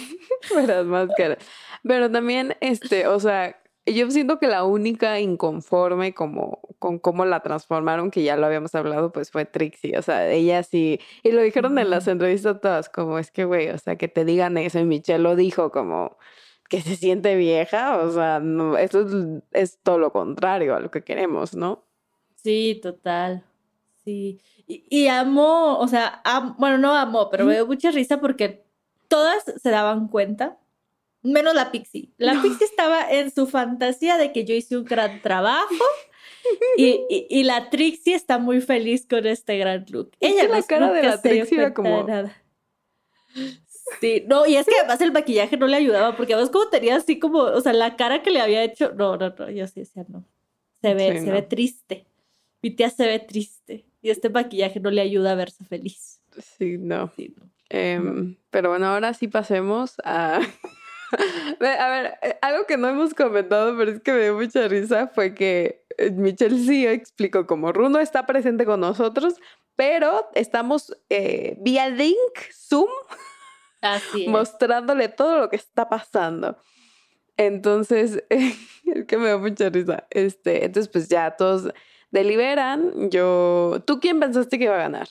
Las 0.66 0.86
máscaras. 0.86 1.38
Pero 1.82 2.10
también, 2.10 2.56
este, 2.60 3.06
o 3.06 3.20
sea, 3.20 3.60
yo 3.86 4.10
siento 4.10 4.38
que 4.38 4.46
la 4.46 4.64
única 4.64 5.18
inconforme 5.20 6.14
como 6.14 6.60
con 6.78 6.98
cómo 6.98 7.24
la 7.24 7.40
transformaron, 7.40 8.10
que 8.10 8.22
ya 8.22 8.36
lo 8.36 8.46
habíamos 8.46 8.74
hablado, 8.74 9.12
pues 9.12 9.30
fue 9.30 9.44
Trixie. 9.44 9.96
O 9.98 10.02
sea, 10.02 10.28
ella 10.30 10.62
sí, 10.62 11.00
y 11.22 11.32
lo 11.32 11.42
dijeron 11.42 11.78
en 11.78 11.90
las 11.90 12.06
entrevistas 12.08 12.60
todas, 12.60 12.88
como 12.88 13.18
es 13.18 13.30
que, 13.30 13.44
güey, 13.44 13.68
o 13.70 13.78
sea, 13.78 13.96
que 13.96 14.08
te 14.08 14.24
digan 14.24 14.56
eso, 14.58 14.78
y 14.78 14.84
Michelle 14.84 15.22
lo 15.22 15.36
dijo 15.36 15.70
como 15.70 16.16
que 16.68 16.80
se 16.80 16.96
siente 16.96 17.36
vieja, 17.36 17.98
o 17.98 18.10
sea, 18.10 18.40
no, 18.40 18.78
eso 18.78 19.02
es, 19.02 19.42
es 19.52 19.78
todo 19.82 19.98
lo 19.98 20.10
contrario 20.12 20.74
a 20.74 20.80
lo 20.80 20.90
que 20.90 21.02
queremos, 21.04 21.54
¿no? 21.54 21.84
Sí, 22.36 22.80
total. 22.82 23.44
Sí. 24.04 24.40
Y, 24.66 24.84
y 24.90 25.06
amo, 25.08 25.78
o 25.78 25.86
sea, 25.86 26.20
am- 26.24 26.56
bueno, 26.58 26.78
no 26.78 26.94
amo, 26.94 27.28
pero 27.30 27.44
me 27.44 27.54
dio 27.54 27.66
mucha 27.66 27.90
risa 27.90 28.20
porque 28.20 28.64
todas 29.08 29.44
se 29.44 29.70
daban 29.70 30.08
cuenta, 30.08 30.58
menos 31.22 31.54
la 31.54 31.70
Pixie. 31.70 32.10
La 32.18 32.40
Pixie 32.42 32.66
estaba 32.66 33.10
en 33.10 33.30
su 33.32 33.46
fantasía 33.46 34.16
de 34.18 34.32
que 34.32 34.44
yo 34.44 34.54
hice 34.54 34.76
un 34.76 34.84
gran 34.84 35.22
trabajo 35.22 35.68
y, 36.76 37.00
y- 37.08 37.26
y 37.30 37.44
la 37.44 37.70
Trixie 37.70 38.14
está 38.14 38.38
muy 38.38 38.60
feliz 38.60 39.06
con 39.08 39.26
este 39.26 39.56
gran 39.58 39.84
look. 39.90 40.10
Es 40.20 40.32
Ella 40.32 40.42
que 40.42 40.48
la 40.48 40.58
no- 40.58 40.66
cara 40.66 40.92
de 40.92 41.02
la 41.02 41.20
Trixie 41.22 41.58
era 41.58 41.72
como- 41.74 42.02
nada. 42.04 42.36
Sí, 44.00 44.24
no, 44.26 44.46
y 44.46 44.56
es 44.56 44.66
que 44.66 44.74
además 44.78 45.00
el 45.00 45.12
maquillaje 45.12 45.56
no 45.56 45.66
le 45.66 45.76
ayudaba 45.76 46.16
porque 46.16 46.34
además 46.34 46.50
como 46.50 46.68
tenía 46.68 46.96
así 46.96 47.18
como, 47.18 47.38
o 47.40 47.60
sea, 47.60 47.72
la 47.72 47.96
cara 47.96 48.22
que 48.22 48.30
le 48.30 48.40
había 48.40 48.62
hecho, 48.64 48.92
no, 48.94 49.16
no, 49.16 49.30
no, 49.36 49.50
yo 49.50 49.66
sí 49.66 49.80
decía 49.80 50.04
no. 50.08 50.24
Se 50.80 50.94
ve, 50.94 51.18
Sí, 51.18 51.24
se 51.26 51.30
ve 51.30 51.42
triste. 51.42 52.06
Mi 52.62 52.70
tía 52.70 52.90
se 52.90 53.06
ve 53.06 53.18
triste 53.18 53.84
y 54.00 54.10
este 54.10 54.28
maquillaje 54.30 54.80
no 54.80 54.90
le 54.90 55.00
ayuda 55.00 55.32
a 55.32 55.34
verse 55.34 55.64
feliz. 55.64 56.20
Sí, 56.58 56.76
no. 56.78 57.12
Sí, 57.16 57.34
no. 57.38 57.50
Em, 57.68 58.36
pero 58.50 58.70
bueno, 58.70 58.86
ahora 58.86 59.14
sí 59.14 59.28
pasemos 59.28 59.94
a... 60.04 60.40
A 61.60 61.90
ver, 61.90 62.18
eh, 62.22 62.38
algo 62.42 62.66
que 62.66 62.76
no 62.76 62.88
hemos 62.88 63.14
comentado, 63.14 63.76
pero 63.76 63.92
es 63.92 64.00
que 64.00 64.12
me 64.12 64.22
dio 64.22 64.34
mucha 64.34 64.66
risa, 64.68 65.08
fue 65.08 65.34
que 65.34 65.84
eh, 65.98 66.10
Michelle 66.10 66.58
sí 66.58 66.86
explicó 66.86 67.46
como 67.46 67.72
Runo 67.72 67.98
está 67.98 68.26
presente 68.26 68.64
con 68.64 68.80
nosotros, 68.80 69.34
pero 69.76 70.28
estamos 70.34 70.96
eh, 71.10 71.56
vía 71.60 71.88
link, 71.88 72.16
Zoom, 72.52 72.88
Así 73.80 74.26
mostrándole 74.28 75.08
todo 75.08 75.38
lo 75.38 75.48
que 75.50 75.56
está 75.56 75.88
pasando. 75.88 76.56
Entonces, 77.36 78.24
es 78.28 78.56
que 79.06 79.16
me 79.16 79.26
dio 79.26 79.38
mucha 79.38 79.68
risa. 79.68 80.06
Este, 80.10 80.64
entonces, 80.64 80.90
pues 80.90 81.08
ya 81.08 81.32
todos 81.32 81.72
deliberan. 82.10 83.10
Yo, 83.10 83.82
¿tú 83.86 84.00
quién 84.00 84.20
pensaste 84.20 84.58
que 84.58 84.64
iba 84.64 84.74
a 84.76 84.78
ganar? 84.78 85.08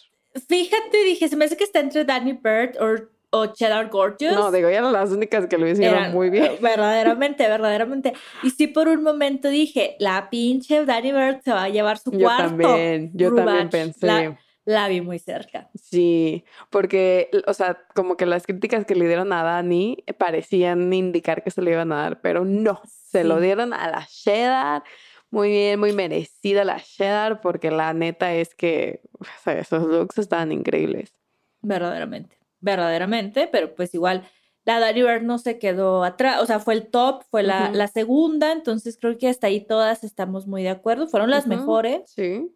Fíjate, 0.48 1.04
dije, 1.04 1.28
se 1.28 1.36
me 1.36 1.46
hace 1.46 1.58
que 1.58 1.66
está 1.66 1.80
entre 1.82 2.06
Danny 2.06 2.34
Bird 2.34 2.78
o, 2.80 3.10
o 3.32 3.48
Cheddar 3.48 3.90
Gorgeous. 3.90 4.34
No, 4.36 4.52
digo, 4.52 4.70
ya 4.70 4.78
eran 4.80 4.94
las 4.94 5.10
únicas 5.12 5.48
que 5.48 5.58
lo 5.58 5.68
hicieron 5.68 5.98
Eran- 5.98 6.14
muy 6.14 6.30
bien. 6.30 6.54
Verdaderamente, 6.62 7.48
verdaderamente. 7.48 8.14
Y 8.44 8.52
sí, 8.52 8.68
por 8.68 8.88
un 8.88 9.04
momento 9.04 9.48
dije, 9.50 9.96
la 10.00 10.30
pinche 10.30 10.86
Danny 10.86 11.12
Bird 11.12 11.42
se 11.44 11.52
va 11.52 11.64
a 11.64 11.70
llevar 11.70 11.98
su 11.98 12.12
Yo 12.12 12.20
cuarto. 12.28 12.44
también, 12.44 13.12
yo 13.14 13.34
también 13.34 13.70
pensé. 13.70 14.06
La, 14.06 14.38
la 14.66 14.88
vi 14.88 15.02
muy 15.02 15.18
cerca. 15.18 15.70
Sí, 15.76 16.44
porque, 16.70 17.30
o 17.48 17.54
sea, 17.54 17.80
como 17.96 18.16
que 18.18 18.26
las 18.26 18.46
críticas 18.46 18.86
que 18.86 18.96
le 18.96 19.08
dieron 19.08 19.34
a 19.34 19.44
Dani 19.44 20.04
parecían 20.18 20.94
indicar 20.94 21.44
que 21.44 21.52
se 21.52 21.62
le 21.62 21.72
iban 21.72 21.92
a 21.92 22.04
dar, 22.04 22.22
pero 22.22 22.46
no, 22.46 22.82
se 22.86 23.24
lo 23.24 23.40
dieron 23.40 23.74
a 23.74 23.90
la 23.90 24.06
Cheddar 24.08 24.84
muy 25.32 25.50
bien, 25.50 25.80
muy 25.80 25.94
merecida 25.94 26.66
la 26.66 26.78
cheddar, 26.82 27.40
porque 27.40 27.72
la 27.72 27.94
neta 27.94 28.34
es 28.34 28.54
que 28.54 29.00
o 29.18 29.24
sea, 29.44 29.54
esos 29.60 29.84
looks 29.88 30.18
estaban 30.18 30.52
increíbles. 30.52 31.14
Verdaderamente, 31.62 32.38
verdaderamente, 32.62 33.50
pero 33.52 33.76
pues 33.76 33.94
igual 33.94 34.24
la 34.64 34.80
Dani 34.80 35.02
Bird 35.02 35.24
no 35.24 35.40
se 35.40 35.58
quedó 35.58 36.04
atrás, 36.04 36.42
o 36.42 36.46
sea, 36.46 36.60
fue 36.60 36.76
el 36.76 36.88
top, 36.88 37.24
fue 37.30 37.44
la, 37.44 37.72
la 37.72 37.88
segunda, 37.88 38.52
entonces 38.52 38.98
creo 39.00 39.18
que 39.18 39.28
hasta 39.28 39.48
ahí 39.48 39.66
todas 39.66 40.04
estamos 40.04 40.48
muy 40.48 40.64
de 40.64 40.70
acuerdo, 40.70 41.08
fueron 41.08 41.32
las 41.32 41.48
mejores. 41.48 42.12
Sí. 42.12 42.52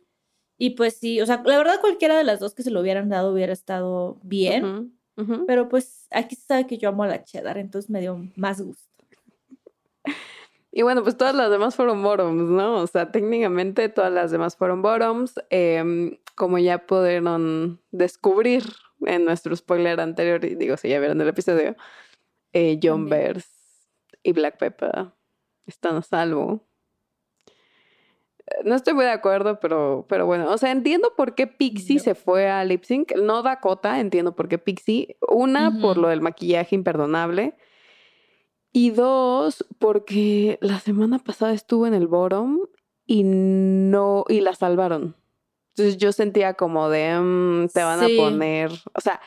Y 0.57 0.71
pues 0.71 0.97
sí, 0.97 1.19
o 1.19 1.25
sea, 1.25 1.41
la 1.43 1.57
verdad 1.57 1.81
cualquiera 1.81 2.17
de 2.17 2.23
las 2.23 2.39
dos 2.39 2.53
que 2.53 2.63
se 2.63 2.71
lo 2.71 2.79
hubieran 2.79 3.09
dado 3.09 3.33
hubiera 3.33 3.51
estado 3.51 4.19
bien, 4.23 4.97
pero 5.47 5.67
pues 5.67 6.07
aquí 6.11 6.35
se 6.35 6.45
sabe 6.45 6.67
que 6.67 6.77
yo 6.77 6.89
amo 6.89 7.03
a 7.03 7.07
la 7.07 7.23
cheddar, 7.23 7.57
entonces 7.57 7.89
me 7.89 8.01
dio 8.01 8.29
más 8.35 8.61
gusto. 8.61 8.85
Y 10.77 10.81
bueno, 10.81 11.03
pues 11.03 11.15
todas 11.15 11.33
las 11.33 11.49
demás 11.49 11.73
fueron 11.73 12.03
bottoms, 12.03 12.49
¿no? 12.49 12.81
O 12.81 12.87
sea, 12.87 13.09
técnicamente 13.09 13.87
todas 13.87 14.11
las 14.11 14.29
demás 14.29 14.57
fueron 14.57 14.81
bottoms. 14.81 15.35
Em, 15.49 16.17
como 16.35 16.57
ya 16.57 16.85
pudieron 16.85 17.81
descubrir 17.91 18.65
en 19.05 19.25
nuestro 19.25 19.55
spoiler 19.55 19.99
anterior, 19.99 20.43
y 20.45 20.55
digo, 20.55 20.77
si 20.77 20.89
ya 20.89 20.99
vieron 20.99 21.21
el 21.21 21.27
episodio, 21.27 21.75
eh, 22.53 22.79
John. 22.81 23.09
Bears 23.09 23.47
y 24.23 24.31
Black 24.31 24.57
Pepper 24.57 25.11
están 25.65 25.95
a 25.97 26.01
salvo. 26.01 26.67
No 28.63 28.75
estoy 28.75 28.93
muy 28.93 29.05
de 29.05 29.11
acuerdo, 29.11 29.59
pero, 29.59 30.05
pero 30.07 30.25
bueno, 30.25 30.51
o 30.51 30.57
sea, 30.57 30.71
entiendo 30.71 31.13
por 31.17 31.33
qué 31.33 31.47
Pixie 31.47 31.97
No. 31.97 32.03
se 32.03 32.15
fue 32.15 32.47
a 32.47 32.63
Lip 32.63 32.83
Sync, 32.83 33.15
no 33.15 33.41
Dakota, 33.41 33.99
entiendo 33.99 34.35
por 34.35 34.47
qué 34.47 34.57
Pixie. 34.59 35.17
Una, 35.27 35.79
por 35.81 35.97
lo 35.97 36.09
del 36.09 36.21
maquillaje 36.21 36.75
imperdonable. 36.75 37.55
Y 38.71 38.91
dos, 38.91 39.65
porque 39.79 40.59
la 40.61 40.79
semana 40.79 41.17
pasada 41.19 41.53
estuvo 41.53 41.87
en 41.87 41.93
el 41.93 42.07
bottom 42.07 42.59
y 43.05 43.23
no, 43.23 44.25
y 44.27 44.41
la 44.41 44.53
salvaron. 44.53 45.15
Entonces 45.78 45.97
yo 45.97 46.11
sentía 46.13 46.53
como 46.53 46.89
de, 46.89 47.19
mm, 47.19 47.67
te 47.73 47.84
van 47.84 47.99
Sí. 48.07 48.17
a 48.17 48.21
poner, 48.21 48.71
o 48.93 49.01
sea, 49.01 49.19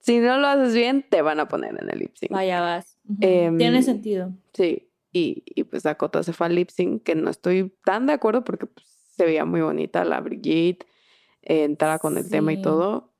si 0.00 0.18
no 0.18 0.36
lo 0.38 0.46
haces 0.46 0.74
bien, 0.74 1.06
te 1.08 1.22
van 1.22 1.40
a 1.40 1.48
poner 1.48 1.74
en 1.80 1.88
el 1.90 1.98
lip 2.00 2.14
sync. 2.16 2.30
Vaya 2.30 2.60
vas. 2.60 2.98
Em, 3.20 3.56
Tiene 3.56 3.82
sentido. 3.82 4.32
Sí, 4.52 4.90
y, 5.12 5.42
y 5.46 5.64
pues 5.64 5.82
Dakota 5.84 6.22
se 6.22 6.34
fue 6.34 6.46
al 6.48 6.54
lip 6.54 6.68
sync, 6.68 7.02
que 7.02 7.14
no 7.14 7.30
estoy 7.30 7.74
tan 7.84 8.06
de 8.06 8.12
acuerdo 8.12 8.44
porque 8.44 8.66
pues, 8.66 8.86
se 9.16 9.24
veía 9.24 9.46
muy 9.46 9.62
bonita 9.62 10.04
la 10.04 10.20
Brigitte, 10.20 10.84
eh, 11.42 11.64
entraba 11.64 11.98
con 11.98 12.18
el 12.18 12.28
tema 12.28 12.52
y 12.52 12.60
todo. 12.60 13.14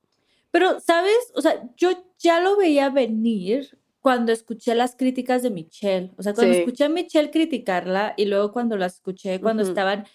Pero, 0.51 0.79
¿sabes? 0.79 1.17
O 1.35 1.41
sea, 1.41 1.63
yo 1.77 1.89
ya 2.19 2.39
lo 2.41 2.57
veía 2.57 2.89
venir 2.89 3.79
cuando 4.01 4.31
escuché 4.31 4.75
las 4.75 4.95
críticas 4.95 5.41
de 5.41 5.49
Michelle. 5.49 6.11
O 6.17 6.21
sea, 6.21 6.33
cuando 6.35 6.53
Sí. 6.53 6.59
escuché 6.59 6.83
a 6.83 6.89
Michelle 6.89 7.31
criticarla 7.31 8.13
y 8.17 8.25
luego 8.25 8.51
cuando 8.51 8.77
las 8.77 8.95
escuché, 8.95 9.41
cuando 9.41 9.63
estaban 9.63 10.05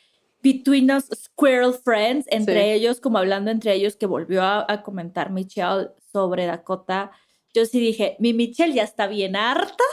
between 0.43 0.91
us 0.91 1.07
squirrel 1.15 1.73
friends, 1.75 2.27
entre 2.31 2.63
Sí. 2.63 2.71
ellos, 2.71 3.01
como 3.01 3.19
hablando 3.19 3.51
entre 3.51 3.75
ellos, 3.75 3.97
que 3.97 4.07
volvió 4.07 4.43
a, 4.43 4.65
a 4.69 4.83
comentar 4.83 5.31
Michelle 5.31 5.89
sobre 6.13 6.47
Dakota, 6.47 7.11
yo 7.55 7.67
sí 7.67 7.81
dije, 7.81 8.17
mi 8.19 8.33
Michelle 8.33 8.73
ya 8.75 8.85
está 8.85 9.07
bien 9.07 9.37
harta. 9.37 9.85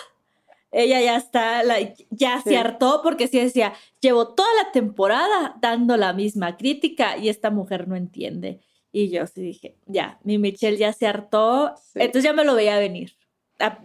Ella 0.71 0.99
ya 1.01 1.15
está, 1.15 1.63
ya 2.09 2.41
Sí. 2.41 2.49
se 2.49 2.57
hartó 2.57 3.01
porque 3.01 3.27
sí 3.27 3.39
decía, 3.39 3.73
llevo 4.01 4.33
toda 4.35 4.49
la 4.63 4.71
temporada 4.71 5.55
dando 5.61 5.95
la 5.97 6.11
misma 6.13 6.57
crítica 6.57 7.17
y 7.17 7.29
esta 7.29 7.49
mujer 7.49 7.87
no 7.87 7.95
entiende. 7.95 8.59
Y 8.91 9.09
yo 9.09 9.25
sí 9.27 9.41
dije, 9.41 9.77
ya, 9.85 10.19
mi 10.23 10.37
Michelle 10.37 10.77
ya 10.77 10.91
se 10.93 11.07
hartó, 11.07 11.73
Sí. 11.77 11.99
entonces 12.01 12.23
ya 12.23 12.33
me 12.33 12.43
lo 12.43 12.53
veía 12.53 12.77
venir. 12.79 13.13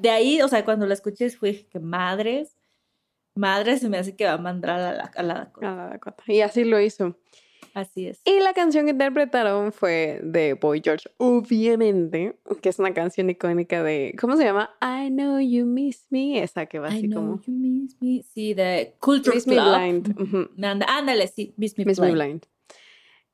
De 0.00 0.10
ahí, 0.10 0.42
o 0.42 0.48
sea, 0.48 0.64
cuando 0.64 0.86
la 0.86 0.94
escuché 0.94 1.30
fue 1.30 1.66
que 1.70 1.78
madres, 1.78 2.56
madres 3.34 3.80
se 3.80 3.88
me 3.88 3.98
hace 3.98 4.14
que 4.16 4.24
va 4.24 4.32
a 4.34 4.38
mandar 4.38 4.70
a 4.80 4.92
la, 4.94 5.04
a 5.14 5.22
la 5.22 5.34
Dakota. 5.34 5.72
a 5.72 5.76
la 5.76 5.86
Dakota. 5.88 6.22
Y 6.26 6.40
así 6.40 6.64
lo 6.64 6.80
hizo. 6.80 7.16
Así 7.74 8.06
es. 8.06 8.20
Y 8.26 8.38
la 8.40 8.52
canción 8.52 8.84
que 8.84 8.90
interpretaron 8.90 9.72
fue 9.72 10.20
de 10.22 10.52
Boy 10.54 10.82
George, 10.84 11.08
obviamente, 11.16 12.36
que 12.60 12.68
es 12.68 12.78
una 12.78 12.92
canción 12.92 13.30
icónica 13.30 13.82
de, 13.82 14.14
¿cómo 14.20 14.36
se 14.36 14.44
llama? 14.44 14.70
I 14.82 15.08
Know 15.10 15.40
You 15.40 15.64
Miss 15.64 16.06
Me, 16.10 16.42
esa 16.42 16.66
que 16.66 16.78
va 16.78 16.90
I 16.90 16.98
así 16.98 17.08
know 17.08 17.20
como 17.22 17.40
you 17.46 17.52
miss 17.54 17.96
me. 18.00 18.22
Sí, 18.22 18.52
de 18.52 18.94
Culture 19.00 19.34
Miss 19.36 19.46
Me 19.46 19.54
Club. 19.54 19.74
Blind. 19.78 20.20
ujú, 20.20 20.50
Anda- 20.62 20.86
Ándale, 20.86 21.26
sí, 21.28 21.54
Miss 21.56 21.78
Me 21.78 21.86
Miss 21.86 21.98
Me 21.98 22.12
Blind. 22.12 22.46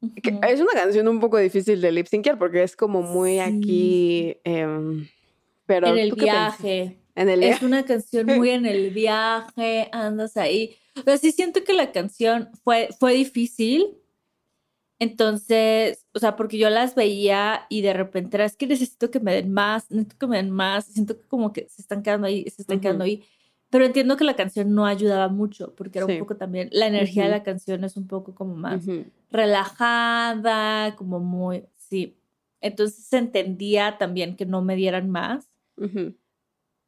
Blind. 0.01 0.23
Que 0.23 0.31
Ujú. 0.31 0.41
es 0.47 0.61
una 0.61 0.73
canción 0.73 1.09
un 1.09 1.19
poco 1.19 1.39
difícil 1.39 1.81
de 1.81 1.91
lip 1.91 2.07
synciar 2.07 2.39
porque 2.39 2.63
es 2.63 2.77
como 2.77 3.03
muy 3.03 3.33
Sí. 3.33 3.41
aquí, 3.41 4.37
em, 4.45 5.09
pero 5.67 5.89
En 5.89 5.99
el 5.99 6.13
viaje. 6.13 6.97
En 7.19 7.29
el 7.29 7.43
Es 7.43 7.63
una 7.63 7.85
canción 7.85 8.27
muy 8.27 8.51
en 8.59 8.65
el 8.67 8.91
viaje, 8.91 9.89
andas 9.93 10.37
ahí. 10.37 10.77
Pero 11.05 11.17
sí 11.19 11.33
siento 11.33 11.65
que 11.65 11.73
la 11.73 11.91
canción 11.93 12.49
fue, 12.65 12.89
fue 12.99 13.13
difícil. 13.15 13.97
Entonces, 15.01 16.05
o 16.13 16.19
sea, 16.19 16.35
porque 16.35 16.59
yo 16.59 16.71
las 16.71 16.95
veía 16.95 17.67
y 17.69 17.83
de 17.83 17.93
repente 17.93 18.37
era, 18.37 18.45
es 18.45 18.57
que 18.57 18.67
necesito 18.67 19.11
que 19.11 19.21
me 19.21 19.33
den 19.33 19.53
más, 19.53 19.91
necesito 19.91 20.19
que 20.19 20.27
me 20.27 20.37
den 20.39 20.51
más. 20.51 20.87
Siento 20.87 21.17
que 21.21 21.27
como 21.29 21.53
que 21.53 21.69
se 21.69 21.83
están 21.83 22.03
quedando 22.03 22.27
ahí, 22.27 22.45
se 22.51 22.63
están 22.63 22.81
quedando 22.81 23.05
Ujú. 23.05 23.11
ahí. 23.11 23.25
Pero 23.71 23.85
entiendo 23.85 24.17
que 24.17 24.25
la 24.25 24.35
canción 24.35 24.75
no 24.75 24.87
ayudaba 24.87 25.29
mucho, 25.29 25.75
porque 25.77 25.99
era 25.99 26.07
Sí. 26.07 26.15
un 26.15 26.19
poco 26.21 26.37
también, 26.37 26.69
la 26.73 26.87
energía 26.87 27.25
de 27.25 27.29
Ujú. 27.31 27.39
la 27.39 27.43
canción 27.45 27.85
es 27.85 27.97
un 27.97 28.07
poco 28.09 28.35
como 28.35 28.57
más 28.57 28.87
Ujú. 28.87 29.05
relajada, 29.31 30.97
como 30.97 31.21
muy, 31.21 31.65
sí. 31.77 32.17
Entonces 32.61 33.13
entendía 33.13 33.99
también 33.99 34.37
que 34.37 34.47
no 34.47 34.63
me 34.63 34.75
dieran 34.75 35.11
más. 35.11 35.49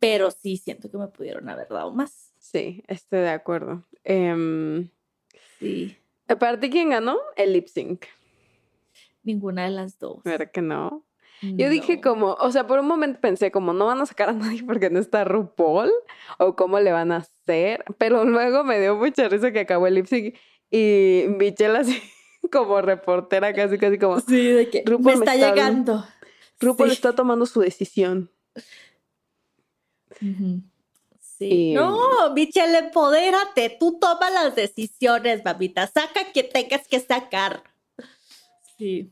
Pero 0.00 0.30
sí 0.32 0.56
siento 0.56 0.90
que 0.90 0.98
me 0.98 1.06
pudieron 1.06 1.48
haber 1.48 1.68
dado 1.68 1.92
más. 1.92 2.32
Sí, 2.38 2.82
estoy 2.88 3.20
de 3.20 3.30
acuerdo. 3.30 3.86
Em, 4.02 4.88
Sí, 5.60 5.96
¿Para 6.26 6.58
ti 6.58 6.70
quién 6.70 6.90
ganó? 6.90 7.18
El 7.36 7.52
lip 7.52 7.68
sync. 7.68 8.06
ninguna 9.22 9.64
de 9.64 9.70
las 9.70 9.98
dos. 9.98 10.22
¿Verdad 10.24 10.50
que 10.50 10.62
no? 10.62 11.04
Yo 11.42 11.70
dije 11.70 12.00
como, 12.02 12.34
o 12.34 12.52
sea, 12.52 12.66
por 12.66 12.78
un 12.80 12.86
momento 12.86 13.18
pensé 13.20 13.50
como 13.50 13.72
no 13.72 13.86
van 13.86 14.00
a 14.00 14.06
sacar 14.06 14.28
a 14.28 14.32
nadie 14.34 14.62
porque 14.62 14.90
no 14.90 14.98
está 14.98 15.24
RuPaul 15.24 15.90
o 16.38 16.54
cómo 16.56 16.80
le 16.80 16.92
van 16.92 17.12
a 17.12 17.16
hacer, 17.18 17.84
pero 17.98 18.24
luego 18.24 18.62
me 18.64 18.78
dio 18.80 18.94
mucha 18.96 19.28
risa 19.28 19.50
que 19.52 19.60
acabó 19.60 19.86
el 19.86 19.94
lip 19.94 20.06
sync 20.06 20.34
y 20.70 21.24
Michelle 21.28 21.78
así 21.78 22.00
como 22.52 22.80
reportera 22.82 23.52
casi 23.54 23.78
casi 23.78 23.98
como 23.98 24.20
Sí, 24.20 24.48
de 24.52 24.68
que 24.70 24.82
RuPaul 24.86 25.18
me 25.18 25.20
me 25.20 25.24
está 25.26 25.34
está 25.34 25.48
llegando. 25.54 26.04
RuPaul 26.60 26.90
Sí. 26.90 26.94
está 26.94 27.14
tomando 27.14 27.46
su 27.46 27.60
decisión. 27.60 28.30
Sí. 30.20 31.70
Y- 31.70 31.74
No, 31.74 32.32
Michelle, 32.34 32.78
empodérate. 32.78 33.76
Tú 33.80 33.98
toma 33.98 34.30
las 34.30 34.54
decisiones, 34.54 35.44
mamita. 35.44 35.86
Saca 35.86 36.32
que 36.32 36.42
tengas 36.42 36.86
que 36.86 37.00
sacar. 37.00 37.62
Sí. 38.78 39.10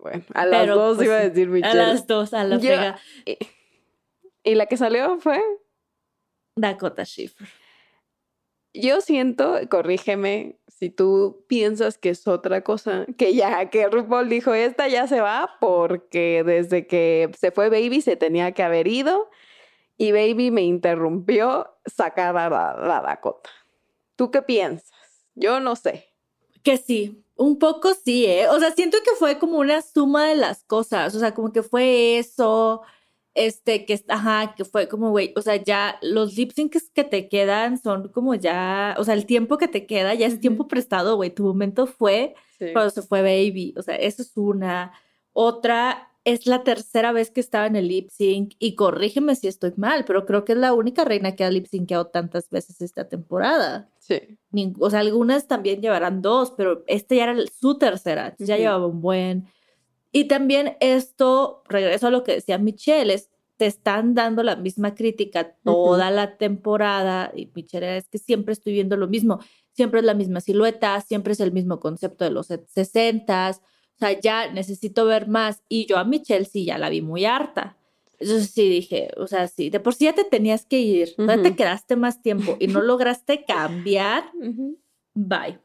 Bueno, 0.00 0.24
a 0.34 0.44
las 0.46 0.62
Pero, 0.62 0.74
dos 0.76 0.96
pues, 0.96 1.06
iba 1.06 1.16
a 1.16 1.28
decir 1.28 1.48
A 1.48 1.50
Michelle. 1.50 1.74
las 1.76 2.06
dos, 2.06 2.34
a 2.34 2.44
la 2.44 2.56
Yo- 2.56 2.62
frega. 2.62 2.98
Y, 3.24 3.38
y 4.50 4.54
la 4.54 4.66
que 4.66 4.76
salió 4.76 5.18
fue 5.20 5.40
Dakota 6.56 7.04
Schiffer. 7.04 7.48
Yo 8.74 9.00
siento, 9.02 9.58
corrígeme 9.70 10.58
si 10.66 10.88
tú 10.90 11.44
piensas 11.46 11.98
que 11.98 12.08
es 12.10 12.26
otra 12.26 12.64
cosa, 12.64 13.06
que 13.18 13.34
ya, 13.34 13.68
que 13.70 13.86
RuPaul 13.86 14.28
dijo, 14.30 14.54
esta 14.54 14.88
ya 14.88 15.06
se 15.06 15.20
va 15.20 15.56
porque 15.60 16.42
desde 16.44 16.86
que 16.86 17.30
se 17.38 17.50
fue 17.52 17.68
Baby 17.68 18.00
se 18.00 18.16
tenía 18.16 18.52
que 18.52 18.62
haber 18.62 18.88
ido 18.88 19.30
y 20.02 20.10
Baby 20.10 20.50
me 20.50 20.62
interrumpió 20.62 21.76
sacar 21.86 22.36
a 22.36 22.50
la, 22.50 23.02
Dakota. 23.06 23.50
¿Tú 24.16 24.32
qué 24.32 24.42
piensas? 24.42 24.90
Yo 25.36 25.60
no 25.60 25.76
sé. 25.76 26.08
Que 26.64 26.76
sí, 26.76 27.24
un 27.36 27.60
poco 27.60 27.94
sí, 27.94 28.26
¿eh? 28.26 28.48
O 28.48 28.58
sea, 28.58 28.72
siento 28.72 28.98
que 29.04 29.12
fue 29.16 29.38
como 29.38 29.58
una 29.58 29.80
suma 29.80 30.26
de 30.26 30.34
las 30.34 30.64
cosas, 30.64 31.14
o 31.14 31.20
sea, 31.20 31.34
como 31.34 31.52
que 31.52 31.62
fue 31.62 32.18
eso, 32.18 32.82
este, 33.34 33.86
que, 33.86 34.04
ajá, 34.08 34.56
que 34.56 34.64
fue 34.64 34.88
como, 34.88 35.10
güey, 35.10 35.32
o 35.36 35.40
sea, 35.40 35.54
ya 35.54 36.00
los 36.02 36.36
lip 36.36 36.50
syncs 36.50 36.90
que 36.90 37.04
te 37.04 37.28
quedan 37.28 37.78
son 37.78 38.08
como 38.08 38.34
ya, 38.34 38.96
o 38.98 39.04
sea, 39.04 39.14
el 39.14 39.24
tiempo 39.24 39.56
que 39.56 39.68
te 39.68 39.86
queda 39.86 40.14
ya 40.14 40.26
es 40.26 40.40
tiempo 40.40 40.66
prestado, 40.66 41.14
güey, 41.14 41.30
tu 41.30 41.44
momento 41.44 41.86
fue 41.86 42.34
cuando 42.72 42.90
se 42.90 43.02
fue 43.02 43.22
Baby, 43.22 43.72
o 43.76 43.82
sea, 43.82 43.94
eso 43.94 44.22
es 44.22 44.36
una. 44.36 44.92
Otra, 45.32 46.11
es 46.24 46.46
la 46.46 46.62
tercera 46.62 47.10
vez 47.12 47.30
que 47.30 47.40
estaba 47.40 47.66
en 47.66 47.74
el 47.76 47.88
lip 47.88 48.08
sync 48.10 48.54
y 48.58 48.74
corrígeme 48.76 49.34
si 49.34 49.48
estoy 49.48 49.72
mal, 49.76 50.04
pero 50.04 50.24
creo 50.24 50.44
que 50.44 50.52
es 50.52 50.58
la 50.58 50.72
única 50.72 51.04
reina 51.04 51.34
que 51.34 51.44
ha 51.44 51.50
lip 51.50 51.66
synceado 51.66 52.06
tantas 52.06 52.48
veces 52.48 52.80
esta 52.80 53.08
temporada. 53.08 53.90
Sí. 53.98 54.20
Ning- 54.52 54.76
o 54.78 54.88
sea, 54.88 55.00
algunas 55.00 55.48
también 55.48 55.80
llevarán 55.82 56.22
dos, 56.22 56.52
pero 56.56 56.84
este 56.86 57.16
ya 57.16 57.24
era 57.24 57.36
su 57.60 57.76
tercera, 57.76 58.36
ya 58.38 58.54
Ujú. 58.54 58.62
llevaba 58.62 58.86
un 58.86 59.00
buen. 59.00 59.46
Y 60.12 60.24
también 60.28 60.76
esto, 60.80 61.62
regreso 61.68 62.06
a 62.06 62.10
lo 62.10 62.22
que 62.22 62.34
decía 62.34 62.58
Michelle, 62.58 63.14
es, 63.14 63.30
te 63.56 63.66
están 63.66 64.14
dando 64.14 64.42
la 64.42 64.56
misma 64.56 64.94
crítica 64.94 65.56
toda 65.64 66.10
la 66.10 66.36
temporada 66.36 67.32
y 67.34 67.50
Michelle 67.54 67.96
es 67.96 68.08
que 68.08 68.18
siempre 68.18 68.52
estoy 68.52 68.72
viendo 68.72 68.96
lo 68.96 69.08
mismo, 69.08 69.38
siempre 69.72 70.00
es 70.00 70.06
la 70.06 70.14
misma 70.14 70.40
silueta, 70.40 71.00
siempre 71.00 71.32
es 71.32 71.40
el 71.40 71.52
mismo 71.52 71.78
concepto 71.80 72.24
de 72.24 72.30
los 72.30 72.48
60 72.48 73.52
o 73.96 73.98
sea, 73.98 74.18
ya 74.18 74.50
necesito 74.50 75.04
ver 75.04 75.28
más 75.28 75.62
y 75.68 75.86
yo 75.86 75.98
a 75.98 76.04
Michelle 76.04 76.44
sí 76.44 76.64
ya 76.64 76.78
la 76.78 76.88
vi 76.88 77.02
muy 77.02 77.24
harta. 77.24 77.76
Entonces 78.18 78.50
sí 78.50 78.68
dije, 78.68 79.10
o 79.16 79.26
sea, 79.26 79.48
sí, 79.48 79.68
de 79.68 79.80
por 79.80 79.94
sí 79.94 80.04
ya 80.04 80.14
te 80.14 80.24
tenías 80.24 80.64
que 80.64 80.78
ir, 80.78 81.14
todavía 81.16 81.42
te 81.42 81.56
quedaste 81.56 81.96
más 81.96 82.22
tiempo 82.22 82.56
y 82.60 82.68
no 82.68 82.80
lograste 82.80 83.44
cambiar. 83.44 84.24
Ujú. 84.34 84.78
Bye. 85.14 85.58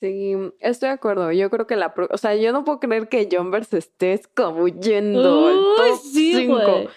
Sí, 0.00 0.34
estoy 0.60 0.88
de 0.88 0.94
acuerdo. 0.94 1.32
Yo 1.32 1.50
creo 1.50 1.66
que 1.66 1.76
la... 1.76 1.94
O 2.10 2.18
sea, 2.18 2.34
yo 2.36 2.52
no 2.52 2.64
puedo 2.64 2.78
creer 2.78 3.08
que 3.08 3.28
Jumpers 3.30 3.72
esté 3.72 4.12
escabullendo 4.12 5.50
el 5.50 5.56
Uy, 5.56 5.64
top 5.76 6.00
sí, 6.02 6.32
5. 6.34 6.90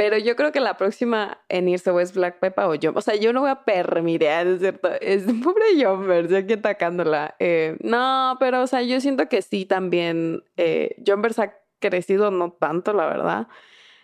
Pero 0.00 0.16
yo 0.16 0.34
creo 0.34 0.50
que 0.50 0.60
la 0.60 0.78
próxima 0.78 1.42
en 1.50 1.68
irse 1.68 1.90
o 1.90 2.00
es 2.00 2.14
Black 2.14 2.38
Peppa 2.38 2.66
o 2.66 2.74
Jump. 2.80 2.96
O 2.96 3.02
sea, 3.02 3.16
yo 3.16 3.34
no 3.34 3.42
voy 3.42 3.50
a 3.50 3.64
permitir, 3.66 4.28
es 4.28 4.60
cierto. 4.60 4.88
Es 4.98 5.24
pobre 5.44 5.62
Jumpers, 5.78 6.30
ya 6.30 6.38
aquí 6.38 6.54
atacándola. 6.54 7.34
Eh, 7.38 7.76
no, 7.82 8.34
pero 8.40 8.62
o 8.62 8.66
sea, 8.66 8.80
yo 8.80 8.98
siento 9.02 9.28
que 9.28 9.42
sí 9.42 9.66
también. 9.66 10.42
Eh, 10.56 10.96
Jumpers 11.06 11.38
ha 11.38 11.52
crecido 11.80 12.30
no 12.30 12.50
tanto, 12.50 12.94
la 12.94 13.04
verdad. 13.08 13.48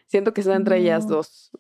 Siento 0.07 0.35
que 0.35 0.43
está 0.43 0.55
entre 0.55 0.81
ellas 0.81 1.09
dos. 1.09 1.51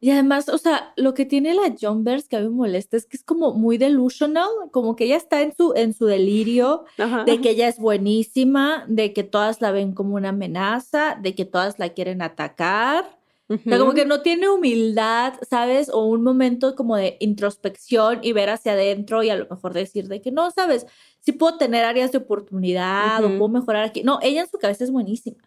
Y 0.00 0.10
además, 0.10 0.48
o 0.48 0.58
sea, 0.58 0.92
lo 0.96 1.14
que 1.14 1.24
tiene 1.24 1.54
la 1.54 1.72
Jumpers 1.80 2.28
que 2.28 2.34
a 2.34 2.40
mí 2.40 2.48
me 2.48 2.56
molesta 2.56 2.96
es 2.96 3.06
que 3.06 3.16
es 3.16 3.22
como 3.22 3.54
muy 3.54 3.78
delusional, 3.78 4.50
como 4.72 4.96
que 4.96 5.04
ella 5.04 5.16
está 5.16 5.40
en 5.40 5.54
su, 5.54 5.72
en 5.76 5.92
su 5.94 6.06
delirio 6.06 6.84
Ajá. 6.98 7.22
de 7.22 7.40
que 7.40 7.50
ella 7.50 7.68
es 7.68 7.78
buenísima, 7.78 8.86
de 8.88 9.12
que 9.12 9.22
todas 9.22 9.60
la 9.60 9.70
ven 9.70 9.92
como 9.92 10.16
una 10.16 10.30
amenaza, 10.30 11.16
de 11.22 11.36
que 11.36 11.44
todas 11.44 11.78
la 11.78 11.90
quieren 11.90 12.22
atacar. 12.22 13.22
O 13.48 13.58
sea, 13.58 13.78
como 13.78 13.92
que 13.92 14.06
no 14.06 14.22
tiene 14.22 14.48
humildad, 14.48 15.34
¿sabes? 15.48 15.90
O 15.90 16.06
un 16.06 16.22
momento 16.22 16.74
como 16.74 16.96
de 16.96 17.18
introspección 17.20 18.20
y 18.22 18.32
ver 18.32 18.48
hacia 18.48 18.72
adentro 18.72 19.22
y 19.22 19.28
a 19.28 19.36
lo 19.36 19.46
mejor 19.46 19.74
decir 19.74 20.08
de 20.08 20.22
que 20.22 20.32
no, 20.32 20.50
¿sabes? 20.50 20.86
Sí 21.20 21.32
puedo 21.32 21.58
tener 21.58 21.84
áreas 21.84 22.10
de 22.10 22.18
oportunidad 22.18 23.22
o 23.22 23.28
puedo 23.28 23.48
mejorar 23.48 23.84
aquí. 23.84 24.02
No, 24.02 24.18
ella 24.22 24.42
en 24.42 24.48
su 24.48 24.58
cabeza 24.58 24.84
es 24.84 24.90
buenísima. 24.90 25.42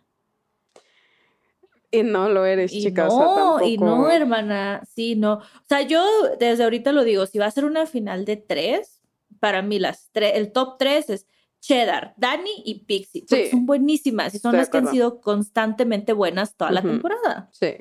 Y 1.89 2.03
no 2.03 2.29
lo 2.29 2.45
eres, 2.45 2.71
Y 2.73 2.83
chica. 2.83 3.07
o 3.07 3.17
sea, 3.17 3.25
no, 3.25 3.65
y 3.65 3.77
no, 3.77 4.11
hermana, 4.11 4.83
sí, 4.93 5.15
no. 5.15 5.35
O 5.35 5.65
sea, 5.67 5.81
yo 5.81 6.05
desde 6.39 6.63
ahorita 6.63 6.91
lo 6.91 7.03
digo, 7.03 7.25
si 7.25 7.39
va 7.39 7.45
a 7.45 7.51
ser 7.51 7.65
una 7.65 7.85
final 7.87 8.25
de 8.25 8.35
tres, 8.37 9.01
para 9.39 9.61
mí 9.61 9.79
las 9.79 10.09
tres, 10.11 10.33
el 10.35 10.51
top 10.51 10.77
tres 10.77 11.09
es 11.09 11.27
Cheddar, 11.67 12.13
Dani 12.15 12.49
y 12.63 12.85
Pixie, 12.85 13.25
Sí. 13.27 13.47
son 13.51 13.65
buenísimas 13.65 14.33
y 14.33 14.39
son 14.39 14.55
Estoy 14.55 14.59
las 14.59 14.69
que 14.69 14.77
han 14.77 14.87
sido 14.87 15.19
constantemente 15.19 16.13
buenas 16.13 16.55
toda 16.55 16.71
la 16.71 16.81
temporada. 16.81 17.49
Sí. 17.51 17.75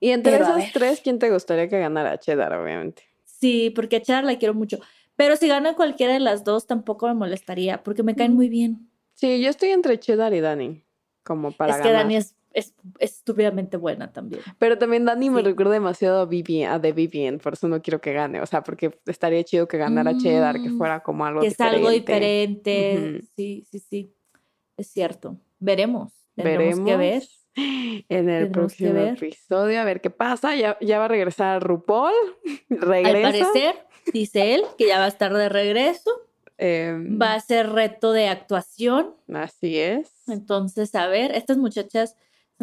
Y 0.00 0.10
entre 0.12 0.32
Pero 0.32 0.44
esas 0.46 0.72
tres, 0.72 1.00
¿quién 1.02 1.18
te 1.18 1.30
gustaría 1.30 1.68
que 1.68 1.78
ganara? 1.78 2.18
Cheddar, 2.18 2.54
obviamente. 2.54 3.02
Sí, 3.24 3.68
porque 3.68 3.96
a 3.96 4.00
Cheddar 4.00 4.24
la 4.24 4.38
quiero 4.38 4.54
mucho. 4.54 4.78
Pero 5.14 5.36
si 5.36 5.46
gana 5.46 5.74
cualquiera 5.74 6.14
de 6.14 6.20
las 6.20 6.42
dos, 6.42 6.66
tampoco 6.66 7.06
me 7.06 7.12
molestaría, 7.12 7.82
porque 7.82 8.02
me 8.02 8.16
caen 8.16 8.34
muy 8.34 8.48
bien. 8.48 8.88
Sí, 9.12 9.42
yo 9.42 9.50
estoy 9.50 9.68
entre 9.68 10.00
Cheddar 10.00 10.32
y 10.32 10.40
Dani. 10.40 10.82
Como 11.22 11.52
para 11.52 11.76
es 11.76 11.82
que. 11.82 11.92
Dani 11.92 12.16
es, 12.16 12.34
es, 12.54 12.74
es 12.98 13.12
estúpidamente 13.18 13.76
buena 13.76 14.12
también. 14.12 14.42
Pero 14.58 14.78
también 14.78 15.04
Dani 15.04 15.30
me 15.30 15.40
Sí. 15.40 15.44
recuerda 15.46 15.72
demasiado 15.72 16.20
a 16.20 16.26
Vivian, 16.26 16.72
a 16.72 16.80
The 16.80 16.92
Vivian, 16.92 17.38
por 17.38 17.52
eso 17.54 17.68
no 17.68 17.80
quiero 17.82 18.00
que 18.00 18.12
gane. 18.12 18.40
O 18.40 18.46
sea, 18.46 18.62
porque 18.62 18.98
estaría 19.06 19.42
chido 19.44 19.68
que 19.68 19.78
ganara 19.78 20.16
Cheddar, 20.16 20.60
que 20.62 20.68
Mm, 20.70 20.78
fuera 20.78 21.02
como 21.02 21.24
algo 21.24 21.40
que 21.40 21.48
es 21.48 21.52
diferente. 21.54 21.76
algo 21.76 21.90
diferente. 21.90 23.20
Sí, 23.36 23.64
sí, 23.70 23.78
sí. 23.78 24.14
Es 24.76 24.88
cierto. 24.88 25.36
Veremos. 25.58 26.12
Tendremos 26.34 26.84
Veremos 26.84 26.88
que 26.88 26.96
ver. 26.96 27.22
en 28.08 28.28
el 28.30 28.46
que 28.46 28.50
próximo 28.52 28.98
episodio 29.00 29.80
a 29.80 29.84
ver 29.84 30.00
qué 30.00 30.10
pasa. 30.10 30.56
Ya, 30.56 30.78
ya 30.80 30.98
va 30.98 31.04
a 31.04 31.08
regresar 31.08 31.62
RuPaul. 31.62 32.12
Regresa. 32.70 33.16
Al 33.28 33.32
parecer, 33.32 33.74
dice 34.12 34.54
él 34.54 34.62
que 34.78 34.86
ya 34.86 34.98
va 34.98 35.04
a 35.04 35.08
estar 35.08 35.32
de 35.34 35.48
regreso. 35.48 36.10
Em, 36.58 37.18
Va 37.20 37.34
a 37.34 37.40
ser 37.40 37.70
reto 37.70 38.12
de 38.12 38.28
actuación. 38.28 39.14
Así 39.32 39.78
es. 39.78 40.10
Entonces, 40.28 40.94
a 40.94 41.08
ver, 41.08 41.32
estas 41.34 41.56
muchachas 41.58 42.16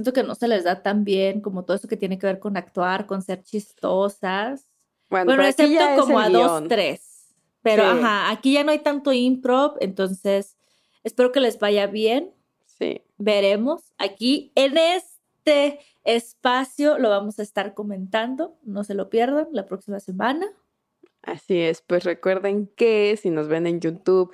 siento 0.04 0.14
que 0.14 0.24
no 0.28 0.36
se 0.36 0.48
les 0.48 0.64
da 0.64 0.82
tan 0.82 1.04
bien 1.04 1.42
como 1.42 1.64
todo 1.66 1.76
eso 1.78 1.88
que 1.88 1.98
tiene 1.98 2.18
que 2.18 2.26
ver 2.28 2.40
con 2.40 2.58
actuar, 2.58 3.06
con 3.06 3.22
ser 3.22 3.44
chistosas. 3.44 4.66
Bueno, 5.10 5.26
Bueno, 5.26 5.44
excepto 5.44 5.84
es 5.84 6.00
como 6.00 6.20
a 6.20 6.30
dos, 6.30 6.42
guion. 6.60 6.68
tres. 6.68 7.36
Pero 7.62 7.84
Sí. 7.84 7.90
ajá, 8.00 8.32
aquí 8.32 8.54
ya 8.54 8.64
no 8.64 8.72
hay 8.72 8.80
tanto 8.80 9.12
improv, 9.12 9.76
entonces 9.82 10.56
espero 11.04 11.32
que 11.32 11.40
les 11.42 11.60
vaya 11.60 11.88
bien. 11.88 12.32
Sí. 12.66 13.02
Veremos. 13.18 13.94
Aquí 13.98 14.52
en 14.56 14.78
este 14.78 15.80
espacio 16.06 16.98
lo 16.98 17.10
vamos 17.10 17.40
a 17.40 17.44
estar 17.44 17.74
comentando. 17.74 18.58
No 18.64 18.84
se 18.84 18.94
lo 18.94 19.10
pierdan 19.10 19.48
la 19.52 19.66
próxima 19.66 20.00
semana. 20.00 20.48
Así 21.22 21.60
es, 21.60 21.82
pues 21.82 22.06
recuerden 22.06 22.68
que 22.78 23.18
si 23.22 23.30
nos 23.30 23.50
ven 23.50 23.68
en 23.68 23.82
YouTube, 23.82 24.32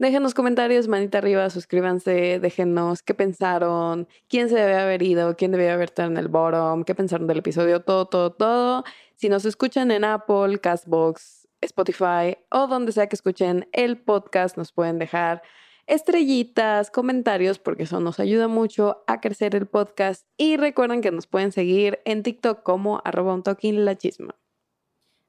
déjenos 0.00 0.32
comentarios, 0.32 0.88
manita 0.88 1.18
arriba, 1.18 1.48
suscríbanse, 1.50 2.40
déjenos 2.40 3.02
qué 3.02 3.12
pensaron, 3.12 4.08
quién 4.28 4.48
se 4.48 4.54
debe 4.54 4.74
haber 4.74 5.02
ido, 5.02 5.36
quién 5.36 5.52
debía 5.52 5.74
haber 5.74 5.90
estado 5.90 6.10
en 6.10 6.16
el 6.16 6.28
bottom, 6.28 6.84
qué 6.84 6.94
pensaron 6.94 7.26
del 7.26 7.38
episodio, 7.38 7.80
todo, 7.80 8.06
todo, 8.06 8.32
todo. 8.32 8.84
Si 9.16 9.28
nos 9.28 9.44
escuchan 9.44 9.90
en 9.90 10.04
Apple, 10.04 10.58
Castbox, 10.58 11.46
Spotify 11.60 12.38
o 12.50 12.66
donde 12.66 12.92
sea 12.92 13.08
que 13.08 13.16
escuchen 13.16 13.68
el 13.72 13.98
podcast, 13.98 14.56
nos 14.56 14.72
pueden 14.72 14.98
dejar 14.98 15.42
estrellitas, 15.86 16.90
comentarios, 16.90 17.58
porque 17.58 17.82
eso 17.82 18.00
nos 18.00 18.20
ayuda 18.20 18.48
mucho 18.48 19.02
a 19.06 19.20
crecer 19.20 19.54
el 19.54 19.66
podcast. 19.66 20.24
Y 20.38 20.56
recuerden 20.56 21.02
que 21.02 21.10
nos 21.10 21.26
pueden 21.26 21.52
seguir 21.52 21.98
en 22.06 22.22
TikTok 22.22 22.62
como 22.62 23.02
arroba 23.04 23.34
un 23.34 23.84
la 23.84 23.98
chisma. 23.98 24.34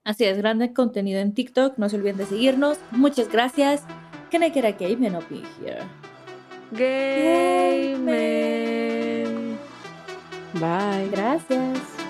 Así 0.05 0.23
es, 0.23 0.37
grande 0.37 0.71
contenido 0.71 1.19
en 1.19 1.33
TikTok. 1.33 1.77
No 1.77 1.89
se 1.89 1.97
olviden 1.97 2.17
de 2.17 2.25
seguirnos. 2.25 2.79
Muchas 2.91 3.29
gracias. 3.29 3.85
Can 4.31 4.41
I 4.43 4.49
get 4.49 4.63
a 4.63 4.71
game 4.71 5.03
and 5.03 5.15
I'll 5.17 5.21
be 5.23 5.45
here? 5.59 5.89
Gayman. 6.73 8.07
Bye. 10.53 11.09
Gracias. 11.11 12.01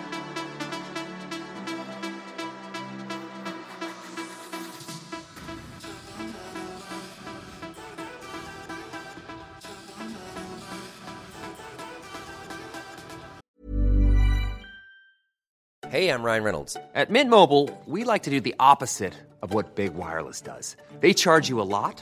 Hey, 15.90 16.10
I'm 16.10 16.24
Ryan 16.24 16.44
Reynolds. 16.44 16.78
At 16.96 17.10
Mint 17.10 17.30
Mobile, 17.30 17.70
we 17.86 18.06
like 18.06 18.24
to 18.24 18.30
do 18.30 18.40
the 18.40 18.56
opposite 18.60 19.14
of 19.42 19.54
what 19.54 19.76
Big 19.76 19.94
Wireless 19.94 20.40
does. 20.40 20.78
They 21.02 21.14
charge 21.14 21.50
you 21.50 21.60
a 21.60 21.68
lot, 21.68 22.02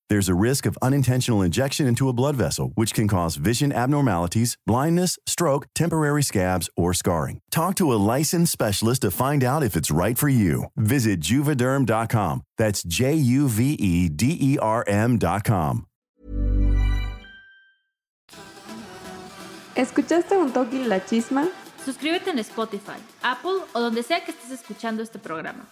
There's 0.11 0.27
a 0.27 0.35
risk 0.35 0.65
of 0.65 0.77
unintentional 0.81 1.41
injection 1.41 1.87
into 1.87 2.09
a 2.09 2.11
blood 2.11 2.35
vessel, 2.35 2.73
which 2.75 2.93
can 2.93 3.07
cause 3.07 3.37
vision 3.37 3.71
abnormalities, 3.71 4.57
blindness, 4.67 5.17
stroke, 5.25 5.67
temporary 5.73 6.21
scabs, 6.21 6.69
or 6.75 6.93
scarring. 6.93 7.39
Talk 7.49 7.75
to 7.75 7.93
a 7.93 7.95
licensed 7.95 8.51
specialist 8.51 9.03
to 9.03 9.11
find 9.11 9.41
out 9.41 9.63
if 9.63 9.77
it's 9.77 9.89
right 9.89 10.17
for 10.17 10.27
you. 10.27 10.65
Visit 10.75 11.21
juvederm.com. 11.21 12.41
That's 12.57 12.83
J 12.83 13.13
U 13.13 13.47
V 13.47 13.75
E 13.79 14.09
D 14.09 14.37
E 14.37 14.57
R 14.61 14.83
M.com. 14.85 15.85
¿Escuchaste 19.75 20.37
un 20.37 20.51
toque 20.51 20.85
la 20.85 20.99
chisma? 20.99 21.47
Suscríbete 21.85 22.31
en 22.31 22.39
Spotify, 22.39 22.99
Apple 23.23 23.63
o 23.73 23.79
donde 23.79 24.03
sea 24.03 24.25
que 24.25 24.31
estés 24.31 24.51
escuchando 24.51 25.01
este 25.03 25.19
programa. 25.19 25.65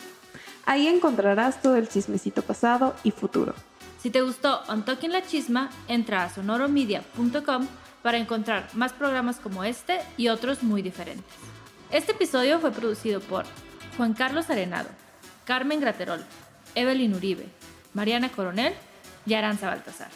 Ahí 0.66 0.88
encontrarás 0.88 1.62
todo 1.62 1.76
el 1.76 1.90
chismecito 1.90 2.42
pasado 2.42 2.96
y 3.04 3.12
futuro. 3.12 3.54
Si 4.02 4.10
te 4.10 4.22
gustó 4.22 4.62
On 4.70 4.86
Talking 4.86 5.12
la 5.12 5.24
Chisma, 5.24 5.70
entra 5.90 6.24
a 6.24 6.30
sonoromedia.com 6.30 7.68
para 8.02 8.18
encontrar 8.18 8.70
más 8.74 8.94
programas 8.94 9.38
como 9.40 9.66
este 9.66 10.00
y 10.16 10.30
otros 10.30 10.64
muy 10.64 10.82
diferentes. 10.82 11.26
Este 11.92 12.14
episodio 12.14 12.60
fue 12.60 12.72
producido 12.72 13.20
por 13.20 13.46
Juan 13.98 14.14
Carlos 14.14 14.50
Arenado, 14.50 14.88
Carmen 15.44 15.82
Graterol, 15.82 16.24
Evelyn 16.76 17.14
Uribe, 17.14 17.48
Mariana 17.94 18.30
Coronel 18.30 18.74
y 19.26 19.34
Aranza 19.34 19.68
Baltasar. 19.68 20.10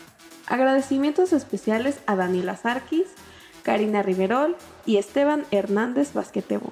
Agradecimientos 0.48 1.34
especiales 1.34 2.00
a 2.06 2.16
Daniela 2.16 2.56
Sarkis, 2.56 3.08
Karina 3.64 4.02
Riverol 4.02 4.56
y 4.86 4.98
Esteban 4.98 5.46
Hernández 5.52 6.14
Basquetebo. 6.14 6.72